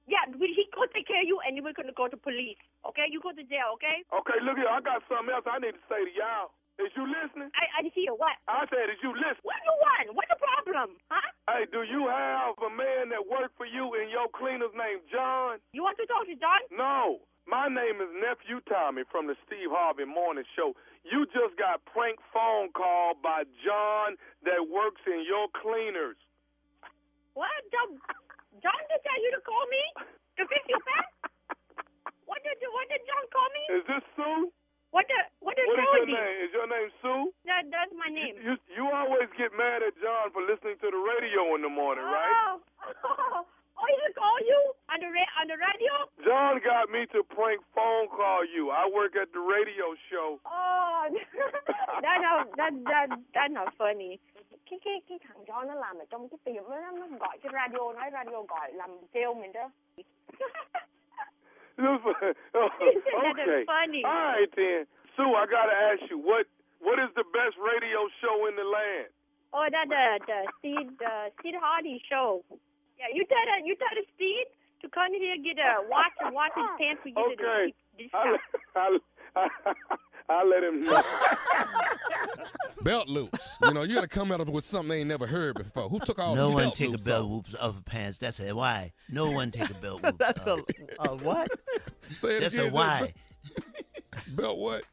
[0.06, 3.10] Yeah, he gonna take care of you, and we're gonna go to police, okay?
[3.10, 4.06] You go to jail, okay?
[4.14, 4.70] Okay, look here.
[4.70, 6.54] I got something else I need to say to y'all.
[6.76, 7.48] Is you listening?
[7.56, 8.36] I I did hear what?
[8.52, 9.48] I said, is you listening?
[9.48, 10.06] What you want?
[10.12, 11.24] What's the problem, huh?
[11.48, 15.64] Hey, do you have a man that worked for you in your cleaners named John?
[15.72, 16.60] You want to talk to John?
[16.76, 17.24] No.
[17.48, 20.74] My name is Nephew Tommy from the Steve Harvey Morning Show.
[21.06, 26.18] You just got prank phone call by John that works in your cleaners.
[27.38, 27.54] What?
[27.72, 28.02] John,
[28.60, 29.84] John did tell you to call me
[30.38, 31.14] to fix your pants?
[32.26, 33.64] What did what did John call me?
[33.80, 34.50] Is this Sue?
[34.96, 36.36] What the what did What is your name?
[36.48, 37.28] Is your name Sue?
[37.44, 38.40] That that's my name.
[38.40, 42.08] You you always get mad at John for listening to the radio in the morning,
[42.08, 42.32] right?
[42.32, 45.92] Oh, oh, he call you on the ra- on the radio?
[46.24, 48.72] John got me to prank phone call you.
[48.72, 50.40] I work at the radio show.
[50.48, 51.12] Oh,
[52.04, 54.16] that not that that that's not funny.
[54.64, 57.52] Cái cái cái thằng John nó làm ở trong cái tiệm đó nó gọi cái
[57.52, 59.70] radio nói radio gọi làm kêu mình đó.
[61.80, 63.64] okay.
[63.68, 64.02] Funny.
[64.06, 64.86] All right then.
[65.16, 66.48] Sue, I gotta ask you, what
[66.80, 69.08] what is the best radio show in the land?
[69.54, 72.44] Oh, that the the Steve the Steve Hardy show.
[73.00, 74.48] Yeah, you tell the you tell the Steve
[74.84, 77.74] to come here get a watch and watch his pants for you to Okay.
[77.98, 78.12] this
[78.76, 79.00] I,
[79.36, 79.48] I,
[80.30, 81.02] I, I'll let him know.
[82.82, 83.56] Belt loops.
[83.64, 85.90] You know, you got to come out with something they ain't never heard before.
[85.90, 87.32] Who took all No the one belt take a loops belt off?
[87.32, 88.18] whoops off of pants.
[88.20, 88.92] That's a why.
[89.10, 90.60] No one take a belt whoops That's off.
[91.00, 91.50] a, a what?
[92.12, 93.14] Say it That's again, a why.
[94.28, 94.84] Belt what?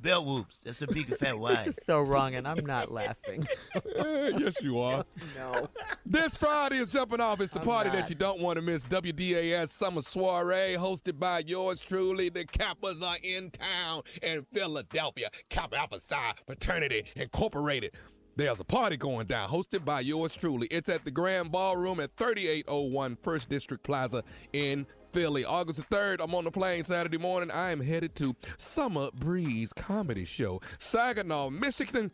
[0.00, 0.60] Belt whoops.
[0.60, 1.54] That's a big fat why.
[1.64, 3.46] This is so wrong, and I'm not laughing.
[3.96, 5.04] Yes, you are.
[5.36, 5.68] No.
[6.06, 7.40] This Friday is jumping off.
[7.40, 8.86] It's the I'm party that you don't want to miss.
[8.86, 12.28] WDAS Summer Soiree, hosted by yours truly.
[12.28, 15.30] The Kappas are in town in Philadelphia.
[15.50, 17.92] Kappa Alpha Psi Fraternity Incorporated.
[18.36, 20.68] There's a party going down, hosted by yours truly.
[20.70, 24.22] It's at the Grand Ballroom at 3801 First District Plaza
[24.52, 25.44] in Philly.
[25.44, 27.50] August the 3rd, I'm on the plane Saturday morning.
[27.50, 32.10] I am headed to Summer Breeze Comedy Show, Saginaw, Michigan.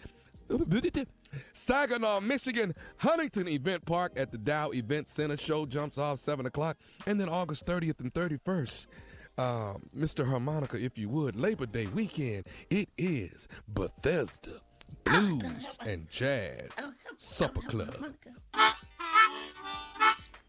[1.53, 5.37] Saginaw, Michigan, Huntington Event Park at the Dow Event Center.
[5.37, 6.77] Show jumps off 7 o'clock.
[7.07, 8.87] And then August 30th and 31st,
[9.39, 10.29] uh, Mr.
[10.29, 14.61] Harmonica, if you would, Labor Day weekend, it is Bethesda
[15.05, 18.15] Blues and Jazz Supper Club.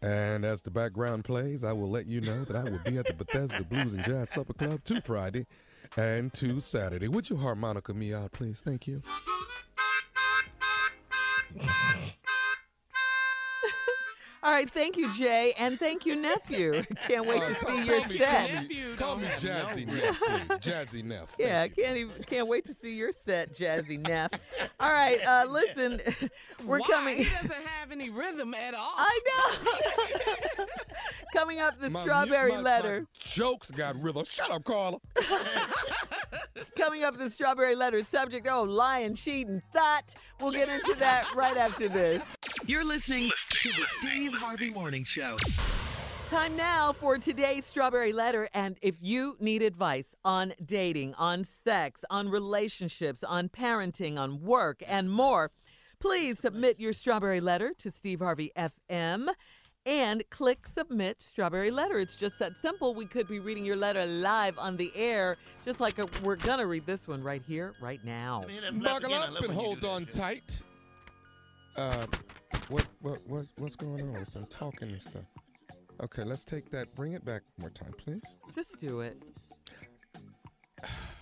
[0.02, 3.06] And as the background plays, I will let you know that I will be at
[3.06, 5.46] the Bethesda Blues and Jazz Supper Club two Friday
[5.96, 7.08] and two Saturday.
[7.08, 8.60] Would you harmonica me out, please?
[8.60, 9.02] Thank you.
[14.46, 16.84] All right, thank you, Jay, and thank you, nephew.
[17.08, 18.48] Can't wait to see your Call me- set.
[18.48, 20.58] Call me, call me Jazzy Neff, please.
[20.58, 21.30] Jazzy Neff.
[21.30, 21.70] Thank Yeah, you.
[21.70, 24.30] can't even can't wait to see your set, Jazzy Neff.
[24.78, 26.00] All right, uh, listen,
[26.64, 26.86] we're Why?
[26.88, 27.16] coming.
[27.18, 28.94] He doesn't have any rhythm at all.
[28.96, 30.66] I know.
[31.34, 33.06] coming up, the My strawberry my- my letter.
[33.18, 34.24] jokes got rhythm.
[34.26, 34.98] Shut up, Carla.
[36.76, 38.46] Coming up, the strawberry letter subject.
[38.48, 40.14] Oh, lying, cheating, thought.
[40.40, 42.22] We'll get into that right after this.
[42.66, 45.36] You're listening to the Steve Harvey Morning Show.
[46.30, 48.48] Time now for today's strawberry letter.
[48.52, 54.82] And if you need advice on dating, on sex, on relationships, on parenting, on work,
[54.86, 55.50] and more,
[56.00, 59.28] please submit your strawberry letter to Steve Harvey FM
[59.86, 61.98] and click submit strawberry letter.
[61.98, 62.92] It's just that simple.
[62.92, 66.58] We could be reading your letter live on the air, just like a, we're going
[66.58, 68.44] to read this one right here, right now.
[68.82, 70.60] Buckle up and hold on tight.
[71.76, 72.06] Uh,
[72.68, 74.24] what what what's what's going on?
[74.26, 75.24] Some talking and stuff.
[76.02, 76.94] Okay, let's take that.
[76.96, 78.36] Bring it back one more time, please.
[78.54, 79.22] Just do it.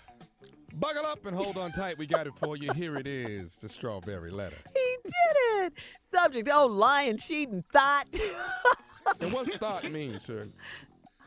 [0.74, 1.98] Buckle up and hold on tight.
[1.98, 2.72] We got it for you.
[2.72, 4.56] Here it is, the strawberry letter.
[4.74, 5.72] He did it.
[6.14, 8.06] Subject, oh, lying, cheating, thought.
[9.20, 10.46] And what thought mean, sir?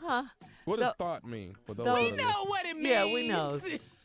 [0.02, 0.24] huh?
[0.66, 1.86] What does The- thought mean for those?
[1.86, 2.88] those- We are know what it means.
[2.90, 3.60] Yeah, we know.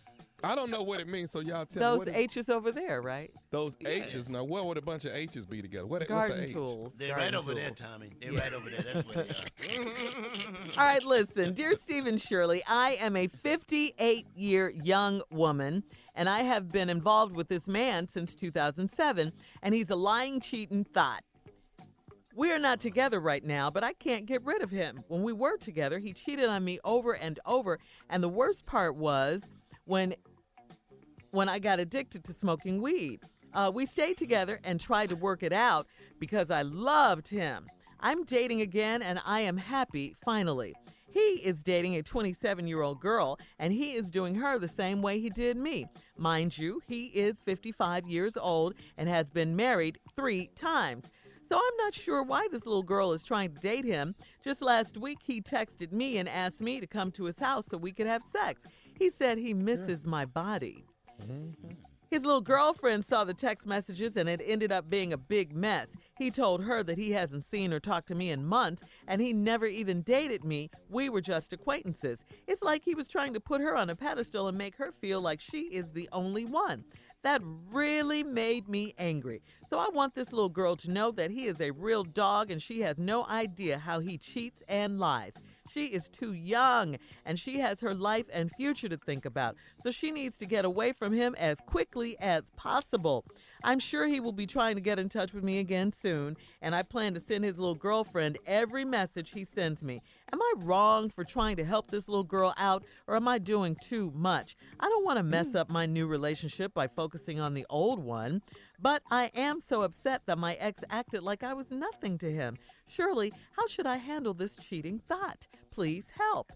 [0.44, 2.04] I don't know what it means, so y'all tell me.
[2.04, 3.30] Those H's over there, right?
[3.50, 4.28] Those H's.
[4.28, 5.86] Now, what would a bunch of H's be together?
[5.86, 6.52] What, what's Garden a H?
[6.52, 6.94] tools.
[6.98, 7.70] They're garden right over there.
[7.70, 8.10] Tommy.
[8.20, 8.82] They're right over there.
[8.82, 9.84] That's what they are.
[10.78, 15.84] All right, listen, dear Stephen Shirley, I am a 58 year young woman,
[16.14, 19.32] and I have been involved with this man since 2007,
[19.62, 21.22] and he's a lying, cheating thought.
[22.34, 25.04] We are not together right now, but I can't get rid of him.
[25.08, 27.78] When we were together, he cheated on me over and over,
[28.08, 29.50] and the worst part was
[29.84, 30.14] when
[31.32, 33.20] when I got addicted to smoking weed.
[33.54, 35.86] Uh, we stayed together and tried to work it out
[36.20, 37.66] because I loved him.
[38.00, 40.74] I'm dating again and I am happy finally.
[41.08, 45.02] He is dating a 27 year old girl and he is doing her the same
[45.02, 45.86] way he did me.
[46.16, 51.10] Mind you, he is 55 years old and has been married three times.
[51.48, 54.14] So I'm not sure why this little girl is trying to date him.
[54.42, 57.76] Just last week, he texted me and asked me to come to his house so
[57.76, 58.62] we could have sex.
[58.98, 60.86] He said he misses my body.
[62.12, 65.88] His little girlfriend saw the text messages and it ended up being a big mess.
[66.18, 69.32] He told her that he hasn't seen or talked to me in months and he
[69.32, 70.68] never even dated me.
[70.90, 72.22] We were just acquaintances.
[72.46, 75.22] It's like he was trying to put her on a pedestal and make her feel
[75.22, 76.84] like she is the only one.
[77.22, 77.40] That
[77.70, 79.42] really made me angry.
[79.70, 82.60] So I want this little girl to know that he is a real dog and
[82.60, 85.32] she has no idea how he cheats and lies.
[85.72, 89.56] She is too young and she has her life and future to think about.
[89.82, 93.24] So she needs to get away from him as quickly as possible.
[93.64, 96.74] I'm sure he will be trying to get in touch with me again soon, and
[96.74, 100.00] I plan to send his little girlfriend every message he sends me.
[100.32, 103.76] Am I wrong for trying to help this little girl out, or am I doing
[103.80, 104.56] too much?
[104.80, 105.58] I don't want to mess hmm.
[105.58, 108.42] up my new relationship by focusing on the old one,
[108.80, 112.58] but I am so upset that my ex acted like I was nothing to him.
[112.88, 115.46] Shirley, how should I handle this cheating thought?
[115.72, 116.52] Please help.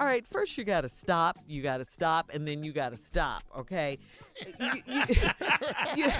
[0.00, 2.90] All right, first you got to stop, you got to stop, and then you got
[2.90, 3.98] to stop, okay?
[4.60, 5.02] You, you,
[5.96, 6.12] you,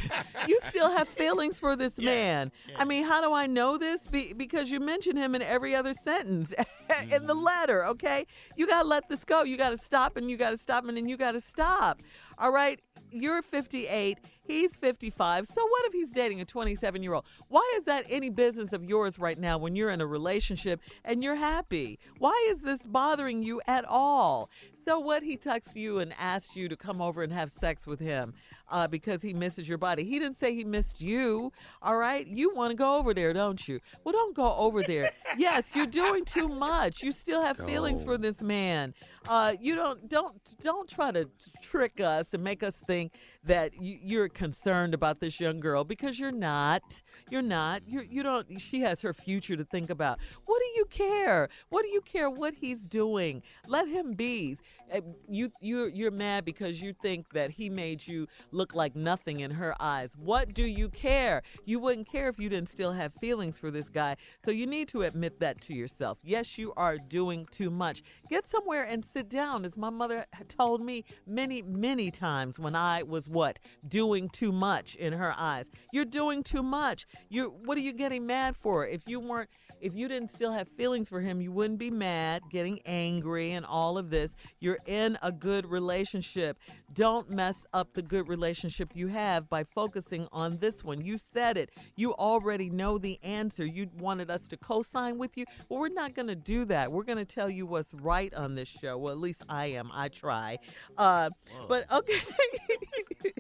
[0.49, 2.51] you still have feelings for this man.
[2.77, 4.09] I mean, how do I know this?
[4.09, 6.53] Be, because you mention him in every other sentence
[7.13, 7.45] in the mm-hmm.
[7.45, 8.27] letter, okay?
[8.57, 9.45] You got to let this go.
[9.45, 12.03] You got to stop, and you got to stop, and then you got to stop.
[12.37, 12.83] All right,
[13.13, 14.19] you're 58,
[14.49, 15.47] he's 55.
[15.47, 17.25] So what if he's dating a 27 year old?
[17.49, 21.23] Why is that any business of yours right now when you're in a relationship and
[21.23, 22.01] you're happy?
[22.19, 24.51] Why is this bothering you at all?
[24.89, 28.01] So what he texts you and asks you to come over and have sex with
[28.01, 28.33] him
[28.71, 30.03] uh, because he misses your body.
[30.03, 31.53] He didn't say he missed you.
[31.83, 33.81] All right, you want to go over there, don't you?
[34.03, 35.11] Well, don't go over there.
[35.37, 37.03] yes, you're doing too much.
[37.03, 38.95] You still have feelings for this man.
[39.29, 41.29] Uh, you don't don't don't try to
[41.63, 43.13] trick us and make us think
[43.45, 47.03] that you, you're concerned about this young girl because you're not.
[47.31, 47.83] You're not.
[47.87, 48.59] You you don't.
[48.61, 50.19] She has her future to think about.
[50.47, 51.49] What do you care?
[51.69, 53.43] What do you care what he's doing?
[53.67, 54.57] Let him be.
[54.93, 59.41] Uh, You you you're mad because you think that he made you look like nothing
[59.41, 60.15] in her eyes.
[60.17, 61.43] What do you care?
[61.67, 64.17] You wouldn't care if you didn't still have feelings for this guy.
[64.45, 66.17] So you need to admit that to yourself.
[66.23, 68.03] Yes, you are doing too much.
[68.31, 73.03] Get somewhere and sit down, as my mother told me many many times when I
[73.03, 75.67] was what doing too much in her eyes.
[75.93, 77.07] You're doing too much.
[77.29, 78.87] You what are you getting mad for?
[78.87, 79.51] If you weren't
[79.81, 83.65] if you didn't still have feelings for him, you wouldn't be mad, getting angry, and
[83.65, 84.35] all of this.
[84.61, 86.59] You're in a good relationship.
[86.95, 91.05] Don't mess up the good relationship you have by focusing on this one.
[91.05, 91.71] You said it.
[91.97, 93.65] You already know the answer.
[93.65, 95.45] You wanted us to co sign with you.
[95.69, 96.91] Well, we're not going to do that.
[96.91, 98.99] We're going to tell you what's right on this show.
[98.99, 99.91] Well, at least I am.
[99.93, 100.59] I try.
[100.97, 101.31] Uh,
[101.69, 102.21] but okay.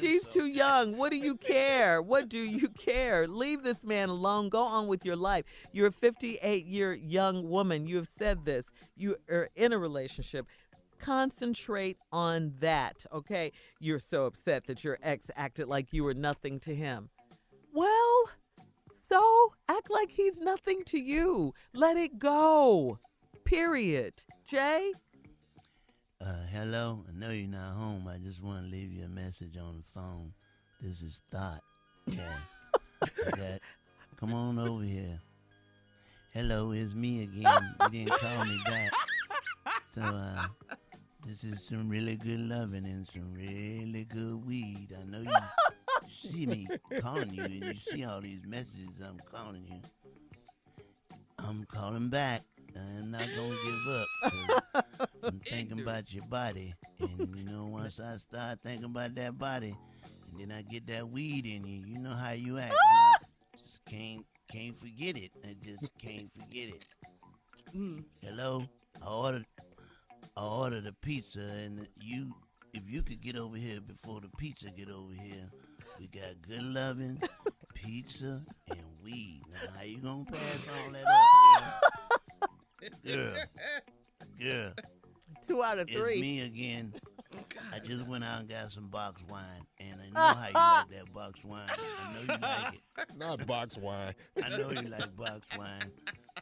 [0.00, 0.96] She's too young.
[0.96, 2.02] What do you care?
[2.02, 3.26] What do you care?
[3.26, 4.48] Leave this man alone.
[4.48, 5.44] Go on with your life.
[5.72, 7.86] You're a 58 year young woman.
[7.86, 8.66] You have said this.
[8.96, 10.46] You are in a relationship.
[11.00, 13.50] Concentrate on that, okay?
[13.80, 17.08] You're so upset that your ex acted like you were nothing to him.
[17.74, 18.24] Well,
[19.08, 21.54] so act like he's nothing to you.
[21.74, 22.98] Let it go.
[23.44, 24.14] Period.
[24.48, 24.92] Jay?
[26.20, 27.04] Uh, hello.
[27.08, 28.06] I know you're not home.
[28.06, 30.32] I just want to leave you a message on the phone.
[30.80, 31.62] This is Thought.
[32.06, 32.36] Yeah.
[33.02, 33.60] I got,
[34.22, 35.18] come on over here.
[36.32, 37.74] Hello, it's me again.
[37.82, 38.92] You didn't call me back.
[39.92, 40.44] So, uh,
[41.26, 44.90] this is some really good loving and some really good weed.
[44.96, 46.68] I know you see me
[47.00, 49.80] calling you and you see all these messages I'm calling you.
[51.40, 52.42] I'm calling back.
[52.76, 54.06] I'm not gonna give up.
[54.22, 54.84] 'cause
[55.24, 59.76] I'm thinking about your body, and you know, once I start thinking about that body,
[60.30, 62.72] and then I get that weed in you, you know how you act.
[63.92, 65.32] and I just can't can't forget it.
[65.44, 66.84] I just can't forget it.
[67.74, 68.04] Mm.
[68.20, 68.64] Hello,
[69.04, 69.46] I ordered
[70.36, 72.34] I ordered a pizza, and you
[72.72, 75.48] if you could get over here before the pizza get over here,
[75.98, 77.22] we got good loving,
[77.74, 78.40] pizza,
[78.70, 79.42] and weed.
[79.50, 82.50] Now, how you gonna pass all that up,
[83.04, 83.04] girl?
[83.06, 83.34] Girl,
[84.40, 84.72] girl.
[85.46, 86.14] Two out of three.
[86.14, 86.94] It's me again.
[87.72, 91.06] I just went out and got some box wine, and I know how you like
[91.06, 91.68] that box wine.
[91.68, 93.06] I know you like it.
[93.16, 94.14] Not box wine.
[94.44, 95.90] I know you like box wine.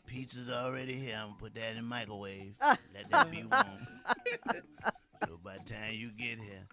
[0.06, 1.16] Pizza's already here.
[1.16, 2.54] I'm gonna put that in the microwave.
[2.60, 3.86] Let that be warm.
[5.26, 6.66] so by the time you get here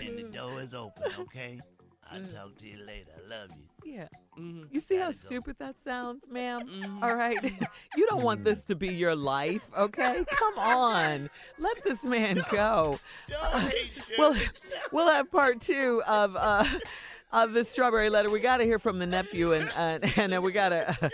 [0.00, 1.60] and the door is open, okay?
[2.10, 2.34] I'll mm.
[2.34, 3.10] talk to you later.
[3.16, 3.73] I love you.
[3.84, 4.08] Yeah.
[4.38, 4.64] Mm-hmm.
[4.72, 7.38] You see how stupid that sounds, madam All right.
[7.96, 10.24] you don't want this to be your life, okay?
[10.26, 11.30] Come on.
[11.58, 12.98] Let this man go.
[14.18, 14.34] we'll,
[14.90, 16.64] we'll have part two of uh,
[17.34, 18.30] of the strawberry letter.
[18.30, 21.10] We got to hear from the nephew, and uh, and uh, we got to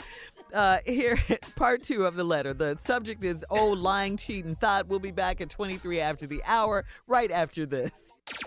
[0.52, 1.18] uh, hear
[1.56, 2.54] part two of the letter.
[2.54, 4.86] The subject is oh, lying, cheating, thought.
[4.86, 7.90] We'll be back at 23 after the hour, right after this.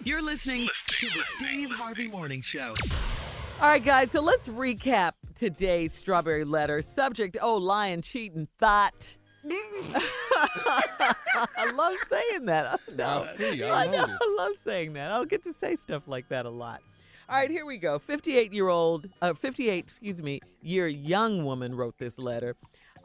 [0.03, 2.74] You're listening to the Steve Harvey Morning Show.
[3.62, 6.82] All right, guys, so let's recap today's strawberry letter.
[6.82, 9.18] Subject oh, lying, cheating, thought.
[9.45, 10.01] I
[11.74, 12.80] love saying that.
[12.99, 14.20] I see, I know, noticed.
[14.22, 15.12] I love saying that.
[15.12, 16.82] I don't get to say stuff like that a lot.
[17.30, 17.99] All right, here we go.
[17.99, 22.56] 58 year old, uh, 58, excuse me, year young woman wrote this letter.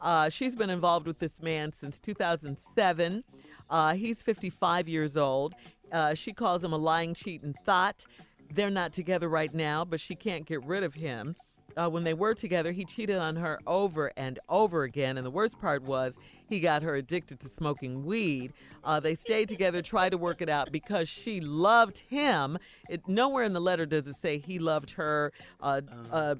[0.01, 3.23] Uh, she's been involved with this man since 2007.
[3.69, 5.55] Uh, he's 55 years old.
[5.91, 8.05] Uh, she calls him a lying, cheating thought.
[8.51, 11.35] They're not together right now, but she can't get rid of him.
[11.77, 15.17] Uh, when they were together, he cheated on her over and over again.
[15.17, 18.53] And the worst part was he got her addicted to smoking weed.
[18.83, 22.57] Uh, they stayed together, tried to work it out because she loved him.
[22.89, 25.31] It, nowhere in the letter does it say he loved her.
[25.61, 25.81] Uh,
[26.11, 26.35] uh,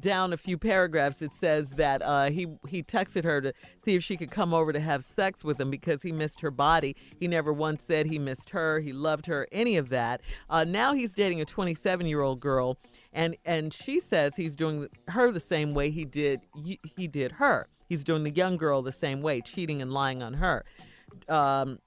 [0.00, 3.52] down a few paragraphs, it says that uh, he he texted her to
[3.84, 6.50] see if she could come over to have sex with him because he missed her
[6.50, 6.96] body.
[7.18, 10.20] He never once said he missed her, he loved her, any of that.
[10.50, 12.78] Uh, now he's dating a 27 year old girl,
[13.12, 16.40] and and she says he's doing her the same way he did
[16.96, 17.66] he did her.
[17.88, 20.64] He's doing the young girl the same way, cheating and lying on her.
[21.28, 21.78] Um,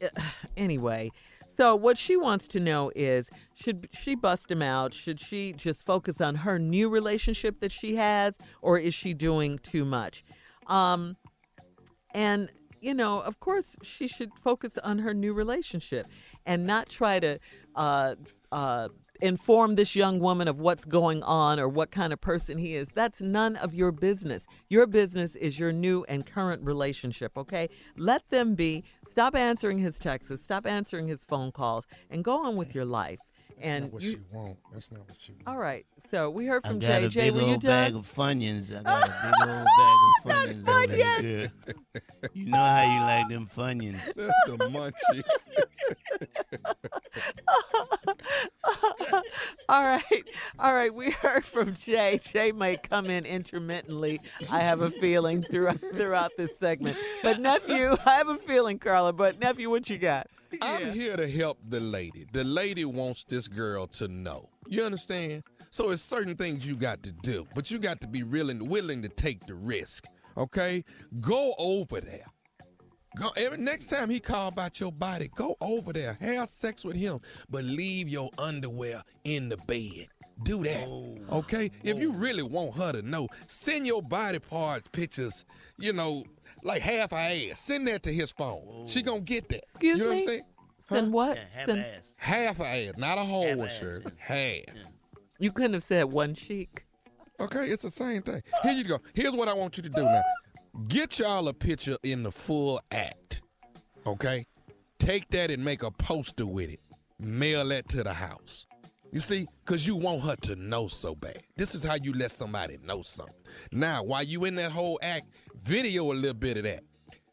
[0.56, 1.10] anyway,
[1.58, 4.94] so what she wants to know is should she bust him out?
[4.94, 9.58] Should she just focus on her new relationship that she has, or is she doing
[9.58, 10.22] too much?
[10.68, 11.16] Um,
[12.14, 12.48] and
[12.80, 16.06] you know, of course, she should focus on her new relationship
[16.46, 17.40] and not try to
[17.74, 18.14] uh,
[18.52, 18.88] uh,
[19.20, 22.88] inform this young woman of what's going on or what kind of person he is.
[22.90, 24.46] That's none of your business.
[24.68, 27.68] Your business is your new and current relationship, okay?
[27.96, 28.84] Let them be.
[29.18, 33.18] Stop answering his texts, stop answering his phone calls, and go on with your life.
[33.62, 34.56] And not what you, she want.
[34.72, 35.48] That's not what she want.
[35.48, 35.84] all right.
[36.10, 37.04] So we heard I from got Jay.
[37.04, 38.00] a Jay, big were you old bag done?
[38.00, 38.70] of Funyuns.
[38.74, 39.66] I got a big old
[40.26, 40.68] bag of Funyuns.
[40.68, 41.48] over there, girl.
[42.34, 44.00] You know how you like them Funyuns.
[44.16, 45.22] That's the munchies.
[49.68, 50.24] All right.
[50.58, 50.92] All right.
[50.94, 52.18] We heard from Jay.
[52.22, 56.96] Jay may come in intermittently, I have a feeling, throughout, throughout this segment.
[57.22, 60.26] But, nephew, I have a feeling, Carla, but, nephew, what you got?
[60.62, 62.26] I'm here to help the lady.
[62.32, 64.48] The lady wants this girl to know.
[64.66, 65.44] You understand?
[65.70, 69.02] So it's certain things you got to do, but you got to be willing willing
[69.02, 70.04] to take the risk.
[70.36, 70.84] Okay?
[71.20, 72.26] Go over there.
[73.16, 76.94] Go every next time he call about your body, go over there, have sex with
[76.94, 80.08] him, but leave your underwear in the bed.
[80.44, 80.86] Do that.
[80.86, 81.18] Oh.
[81.32, 81.70] Okay?
[81.82, 82.16] If you oh.
[82.16, 85.44] really want her to know, send your body parts pictures,
[85.78, 86.24] you know,
[86.62, 87.60] like half her ass.
[87.60, 88.86] Send that to his phone.
[88.88, 89.62] She gonna get that.
[89.74, 90.16] Excuse you know me?
[90.16, 90.42] what I'm saying?
[90.88, 91.36] Send what?
[91.36, 92.14] Yeah, half Send- ass.
[92.16, 93.78] Half her ass, not a whole Half ass.
[93.78, 94.04] shirt.
[94.18, 94.76] Half.
[95.38, 96.84] You couldn't have said one cheek.
[97.40, 98.42] Okay, it's the same thing.
[98.62, 98.98] Here you go.
[99.14, 100.22] Here's what I want you to do now.
[100.88, 103.42] Get y'all a picture in the full act.
[104.06, 104.46] Okay?
[104.98, 106.80] Take that and make a poster with it.
[107.20, 108.66] Mail that to the house.
[109.12, 111.42] You see, because you want her to know so bad.
[111.56, 113.34] This is how you let somebody know something.
[113.72, 115.26] Now, while you in that whole act,
[115.62, 116.82] video a little bit of that.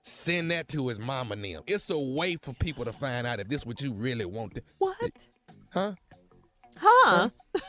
[0.02, 1.64] Send that to his mama and them.
[1.66, 4.56] It's a way for people to find out if this what you really want.
[4.56, 5.28] To, what?
[5.72, 5.94] Huh?
[6.78, 7.30] Huh?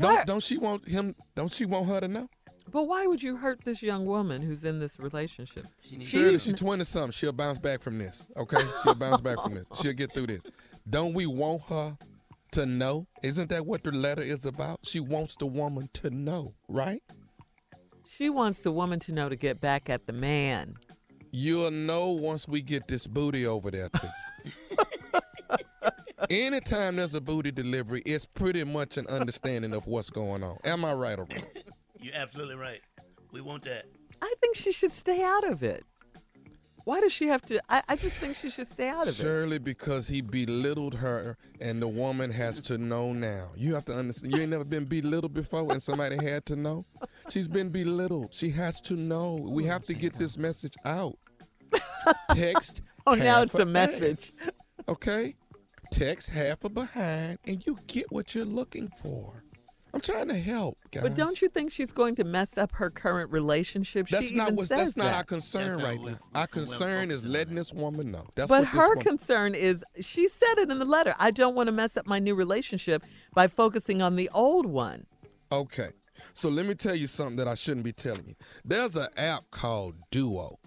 [0.00, 1.14] Don't don't she want him?
[1.36, 2.26] Don't she want her to know?
[2.70, 5.66] But why would you hurt this young woman who's in this relationship?
[6.02, 7.12] Shirley, she's 20 something.
[7.12, 8.24] She'll bounce back from this.
[8.34, 8.56] Okay?
[8.82, 9.66] She'll bounce back from this.
[9.82, 10.42] She'll get through this.
[10.88, 11.98] Don't we want her
[12.52, 13.06] to know?
[13.22, 14.80] Isn't that what the letter is about?
[14.84, 17.02] She wants the woman to know, right?
[18.16, 20.76] She wants the woman to know to get back at the man.
[21.32, 24.12] You'll know once we get this booty over there to
[24.44, 24.78] you.
[26.30, 30.58] Anytime there's a booty delivery, it's pretty much an understanding of what's going on.
[30.64, 31.42] Am I right or wrong?
[32.00, 32.80] You're absolutely right.
[33.32, 33.86] We want that.
[34.20, 35.84] I think she should stay out of it.
[36.84, 37.60] Why does she have to?
[37.68, 39.22] I, I just think she should stay out of it.
[39.22, 43.50] Surely because he belittled her, and the woman has to know now.
[43.56, 44.34] You have to understand.
[44.34, 46.84] You ain't never been belittled before, and somebody had to know.
[47.28, 48.32] She's been belittled.
[48.32, 49.34] She has to know.
[49.34, 51.18] We oh, have to get this message out.
[52.32, 52.82] Text.
[53.06, 54.38] Oh, now it's a message.
[54.40, 54.52] ass,
[54.88, 55.36] Okay.
[55.90, 59.44] Text half a behind, and you get what you're looking for.
[59.94, 61.02] I'm trying to help, guys.
[61.02, 64.08] But don't you think she's going to mess up her current relationship?
[64.08, 64.68] That's she not even what.
[64.68, 65.14] says That's not that.
[65.16, 66.16] our concern right now.
[66.34, 68.26] Our concern is letting this woman know.
[68.34, 71.14] That's but what her woman- concern is she said it in the letter.
[71.18, 75.06] I don't want to mess up my new relationship by focusing on the old one.
[75.50, 75.90] Okay.
[76.32, 78.34] So let me tell you something that I shouldn't be telling you.
[78.64, 80.58] There's an app called Duo.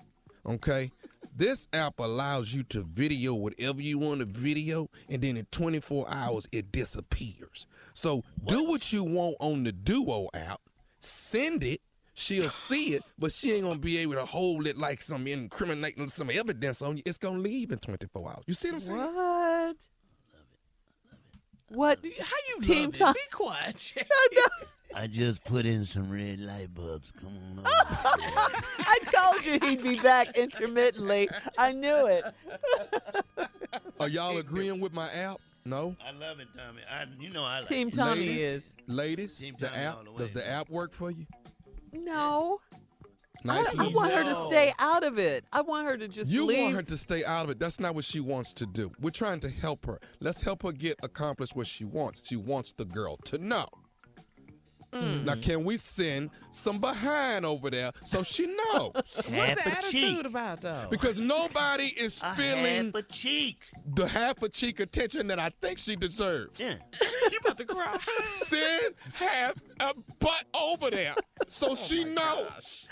[0.46, 0.92] Okay?
[1.36, 6.06] This app allows you to video whatever you want to video, and then in 24
[6.10, 7.68] hours it disappears.
[7.96, 10.60] So do what you want on the Duo app,
[11.00, 11.80] send it.
[12.14, 16.08] She'll see it, but she ain't gonna be able to hold it like some incriminating
[16.10, 17.04] some evidence on you.
[17.06, 18.44] It's gonna leave in 24 hours.
[18.48, 19.00] You see what I'm saying?
[19.00, 19.76] What?
[21.70, 22.00] What?
[22.22, 23.16] How you Team love it?
[23.16, 23.94] Be quiet.
[24.96, 27.12] I just put in some red light bulbs.
[27.12, 27.64] Come on.
[27.66, 31.30] I told you he'd be back intermittently.
[31.58, 32.26] I knew it.
[34.00, 35.40] Are y'all agreeing with my app?
[35.66, 35.96] No.
[36.06, 36.82] I love it, Tommy.
[36.90, 37.96] I, you know I like Team it.
[37.96, 38.74] Tommy ladies, is.
[38.88, 41.26] Ladies, Team the Tommy app all the way, does the app work for you?
[41.92, 42.60] No.
[43.44, 43.76] Nice.
[43.76, 45.44] I, I and want her to stay out of it.
[45.52, 46.60] I want her to just You leave.
[46.60, 47.60] want her to stay out of it.
[47.60, 48.92] That's not what she wants to do.
[49.00, 50.00] We're trying to help her.
[50.20, 52.22] Let's help her get accomplished what she wants.
[52.24, 53.68] She wants the girl to know.
[54.96, 55.24] Mm.
[55.26, 58.92] Now, can we send some behind over there so she knows?
[58.94, 60.04] What's Half the a cheek.
[60.04, 60.88] attitude about though?
[60.90, 63.60] Because nobody is A feeling half a cheek.
[63.94, 66.60] the half a cheek attention that I think she deserves.
[66.60, 66.76] Yeah.
[67.32, 67.98] you about to cry.
[68.26, 71.16] Send half a butt over there
[71.48, 72.88] so she knows.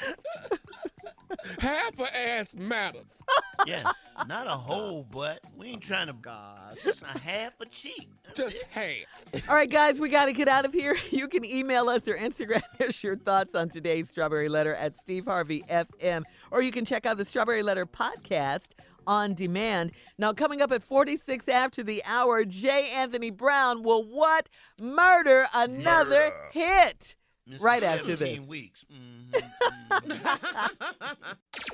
[1.60, 3.24] Half a ass matters.
[3.66, 3.92] Yeah.
[4.28, 5.40] Not a whole butt.
[5.56, 6.14] We ain't trying to.
[6.14, 6.78] God.
[6.84, 8.10] Just a half a cheek.
[8.26, 8.68] That's Just it.
[8.70, 9.50] half.
[9.50, 10.96] All right, guys, we got to get out of here.
[11.12, 15.26] You can email us or Instagram us your thoughts on today's Strawberry Letter at Steve
[15.26, 18.70] Harvey FM, or you can check out the Strawberry Letter podcast
[19.06, 19.92] on demand.
[20.18, 22.90] Now, coming up at 46 after the hour, J.
[22.96, 24.50] Anthony Brown will what?
[24.82, 27.16] Murder another hit.
[27.50, 27.62] Mr.
[27.62, 28.50] Right after 17 this.
[28.50, 28.86] weeks.
[28.92, 29.44] Mhm.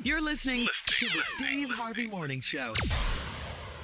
[0.03, 2.73] You're listening to the Steve Harvey Morning Show.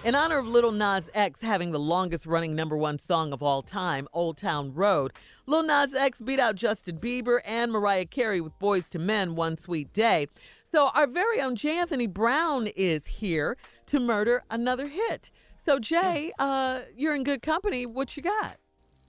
[0.04, 3.62] In honor of Lil Nas X having the longest running number one song of all
[3.62, 5.14] time, Old Town Road,
[5.46, 9.58] Lil Nas X beat out Justin Bieber and Mariah Carey with Boyz II Men One
[9.58, 10.28] Sweet Day.
[10.72, 11.78] So our very own J.
[11.78, 13.58] Anthony Brown is here
[13.88, 15.32] to murder another hit.
[15.64, 17.86] So Jay, uh, you're in good company.
[17.86, 18.58] What you got?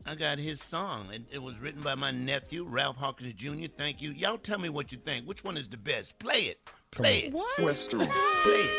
[0.09, 1.09] I got his song.
[1.13, 3.67] It, it was written by my nephew, Ralph Hawkins Jr.
[3.77, 4.13] Thank you.
[4.13, 5.27] Y'all tell me what you think.
[5.27, 6.19] Which one is the best?
[6.21, 6.61] Play it.
[6.93, 7.33] Play it.
[7.33, 7.57] What?
[7.57, 8.71] Play it.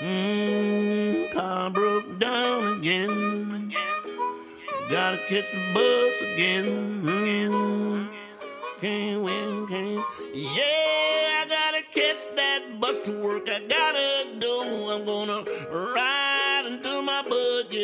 [0.00, 3.74] Mmm, car broke down again.
[4.90, 7.02] Gotta catch the bus again.
[7.04, 8.08] Mm,
[8.80, 10.04] can't win, can't.
[10.34, 13.50] Yeah, I gotta catch that bus to work.
[13.50, 14.92] I gotta go.
[14.92, 16.21] I'm gonna ride until my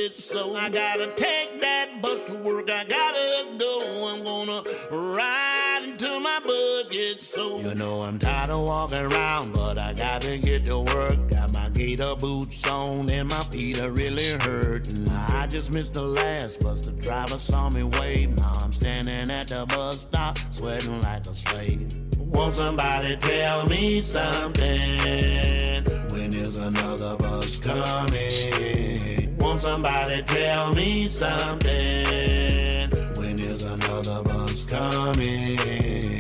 [0.09, 0.17] budget.
[0.17, 2.71] So I gotta take that bus to work.
[2.71, 4.15] I gotta go.
[4.15, 7.21] I'm gonna ride until my budget.
[7.21, 11.17] So you know I'm tired of walking around, but I gotta get to work.
[11.31, 15.09] Got my gator boots on and my feet are really hurting.
[15.09, 16.83] I just missed the last bus.
[16.83, 18.37] The driver saw me wave.
[18.37, 21.93] Now I'm standing at the bus stop, sweating like a slave.
[22.19, 25.85] Won't somebody tell me something?
[26.13, 29.08] When is another bus coming?
[29.41, 32.91] Won't somebody tell me something?
[33.17, 35.57] When is another bus coming?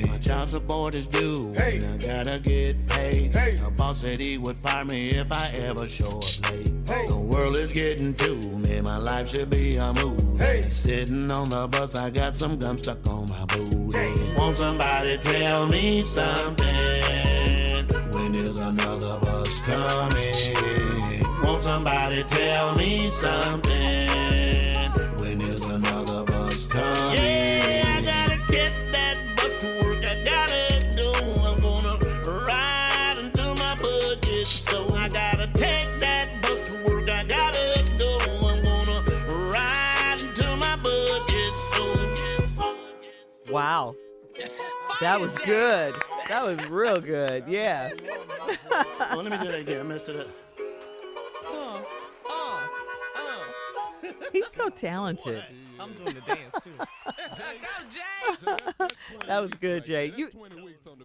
[0.09, 3.37] My child support is due, and I gotta get paid.
[3.37, 3.51] Hey.
[3.53, 6.87] The boss said he would fire me if I ever show up late.
[6.87, 10.63] The world is getting to me, my life should be a movie.
[10.63, 14.13] Sitting on the bus, I got some gum stuck on my booty.
[14.37, 16.67] Won't somebody tell me something?
[18.13, 20.78] When is another bus coming?
[21.59, 24.09] Won't somebody tell me something?
[25.19, 27.19] When is another bus coming?
[27.19, 30.05] Yeah, I gotta catch that bus to work.
[30.07, 31.11] I gotta go.
[31.43, 31.99] I'm gonna
[32.47, 34.47] ride until my budget.
[34.47, 37.11] So I gotta take that bus to work.
[37.11, 38.19] I gotta go.
[38.47, 41.53] I'm gonna ride until my budget.
[41.55, 43.97] So Wow.
[45.01, 45.93] That was good.
[46.29, 47.43] That was real good.
[47.49, 47.91] Yeah.
[48.71, 49.81] oh, let me do that again.
[49.81, 50.29] I messed it up.
[54.33, 55.43] He's so talented.
[55.81, 56.73] I'm doing the dance too.
[56.77, 56.85] Go,
[57.89, 58.89] Jay.
[59.29, 60.13] That was good, Jay.
[60.17, 60.29] You,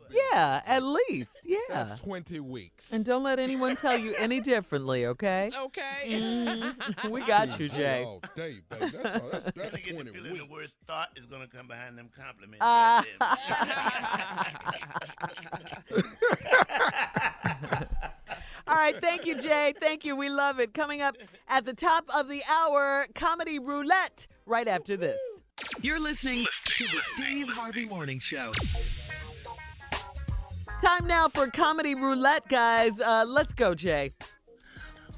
[0.09, 1.57] yeah, at least, yeah.
[1.69, 2.91] That's 20 weeks.
[2.91, 5.51] And don't let anyone tell you any differently, okay?
[5.63, 6.09] Okay.
[6.09, 7.09] Mhm.
[7.11, 8.03] We got you, Jay.
[8.03, 8.79] All day, baby.
[8.79, 10.45] That's, that's, that's get the 20 feeling weeks.
[10.45, 12.59] the word thought is gonna come behind them compliments.
[12.61, 13.03] Ah.
[18.73, 19.71] All right, thank you, Jay.
[19.79, 20.15] Thank you.
[20.15, 20.73] We love it.
[20.73, 21.15] Coming up
[21.47, 25.19] at the top of the hour, comedy roulette right after this.
[25.81, 28.51] You're listening to the Steve Harvey Morning Show.
[30.83, 32.99] Time now for comedy roulette, guys.
[32.99, 34.09] Uh, let's go, Jay.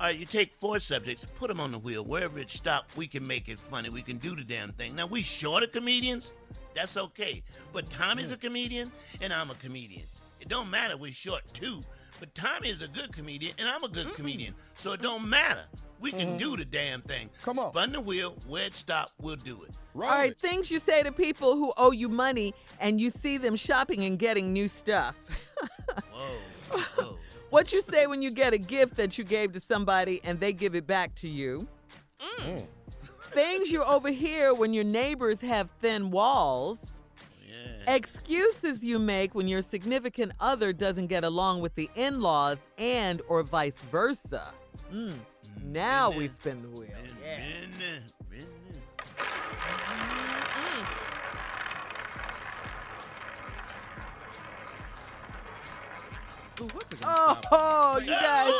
[0.02, 2.03] All right, you take four subjects, put them on the wheel.
[2.03, 3.88] Wherever it stops, we can make it funny.
[3.88, 4.95] We can do the damn thing.
[4.95, 6.34] Now, we short of comedians,
[6.73, 7.41] that's okay.
[7.72, 8.91] But Tommy's a comedian,
[9.22, 10.03] and I'm a comedian.
[10.41, 11.82] It don't matter, we're short too.
[12.19, 14.53] But Tommy is a good comedian, and I'm a good comedian.
[14.75, 15.63] So it don't matter.
[15.99, 17.29] We can do the damn thing.
[17.41, 17.71] Come on.
[17.71, 19.71] Spun the wheel, where it stop, we'll do it.
[19.95, 23.55] All right, things you say to people who owe you money and you see them
[23.55, 25.15] shopping and getting new stuff.
[26.11, 27.17] Whoa.
[27.55, 30.51] What you say when you get a gift that you gave to somebody and they
[30.51, 31.67] give it back to you.
[32.19, 32.65] Mm.
[33.31, 36.94] Things you overhear when your neighbors have thin walls.
[37.88, 43.44] Excuses you make when your significant other doesn't get along with the in-laws and or
[43.44, 44.53] vice versa.
[44.91, 45.14] Mm.
[45.64, 46.90] Now we spin the wheel.
[47.23, 47.99] Yeah.
[56.61, 58.53] Ooh, what's it Oh, you guys.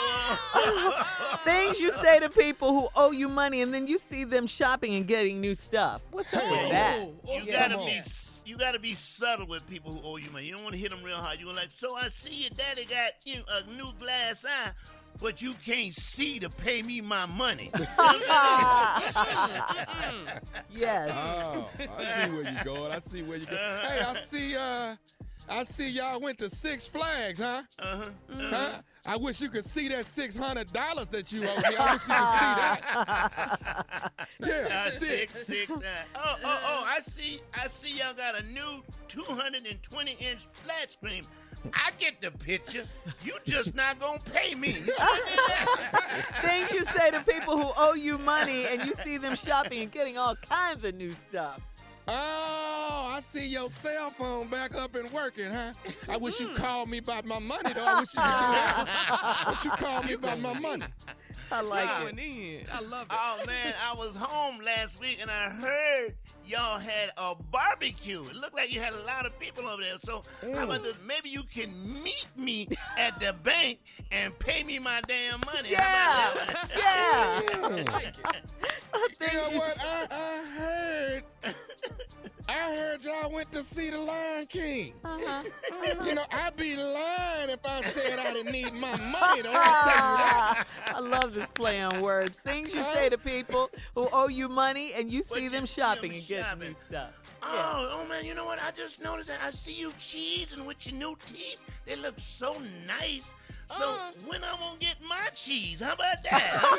[1.44, 4.96] Things you say to people who owe you money and then you see them shopping
[4.96, 6.02] and getting new stuff.
[6.12, 7.08] What's up with that?
[7.28, 8.02] You gotta be
[8.46, 10.46] you gotta be subtle with people who owe you money.
[10.46, 11.40] You don't want to hit them real hard.
[11.40, 14.72] You're like, so I see your daddy got you a new glass eye,
[15.22, 17.72] but you can't see to pay me my money.
[20.76, 21.12] yes.
[21.12, 22.92] Oh, I see where you're going.
[22.92, 23.82] I see where you're going.
[23.82, 24.56] Hey, I see.
[24.56, 24.96] Uh,
[25.50, 27.64] I see y'all went to Six Flags, huh?
[27.80, 28.06] Uh-huh.
[28.38, 28.82] Huh?
[29.06, 31.76] I wish you could see that six hundred dollars that you owe me.
[31.78, 32.56] I wish you could see
[34.50, 34.68] that.
[34.68, 35.36] Yeah, Uh, six.
[35.36, 35.82] six, six, nine.
[36.16, 36.86] Oh, oh, oh!
[36.88, 37.40] I see.
[37.54, 37.98] I see.
[38.00, 41.28] Y'all got a new 220 inch flat screen.
[41.74, 42.84] I get the picture.
[43.24, 44.72] You just not gonna pay me.
[46.42, 49.92] Things you say to people who owe you money and you see them shopping and
[49.92, 51.62] getting all kinds of new stuff.
[52.08, 55.74] Oh, I see your cell phone back up and working, huh?
[56.10, 56.58] I wish you mm-hmm.
[56.58, 57.86] called me about my money, though.
[57.86, 58.14] I wish
[59.64, 60.86] you you called me about my money.
[61.52, 62.02] I like Nah.
[62.04, 62.66] Going in.
[62.72, 63.08] I love it.
[63.12, 66.16] Oh man, I was home last week and I heard
[66.46, 68.24] y'all had a barbecue.
[68.26, 69.98] It looked like you had a lot of people over there.
[69.98, 70.24] So
[70.56, 70.98] how about this?
[71.06, 71.70] Maybe you can
[72.04, 72.68] meet me
[72.98, 73.80] at the bank
[74.12, 75.70] and pay me my damn money.
[75.72, 78.16] Yeah, How about that?
[79.22, 79.78] You know what?
[79.82, 81.24] I, I heard.
[82.48, 84.94] I heard y'all went to see the Lion King.
[85.04, 85.44] Uh-huh.
[85.76, 86.04] Uh-huh.
[86.06, 89.52] You know, I'd be lying if I said I didn't need my money, though.
[89.54, 90.68] I tell you that.
[90.96, 92.38] I love this play on words.
[92.38, 96.28] Things you say to people who owe you money and you see them shopping and
[96.28, 97.12] getting new stuff.
[97.44, 98.60] Oh, oh man, you know what?
[98.64, 101.58] I just noticed that I see you cheesing with your new teeth.
[101.86, 102.56] They look so
[102.88, 103.36] nice.
[103.68, 104.12] So uh-huh.
[104.28, 105.82] when I'm gonna get my cheese?
[105.82, 106.78] How about that?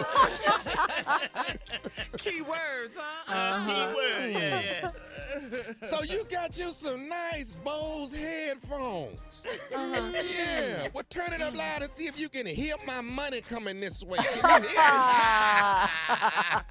[2.19, 3.25] Key words, huh?
[3.29, 4.91] Uh, keyword, yeah, yeah.
[5.83, 9.47] So you got you some nice Bose headphones.
[9.75, 10.13] Uh-huh.
[10.15, 10.89] Yeah.
[10.95, 14.03] Well, turn it up loud and see if you can hear my money coming this
[14.03, 14.19] way.
[14.41, 16.65] Can you hear it?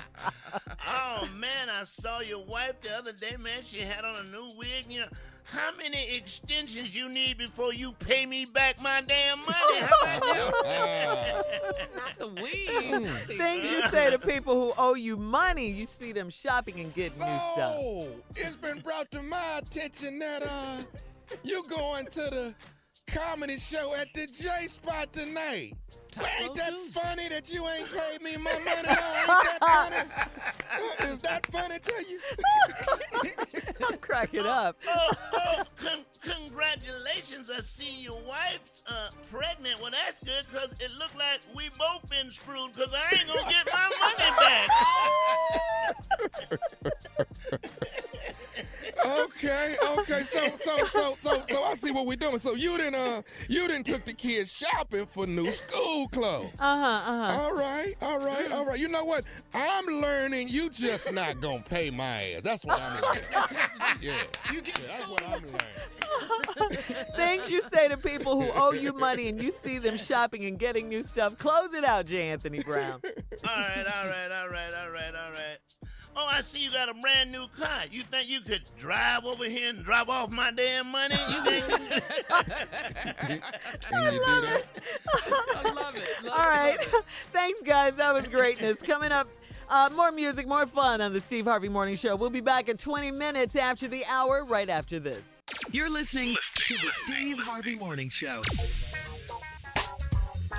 [0.88, 3.60] Oh man, I saw your wife the other day, man.
[3.64, 4.84] She had on a new wig.
[4.88, 5.06] You know,
[5.44, 9.80] how many extensions you need before you pay me back my damn money?
[9.80, 11.88] How about that?
[11.96, 13.08] Not the wig.
[13.36, 17.18] Things you say to people who owe you money, you see them shopping and getting
[17.18, 17.76] new stuff.
[18.34, 20.82] It's been brought to my attention that uh,
[21.44, 22.54] you going to the
[23.06, 25.74] comedy show at the J Spot tonight.
[26.18, 28.64] Well, ain't that funny that you ain't paid me my money?
[28.64, 28.90] though?
[28.90, 29.96] Ain't that funny?
[31.06, 32.20] Uh, Is that funny to you?
[33.90, 34.76] I'm cracking up.
[34.88, 37.50] Oh, oh con- congratulations!
[37.50, 39.80] I see your wife's uh, pregnant.
[39.80, 43.50] Well, that's good because it looked like we both been screwed because I ain't gonna
[43.50, 44.68] get my money back.
[49.04, 50.22] Okay, okay.
[50.22, 52.38] So, so, so, so, so I see what we're doing.
[52.38, 56.50] So you didn't, uh, you didn't took the kids shopping for new school clothes.
[56.58, 57.10] Uh huh.
[57.10, 57.42] Uh huh.
[57.42, 58.78] All right, all right, all right.
[58.78, 59.24] You know what?
[59.54, 60.48] I'm learning.
[60.48, 62.42] You just not gonna pay my ass.
[62.42, 63.22] That's what I'm learning.
[64.00, 64.12] yeah,
[64.52, 67.06] You get yeah, that's what I'm learning.
[67.16, 70.58] Things you say to people who owe you money and you see them shopping and
[70.58, 71.36] getting new stuff.
[71.38, 72.28] Close it out, J.
[72.28, 73.00] Anthony Brown.
[73.48, 75.58] All right, all right, all right, all right, all right.
[76.18, 77.80] Oh, I see you got a brand new car.
[77.90, 81.14] You think you could drive over here and drop off my damn money?
[81.14, 81.66] You think?
[81.68, 81.80] Can
[84.04, 84.18] you do that?
[84.18, 84.66] I love it.
[85.56, 86.78] I love it, right.
[86.78, 87.04] love it.
[87.32, 87.96] Thanks, guys.
[87.96, 88.80] That was greatness.
[88.80, 89.28] Coming up,
[89.68, 92.16] uh, more music, more fun on the Steve Harvey Morning Show.
[92.16, 95.20] We'll be back in 20 minutes after the hour, right after this.
[95.70, 98.40] You're listening to the Steve Harvey Morning Show.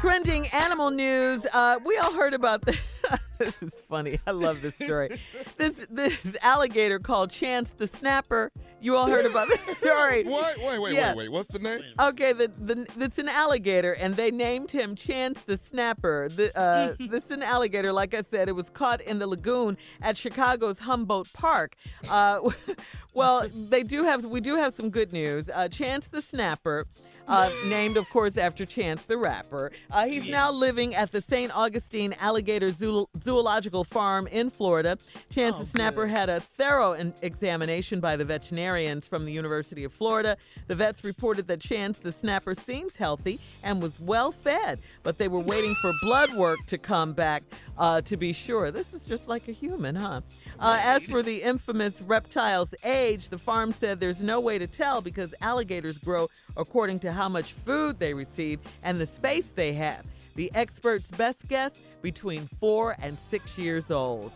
[0.02, 1.46] Trending animal news.
[1.54, 2.80] Uh, we all heard about this.
[3.40, 4.20] this is funny.
[4.28, 5.20] I love this story.
[5.58, 8.52] this this alligator called Chance the Snapper.
[8.80, 10.24] You all heard about this story.
[10.24, 10.58] What?
[10.60, 11.10] Wait, wait, Yeah.
[11.16, 11.32] wait, wait.
[11.32, 11.82] What's the name?
[12.00, 16.30] Okay, the, the it's an alligator, and they named him Chance the Snapper.
[16.30, 19.78] The, uh, this is an alligator, like I said, it was caught in the lagoon
[20.04, 21.76] at Chicago's Humboldt Park.
[22.08, 22.52] Uh,
[23.16, 25.50] well, they do have we do have some good news.
[25.50, 26.86] Uh, Chance the Snapper.
[27.28, 29.72] Uh, named, of course, after Chance the Rapper.
[29.92, 31.56] Uh, he's now living at the St.
[31.56, 34.98] Augustine Alligator Zoo- Zoological Farm in Florida.
[35.30, 39.92] Chance the Snapper had a thorough in- examination by the veterinarians from the University of
[39.92, 40.38] Florida.
[40.68, 45.28] The vets reported that Chance the Snapper seems healthy and was well fed, but they
[45.28, 47.44] were waiting for blood work to come back
[47.78, 48.72] uh, to be sure.
[48.72, 50.22] This is just like a human, huh?
[50.60, 55.02] Uh, as for the infamous reptile's age, the farm said there's no way to tell
[55.02, 60.06] because alligators grow according to how much food they receive and the space they have.
[60.36, 61.72] The experts' best guess
[62.04, 64.32] between four and six years old.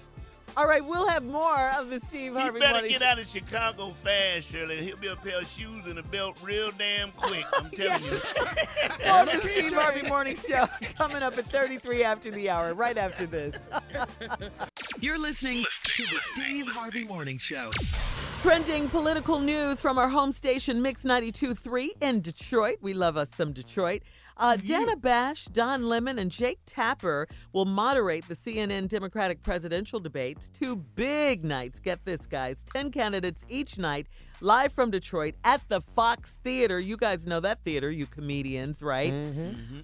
[0.58, 2.56] All right, we'll have more of the Steve Harvey.
[2.56, 3.08] He better Morning get Show.
[3.08, 4.76] out of Chicago fast, Shirley.
[4.78, 7.46] He'll be a pair of shoes and a belt real damn quick.
[7.54, 8.12] I'm telling you.
[9.08, 10.68] More of the Steve Harvey Morning Show
[10.98, 13.56] coming up at 33 after the hour, right after this.
[15.00, 17.70] You're listening to the Steve Harvey Morning Show.
[18.42, 22.78] Trending political news from our home station, Mix 92.3 in Detroit.
[22.82, 24.02] We love us some Detroit.
[24.38, 30.52] Uh, Dana Bash, Don Lemon, and Jake Tapper will moderate the CNN Democratic presidential debates.
[30.60, 31.80] Two big nights.
[31.80, 32.64] Get this, guys.
[32.74, 34.08] 10 candidates each night,
[34.42, 36.80] live from Detroit at the Fox Theater.
[36.80, 39.14] You guys know that theater, you comedians, right?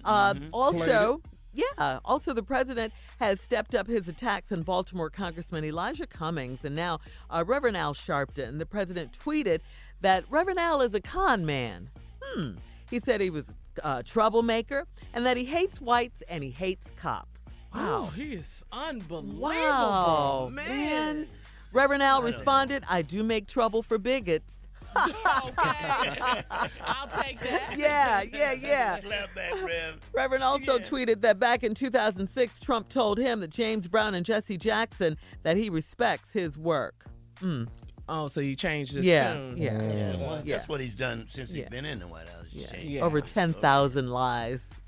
[0.04, 1.20] Uh, also,
[1.52, 1.98] yeah.
[2.04, 7.00] Also, the president has stepped up his attacks on Baltimore Congressman Elijah Cummings and now
[7.30, 8.58] uh, Reverend Al Sharpton.
[8.58, 9.60] The president tweeted
[10.00, 11.90] that Reverend Al is a con man.
[12.22, 12.52] Hmm.
[12.90, 13.50] He said he was
[13.84, 17.40] a troublemaker and that he hates whites and he hates cops.
[17.74, 21.28] Wow, he is unbelievable, Wow, man.
[21.72, 24.66] Reverend Al responded, I do make trouble for bigots.
[24.96, 26.42] okay,
[26.84, 27.74] I'll take that.
[27.78, 29.00] Yeah, yeah, yeah.
[29.00, 30.00] Clap back, Rev.
[30.14, 34.56] Reverend also tweeted that back in 2006, Trump told him that James Brown and Jesse
[34.56, 37.04] Jackson that he respects his work.
[37.36, 37.68] Mm.
[38.10, 39.56] Oh, so you changed his Yeah, tune.
[39.58, 40.16] yeah.
[40.16, 40.56] Well, Yeah.
[40.56, 41.68] That's what he's done since he's Yeah.
[41.68, 42.46] been in the White House.
[42.50, 43.02] He's Yeah.
[43.04, 44.70] Over 10,000 lies.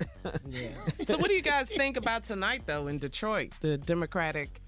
[1.07, 4.61] So, what do you guys think about tonight, though, in Detroit, the Democratic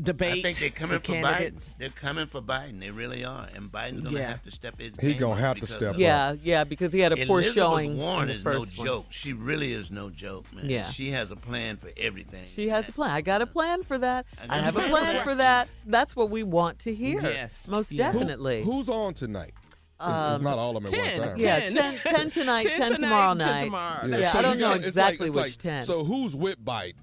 [0.00, 0.38] debate?
[0.38, 1.74] I think they're coming with for candidates?
[1.74, 1.78] Biden.
[1.78, 2.80] They're coming for Biden.
[2.80, 3.48] They really are.
[3.54, 4.28] And Biden's going to Yeah.
[4.28, 7.12] have to step his He gonna have to step of- yeah, yeah, because he had
[7.12, 7.96] a poor Elizabeth showing.
[7.98, 8.68] Warren is no one.
[8.68, 9.06] joke.
[9.10, 10.68] She really is no joke, man.
[10.68, 10.84] Yeah.
[10.84, 12.46] She has a plan for everything.
[12.56, 13.10] She has a plan.
[13.10, 14.26] I got a plan for that.
[14.48, 15.68] I I, have a plan plan for for that.
[15.86, 17.22] That's what we want to hear.
[17.22, 17.68] Yes.
[17.70, 18.12] Most Yeah.
[18.12, 18.62] Who- definitely.
[18.64, 19.54] who's on tonight?
[20.02, 21.36] It's- it's Um, not all of them at 10, time.
[21.38, 21.74] yeah, 10.
[21.74, 23.64] 10, 10 tonight, 10, 10 tomorrow tonight, 10 night.
[23.64, 24.06] tomorrow.
[24.06, 25.82] Yeah, so I don't know got- it's exactly like- it's which like- 10.
[25.82, 26.94] So who's with Biden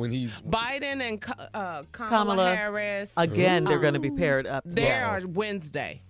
[0.00, 1.22] when he's Biden and
[1.54, 3.14] uh, Kamala, Kamala, Harris.
[3.16, 4.64] Again, they're going to be paired up.
[4.66, 5.10] They Yeah.
[5.14, 6.02] are Wednesday.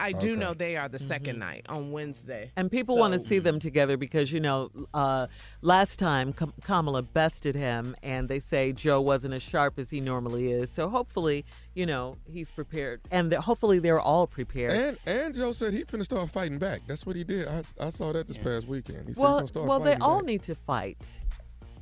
[0.00, 0.40] I do Okay.
[0.40, 2.50] know they are the 2nd night on Wednesday.
[2.56, 5.28] And people want to see them together because, you know, uh,
[5.62, 10.00] last time Kam- Kamala bested him, and they say Joe wasn't as sharp as he
[10.00, 10.70] normally is.
[10.72, 11.44] So hopefully,
[11.74, 13.00] you know, he's prepared.
[13.12, 14.72] And that hopefully they're all prepared.
[14.72, 16.80] and and Joe said he finna start fighting back.
[16.88, 17.46] That's what he did.
[17.46, 19.06] I, I saw that this past weekend.
[19.06, 20.26] He said he well, gonna start well, they fighting all back.
[20.26, 20.98] need to fight.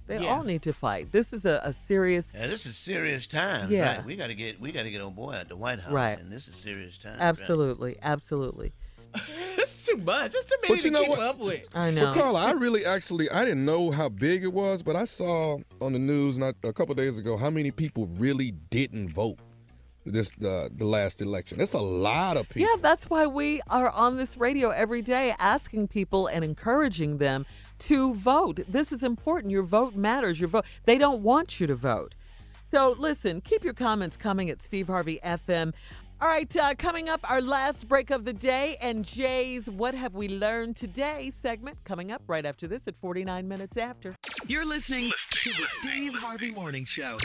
[0.07, 0.35] They Yeah.
[0.35, 1.13] all need to fight.
[1.13, 2.33] This is a, a serious.
[2.35, 3.71] Yeah, this is serious time.
[3.71, 3.97] Yeah.
[3.97, 4.05] Right.
[4.05, 5.93] We got to get we got to get on boy at the White House.
[5.93, 6.19] Right.
[6.19, 7.13] And this is serious time.
[7.19, 7.23] right?
[7.23, 8.73] Absolutely, absolutely.
[9.57, 10.35] it's too much.
[10.35, 11.21] It's too many But to you know keep what?
[11.21, 11.63] up with.
[11.75, 12.15] I But know.
[12.15, 15.93] Carla, I really actually I didn't know how big it was, but I saw on
[15.93, 19.39] the news not a couple days ago how many people really didn't vote
[20.07, 21.57] this uh, the last election.
[21.59, 22.69] That's a lot of people.
[22.69, 27.47] Yeah, that's why we are on this radio every day asking people and encouraging them
[27.81, 28.61] to vote.
[28.69, 29.51] This is important.
[29.51, 30.41] Your vote matters.
[30.41, 30.65] Your vote.
[30.85, 32.15] They don't want you to vote.
[32.71, 35.73] So listen, keep your comments coming at Steve Harvey FM.
[36.21, 40.15] All right, uh, coming up, our last break of the day and Jay's What Have
[40.15, 44.15] We Learned Today segment coming up right after this at 49 minutes after.
[44.47, 47.17] You're listening to the Steve Harvey Morning Show.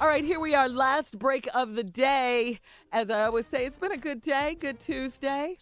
[0.00, 2.58] All right, here we are, last break of the day.
[2.92, 5.58] As I always say, it's been a good day, good Tuesday.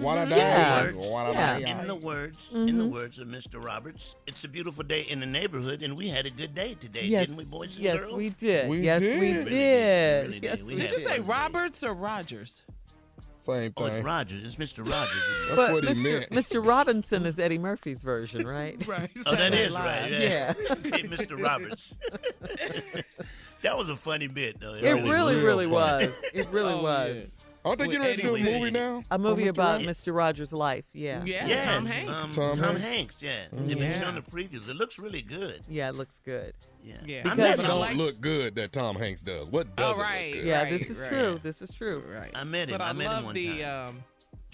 [0.00, 0.80] What a In the day.
[0.82, 1.58] words- What a Yeah.
[1.58, 1.70] day.
[1.82, 2.90] In the words, in the Mhm.
[2.90, 3.62] words of Mr.
[3.62, 7.04] Roberts, it's a beautiful day in the neighborhood, and we had a good day today,
[7.04, 8.12] Yes, didn't we, boys and yes, girls?
[8.16, 8.68] we did.
[8.70, 9.20] We yes, did.
[9.20, 10.24] we Really did.
[10.26, 10.66] really Yes, did.
[10.66, 11.26] we We Did you say fun.
[11.26, 12.64] Roberts or Rogers?
[13.40, 13.72] Same thing.
[13.76, 14.04] Oh, it's thing.
[14.04, 14.44] Rogers.
[14.44, 14.78] It's Mr.
[14.90, 15.22] Rogers.
[15.48, 16.02] That's But what he Mr.
[16.20, 16.30] meant.
[16.30, 16.64] Mr.
[16.66, 18.76] Robinson is Eddie Murphy's version, right?
[18.86, 19.10] Right.
[19.26, 20.10] Oh, that Saturday is Night right.
[20.12, 20.22] Live.
[20.22, 20.54] Yeah.
[20.70, 21.42] okay, Mr.
[21.42, 21.96] Roberts.
[23.62, 24.74] that was a funny bit, though.
[24.74, 26.08] It really, real really was.
[26.32, 27.16] It really Oh, was.
[27.16, 27.22] yeah.
[27.64, 29.04] Aren't they With getting ready to do a movie now?
[29.10, 29.50] A movie Mr.
[29.50, 29.86] about Rogers?
[30.04, 30.14] Mr.
[30.16, 30.84] Rogers' life.
[30.92, 31.22] Yeah.
[31.24, 32.12] Yeah, Yes, Tom Hanks.
[32.12, 32.82] Um, Tom Tom, Hanks.
[32.82, 33.22] Hanks.
[33.22, 34.00] Yeah, they've been Yeah.
[34.00, 34.68] showing the previews.
[34.68, 35.62] It looks really good.
[35.68, 36.54] Yeah, it looks good.
[36.84, 37.18] Yeah, Yeah.
[37.20, 37.64] I Because- met What him.
[37.64, 39.46] I don't liked- look good that Tom Hanks does?
[39.46, 40.32] What does Oh, right.
[40.32, 40.46] look good?
[40.48, 41.08] Yeah, Right, this is right.
[41.12, 41.40] true.
[41.42, 42.02] This is true.
[42.08, 42.30] Right.
[42.34, 42.78] I met him.
[42.78, 43.60] But I, I met him love one the.
[43.62, 43.88] time.
[43.88, 44.04] Um,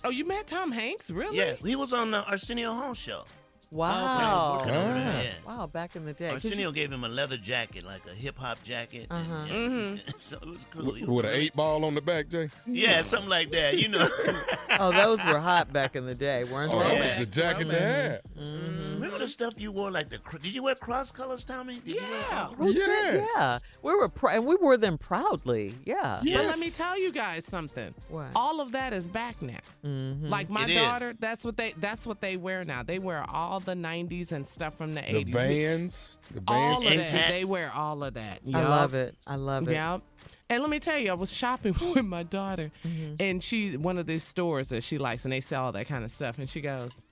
[0.05, 1.11] oh, you met Tom Hanks?
[1.11, 1.39] Really?
[1.39, 3.25] Yeah, he was on the Arsenio Hall show.
[3.71, 4.59] Wow.
[4.59, 5.21] working over Ah.
[5.23, 5.31] yeah.
[5.47, 6.31] Wow, back in the day.
[6.31, 9.07] 'Cause you- Arsenio gave him a leather jacket, like a hip hop jacket.
[9.11, 9.45] Uh-huh.
[9.47, 9.97] yeah, Mm-hmm.
[10.17, 10.93] so it was cool.
[10.95, 12.49] He was With an eight ball on the back, Jay?
[12.67, 13.79] Yeah, something like that.
[13.79, 14.09] You know.
[14.81, 16.85] oh, those were hot back in the day, weren't Oh, they?
[16.89, 17.09] that Yeah.
[17.19, 18.21] was the jacket they had.
[18.37, 20.19] Remember the stuff you wore, like the?
[20.43, 21.81] Did you wear cross colors, Tommy?
[21.85, 22.49] Did you wear Yeah.
[22.59, 23.31] We Yes.
[23.37, 23.59] Yeah.
[23.83, 25.75] We were pr- and we wore them proudly.
[25.85, 26.21] Yeah.
[26.23, 26.37] Yes.
[26.39, 27.95] But let me tell you guys something.
[28.09, 28.27] What?
[28.35, 29.59] All of that is back now.
[29.85, 30.29] Mhm.
[30.29, 30.77] Like my It is.
[30.83, 32.83] daughter, that's what they that's what they wear now.
[32.83, 35.33] They wear all the '90s and stuff from the The '80s.
[35.33, 36.19] Vans.
[36.33, 37.07] The all Vans.
[37.07, 37.29] of that.
[37.31, 38.41] They wear all of that.
[38.55, 39.15] I love it.
[39.27, 39.73] I love it.
[39.73, 40.03] Yep.
[40.51, 43.15] And let me tell you, I was shopping with my daughter, Mm-hmm.
[43.21, 46.05] and she one of these stores that she likes, and they sell all that kind
[46.05, 46.39] of stuff.
[46.39, 47.05] And she goes,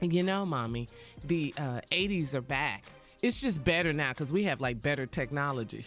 [0.00, 0.88] "You know, mommy,
[1.24, 2.84] the uh, '80s are back.
[3.20, 5.84] It's just better now because we have like better technology."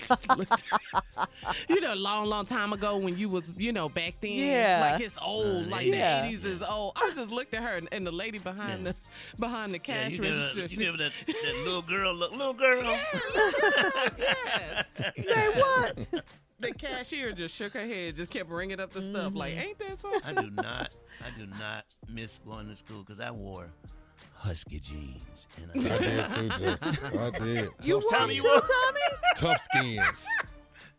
[0.00, 1.28] Just looked at-
[1.68, 4.80] you know, a long, long time ago when you was, you know, back then, Yeah.
[4.92, 6.22] like it's old, like Yeah.
[6.22, 6.92] the '80s is old.
[6.96, 8.94] I just looked at her, and, and the lady behind the
[9.38, 10.60] behind the Yeah, you give, register.
[10.62, 12.32] her, you give that, that little girl look.
[12.32, 12.82] Little girl.
[14.18, 14.86] yes.
[15.16, 16.08] Say what?
[16.60, 19.26] the cashier just shook her head, just kept ringing up the stuff.
[19.28, 19.36] Mm-hmm.
[19.36, 20.36] Like, ain't that something?
[20.36, 20.90] I do not.
[21.24, 23.70] I do not miss going to school because I wore
[24.44, 25.48] husky jeans.
[25.72, 26.76] And I did too, Jay.
[27.18, 27.70] I did.
[27.82, 29.00] You tough wore Tommy, too, you wore- Tommy?
[29.36, 30.26] tough skins.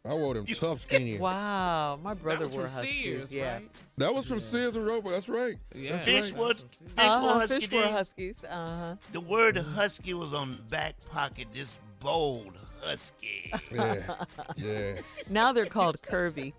[0.08, 1.20] I wore them tough skins.
[1.20, 3.04] Wow, my brother That was wore from huskies.
[3.04, 3.54] Sears, yeah.
[3.54, 3.70] right?
[3.98, 5.14] That was from Sears and Roebuck.
[5.14, 5.58] That's right.
[5.74, 5.92] Yeah.
[5.94, 6.40] That's Fish right.
[6.40, 6.64] wore, fish
[6.98, 7.94] Uh-huh, wore husky fish wore jeans.
[7.96, 8.36] huskies.
[8.44, 8.96] Uh huh.
[9.14, 12.54] The word husky was on the back pocket, this bold
[12.84, 13.52] husky.
[13.72, 14.26] Yeah.
[14.58, 15.24] Yes.
[15.30, 16.54] Now they're called curvy.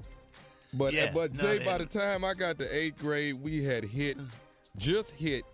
[0.74, 3.62] But Yeah, but no, Jay, they by the time I got to eighth grade, we
[3.62, 4.18] had hit,
[4.76, 5.44] just hit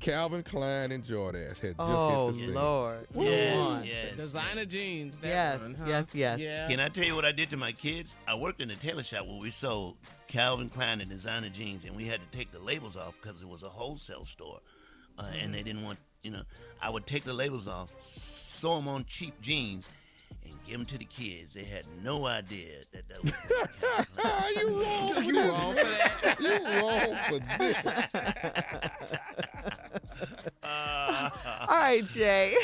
[0.00, 2.54] Calvin Klein and Jordache had just Oh hit the scene.
[2.54, 3.06] Lord.
[3.14, 3.84] Yes, Come on.
[3.84, 4.16] yes.
[4.16, 5.20] Designer jeans.
[5.20, 5.84] That Yes, one, huh?
[5.86, 6.38] yes, yes.
[6.40, 6.68] Yeah.
[6.68, 8.18] Can I tell you what I did to my kids?
[8.26, 9.96] I worked in a tailor shop where we sold
[10.26, 13.48] Calvin Klein and designer jeans, and we had to take the labels off because it
[13.48, 14.60] was a wholesale store,
[15.18, 16.42] uh, and they didn't want, you know,
[16.82, 19.94] I would take the labels off, sew them on cheap jeans, and
[20.64, 21.54] give them to the kids.
[21.54, 23.32] They had no idea that that was
[23.80, 24.54] Calvin Klein.
[24.56, 25.24] you wrong.
[25.24, 26.36] You wrong for that.
[26.40, 26.50] You
[26.80, 27.78] wrong for this.
[30.62, 31.28] Uh,
[31.68, 32.54] All right, Jay.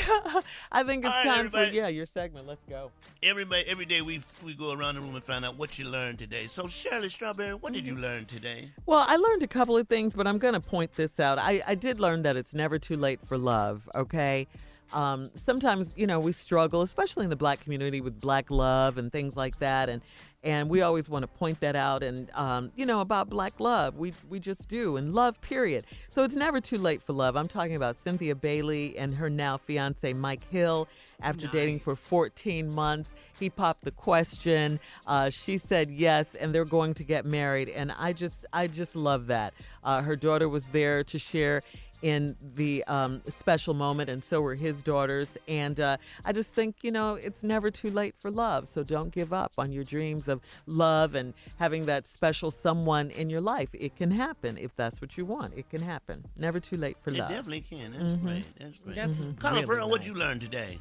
[0.71, 2.47] I think it's All right, time for yeah your segment.
[2.47, 2.89] Let's go.
[3.21, 6.17] everybody, every day we we go around the room and find out what you learned
[6.17, 6.47] today.
[6.47, 8.69] So Shirley Strawberry, what did you learn today?
[8.87, 11.37] Well, I learned a couple of things, but I'm going to point this out.
[11.37, 14.47] I, I did learn that it's never too late for love, okay?
[14.93, 19.11] Um, sometimes, you know, we struggle, especially in the black community, with black love and
[19.11, 19.89] things like that.
[19.89, 20.01] And,
[20.43, 23.97] and we always want to point that out and, um, you know, about black love.
[23.97, 25.85] We, we just do, and love, period.
[26.13, 27.35] So it's never too late for love.
[27.35, 30.87] I'm talking about Cynthia Bailey and her now fiance, Mike Hill.
[31.23, 34.79] After dating for 14 months, he popped the question.
[35.05, 37.69] Uh, she said yes, and they're going to get married.
[37.69, 39.53] And I just, I just love that.
[39.83, 41.61] Uh, her daughter was there to share
[42.01, 45.37] in the um, special moment, and so were his daughters.
[45.47, 48.67] And uh, I just think, you know, it's never too late for love.
[48.67, 53.29] So don't give up on your dreams of love and having that special someone in
[53.29, 53.69] your life.
[53.73, 55.53] It can happen if that's what you want.
[55.55, 56.25] It can happen.
[56.37, 57.31] Never too late for It love.
[57.31, 57.91] It definitely can.
[57.93, 58.21] That's Mhm.
[58.21, 58.45] great.
[58.59, 58.95] That's great.
[58.95, 60.79] That's Carla really Ferrell, what'd you learn today?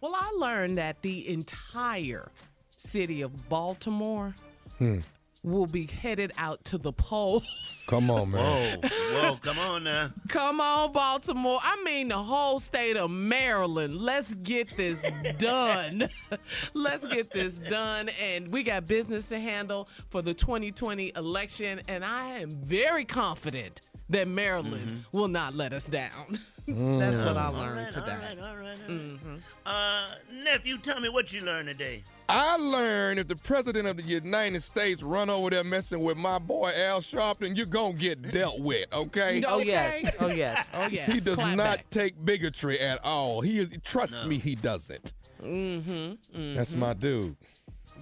[0.00, 2.30] Well, I learned that the entire
[2.76, 4.34] city of Baltimore
[4.78, 5.00] Hmm.
[5.42, 7.86] Will be headed out to the polls.
[7.88, 8.78] Come on, man.
[8.82, 10.10] Whoa, whoa, come on now.
[10.28, 11.58] Come on, Baltimore.
[11.62, 14.00] I mean, the whole state of Maryland.
[14.00, 15.02] Let's get this
[15.38, 16.08] done.
[16.74, 18.10] Let's get this done.
[18.22, 21.80] And we got business to handle for the 2020 election.
[21.88, 23.80] And I am very confident
[24.10, 25.16] that Maryland mm-hmm.
[25.16, 26.34] will not let us down.
[26.68, 26.98] Mm.
[26.98, 28.12] That's what I learned right, today.
[28.12, 28.88] All right, all right, all right.
[28.88, 29.34] Mm-hmm.
[29.66, 30.06] Uh,
[30.44, 32.04] nephew, tell me what you learned today.
[32.32, 36.38] I learned if the president of the United States run over there messing with my
[36.38, 39.42] boy Al Sharpton, you're gonna get dealt with, okay?
[39.46, 40.14] Oh, yes.
[40.20, 40.66] Oh, yes.
[40.74, 41.06] Oh, yes.
[41.10, 41.90] He does Clap not back.
[41.90, 43.40] take bigotry at all.
[43.40, 45.14] He is trust me, he doesn't.
[45.42, 45.90] Mm-hmm.
[45.90, 46.54] mm-hmm.
[46.54, 47.36] That's my dude.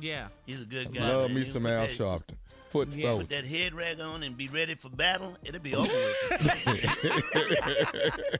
[0.00, 0.28] Yeah.
[0.46, 1.08] He's a good guy.
[1.08, 1.38] Love man.
[1.40, 2.37] me some Al Sharpton.
[2.70, 3.28] Foot Put sauce.
[3.30, 5.36] that head rag on and be ready for battle.
[5.44, 6.60] It'll be over with.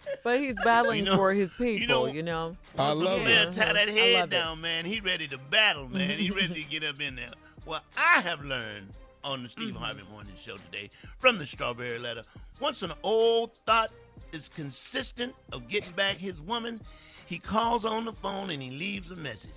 [0.23, 2.57] But he's battling You know- for his people, you you know- know.
[2.79, 3.53] I Once a love player it.
[3.53, 4.31] tie that head love it.
[4.31, 6.19] down, man, he ready to battle, man.
[6.19, 7.31] He ready to get up in there.
[7.65, 8.93] Well, I have learned
[9.25, 10.13] on the Stephen Harvey mm-hmm.
[10.13, 12.25] Morning Show today from the Strawberry Letter.
[12.61, 13.91] Once an old thought
[14.33, 16.81] is consistent of getting back his woman,
[17.27, 19.51] he calls on the phone and he leaves a message.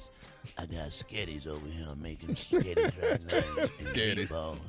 [0.58, 3.66] I got sketties over here making sketties right now.
[3.66, 4.60] Sketties.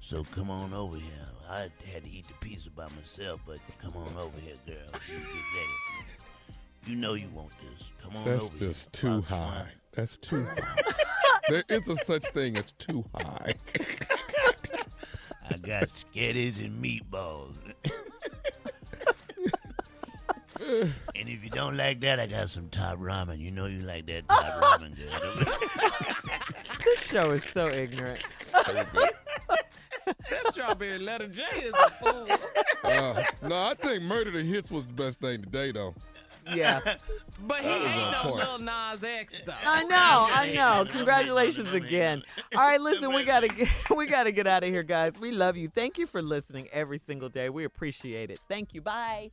[0.00, 1.12] So come on over here.
[1.50, 4.76] I had to eat the pizza by myself, but come on over here, girl.
[5.08, 5.24] You get
[5.54, 6.06] ready.
[6.86, 7.90] You know you want this.
[8.02, 8.66] Come on That's over here.
[8.68, 9.68] That's just too high.
[9.92, 10.92] That's too high.
[11.48, 13.54] there is a such thing as too high.
[15.50, 17.54] I got sketties and meatballs.
[20.68, 23.38] and if you don't like that, I got some top ramen.
[23.38, 25.54] You know you like that top ramen, girl.
[26.84, 28.20] This show is so ignorant.
[28.52, 32.28] That strawberry letter J is a fool.
[32.84, 35.94] Uh, no, I think Murder the Hits was the best thing today, though.
[36.54, 36.80] Yeah.
[37.38, 38.36] But he ain't no point.
[38.36, 39.52] Lil Nas X though.
[39.66, 40.90] I know, I know.
[40.90, 42.22] Congratulations again.
[42.54, 45.18] All right, listen, we gotta get we gotta get out of here, guys.
[45.20, 45.68] We love you.
[45.68, 47.50] Thank you for listening every single day.
[47.50, 48.40] We appreciate it.
[48.48, 48.80] Thank you.
[48.80, 49.32] Bye.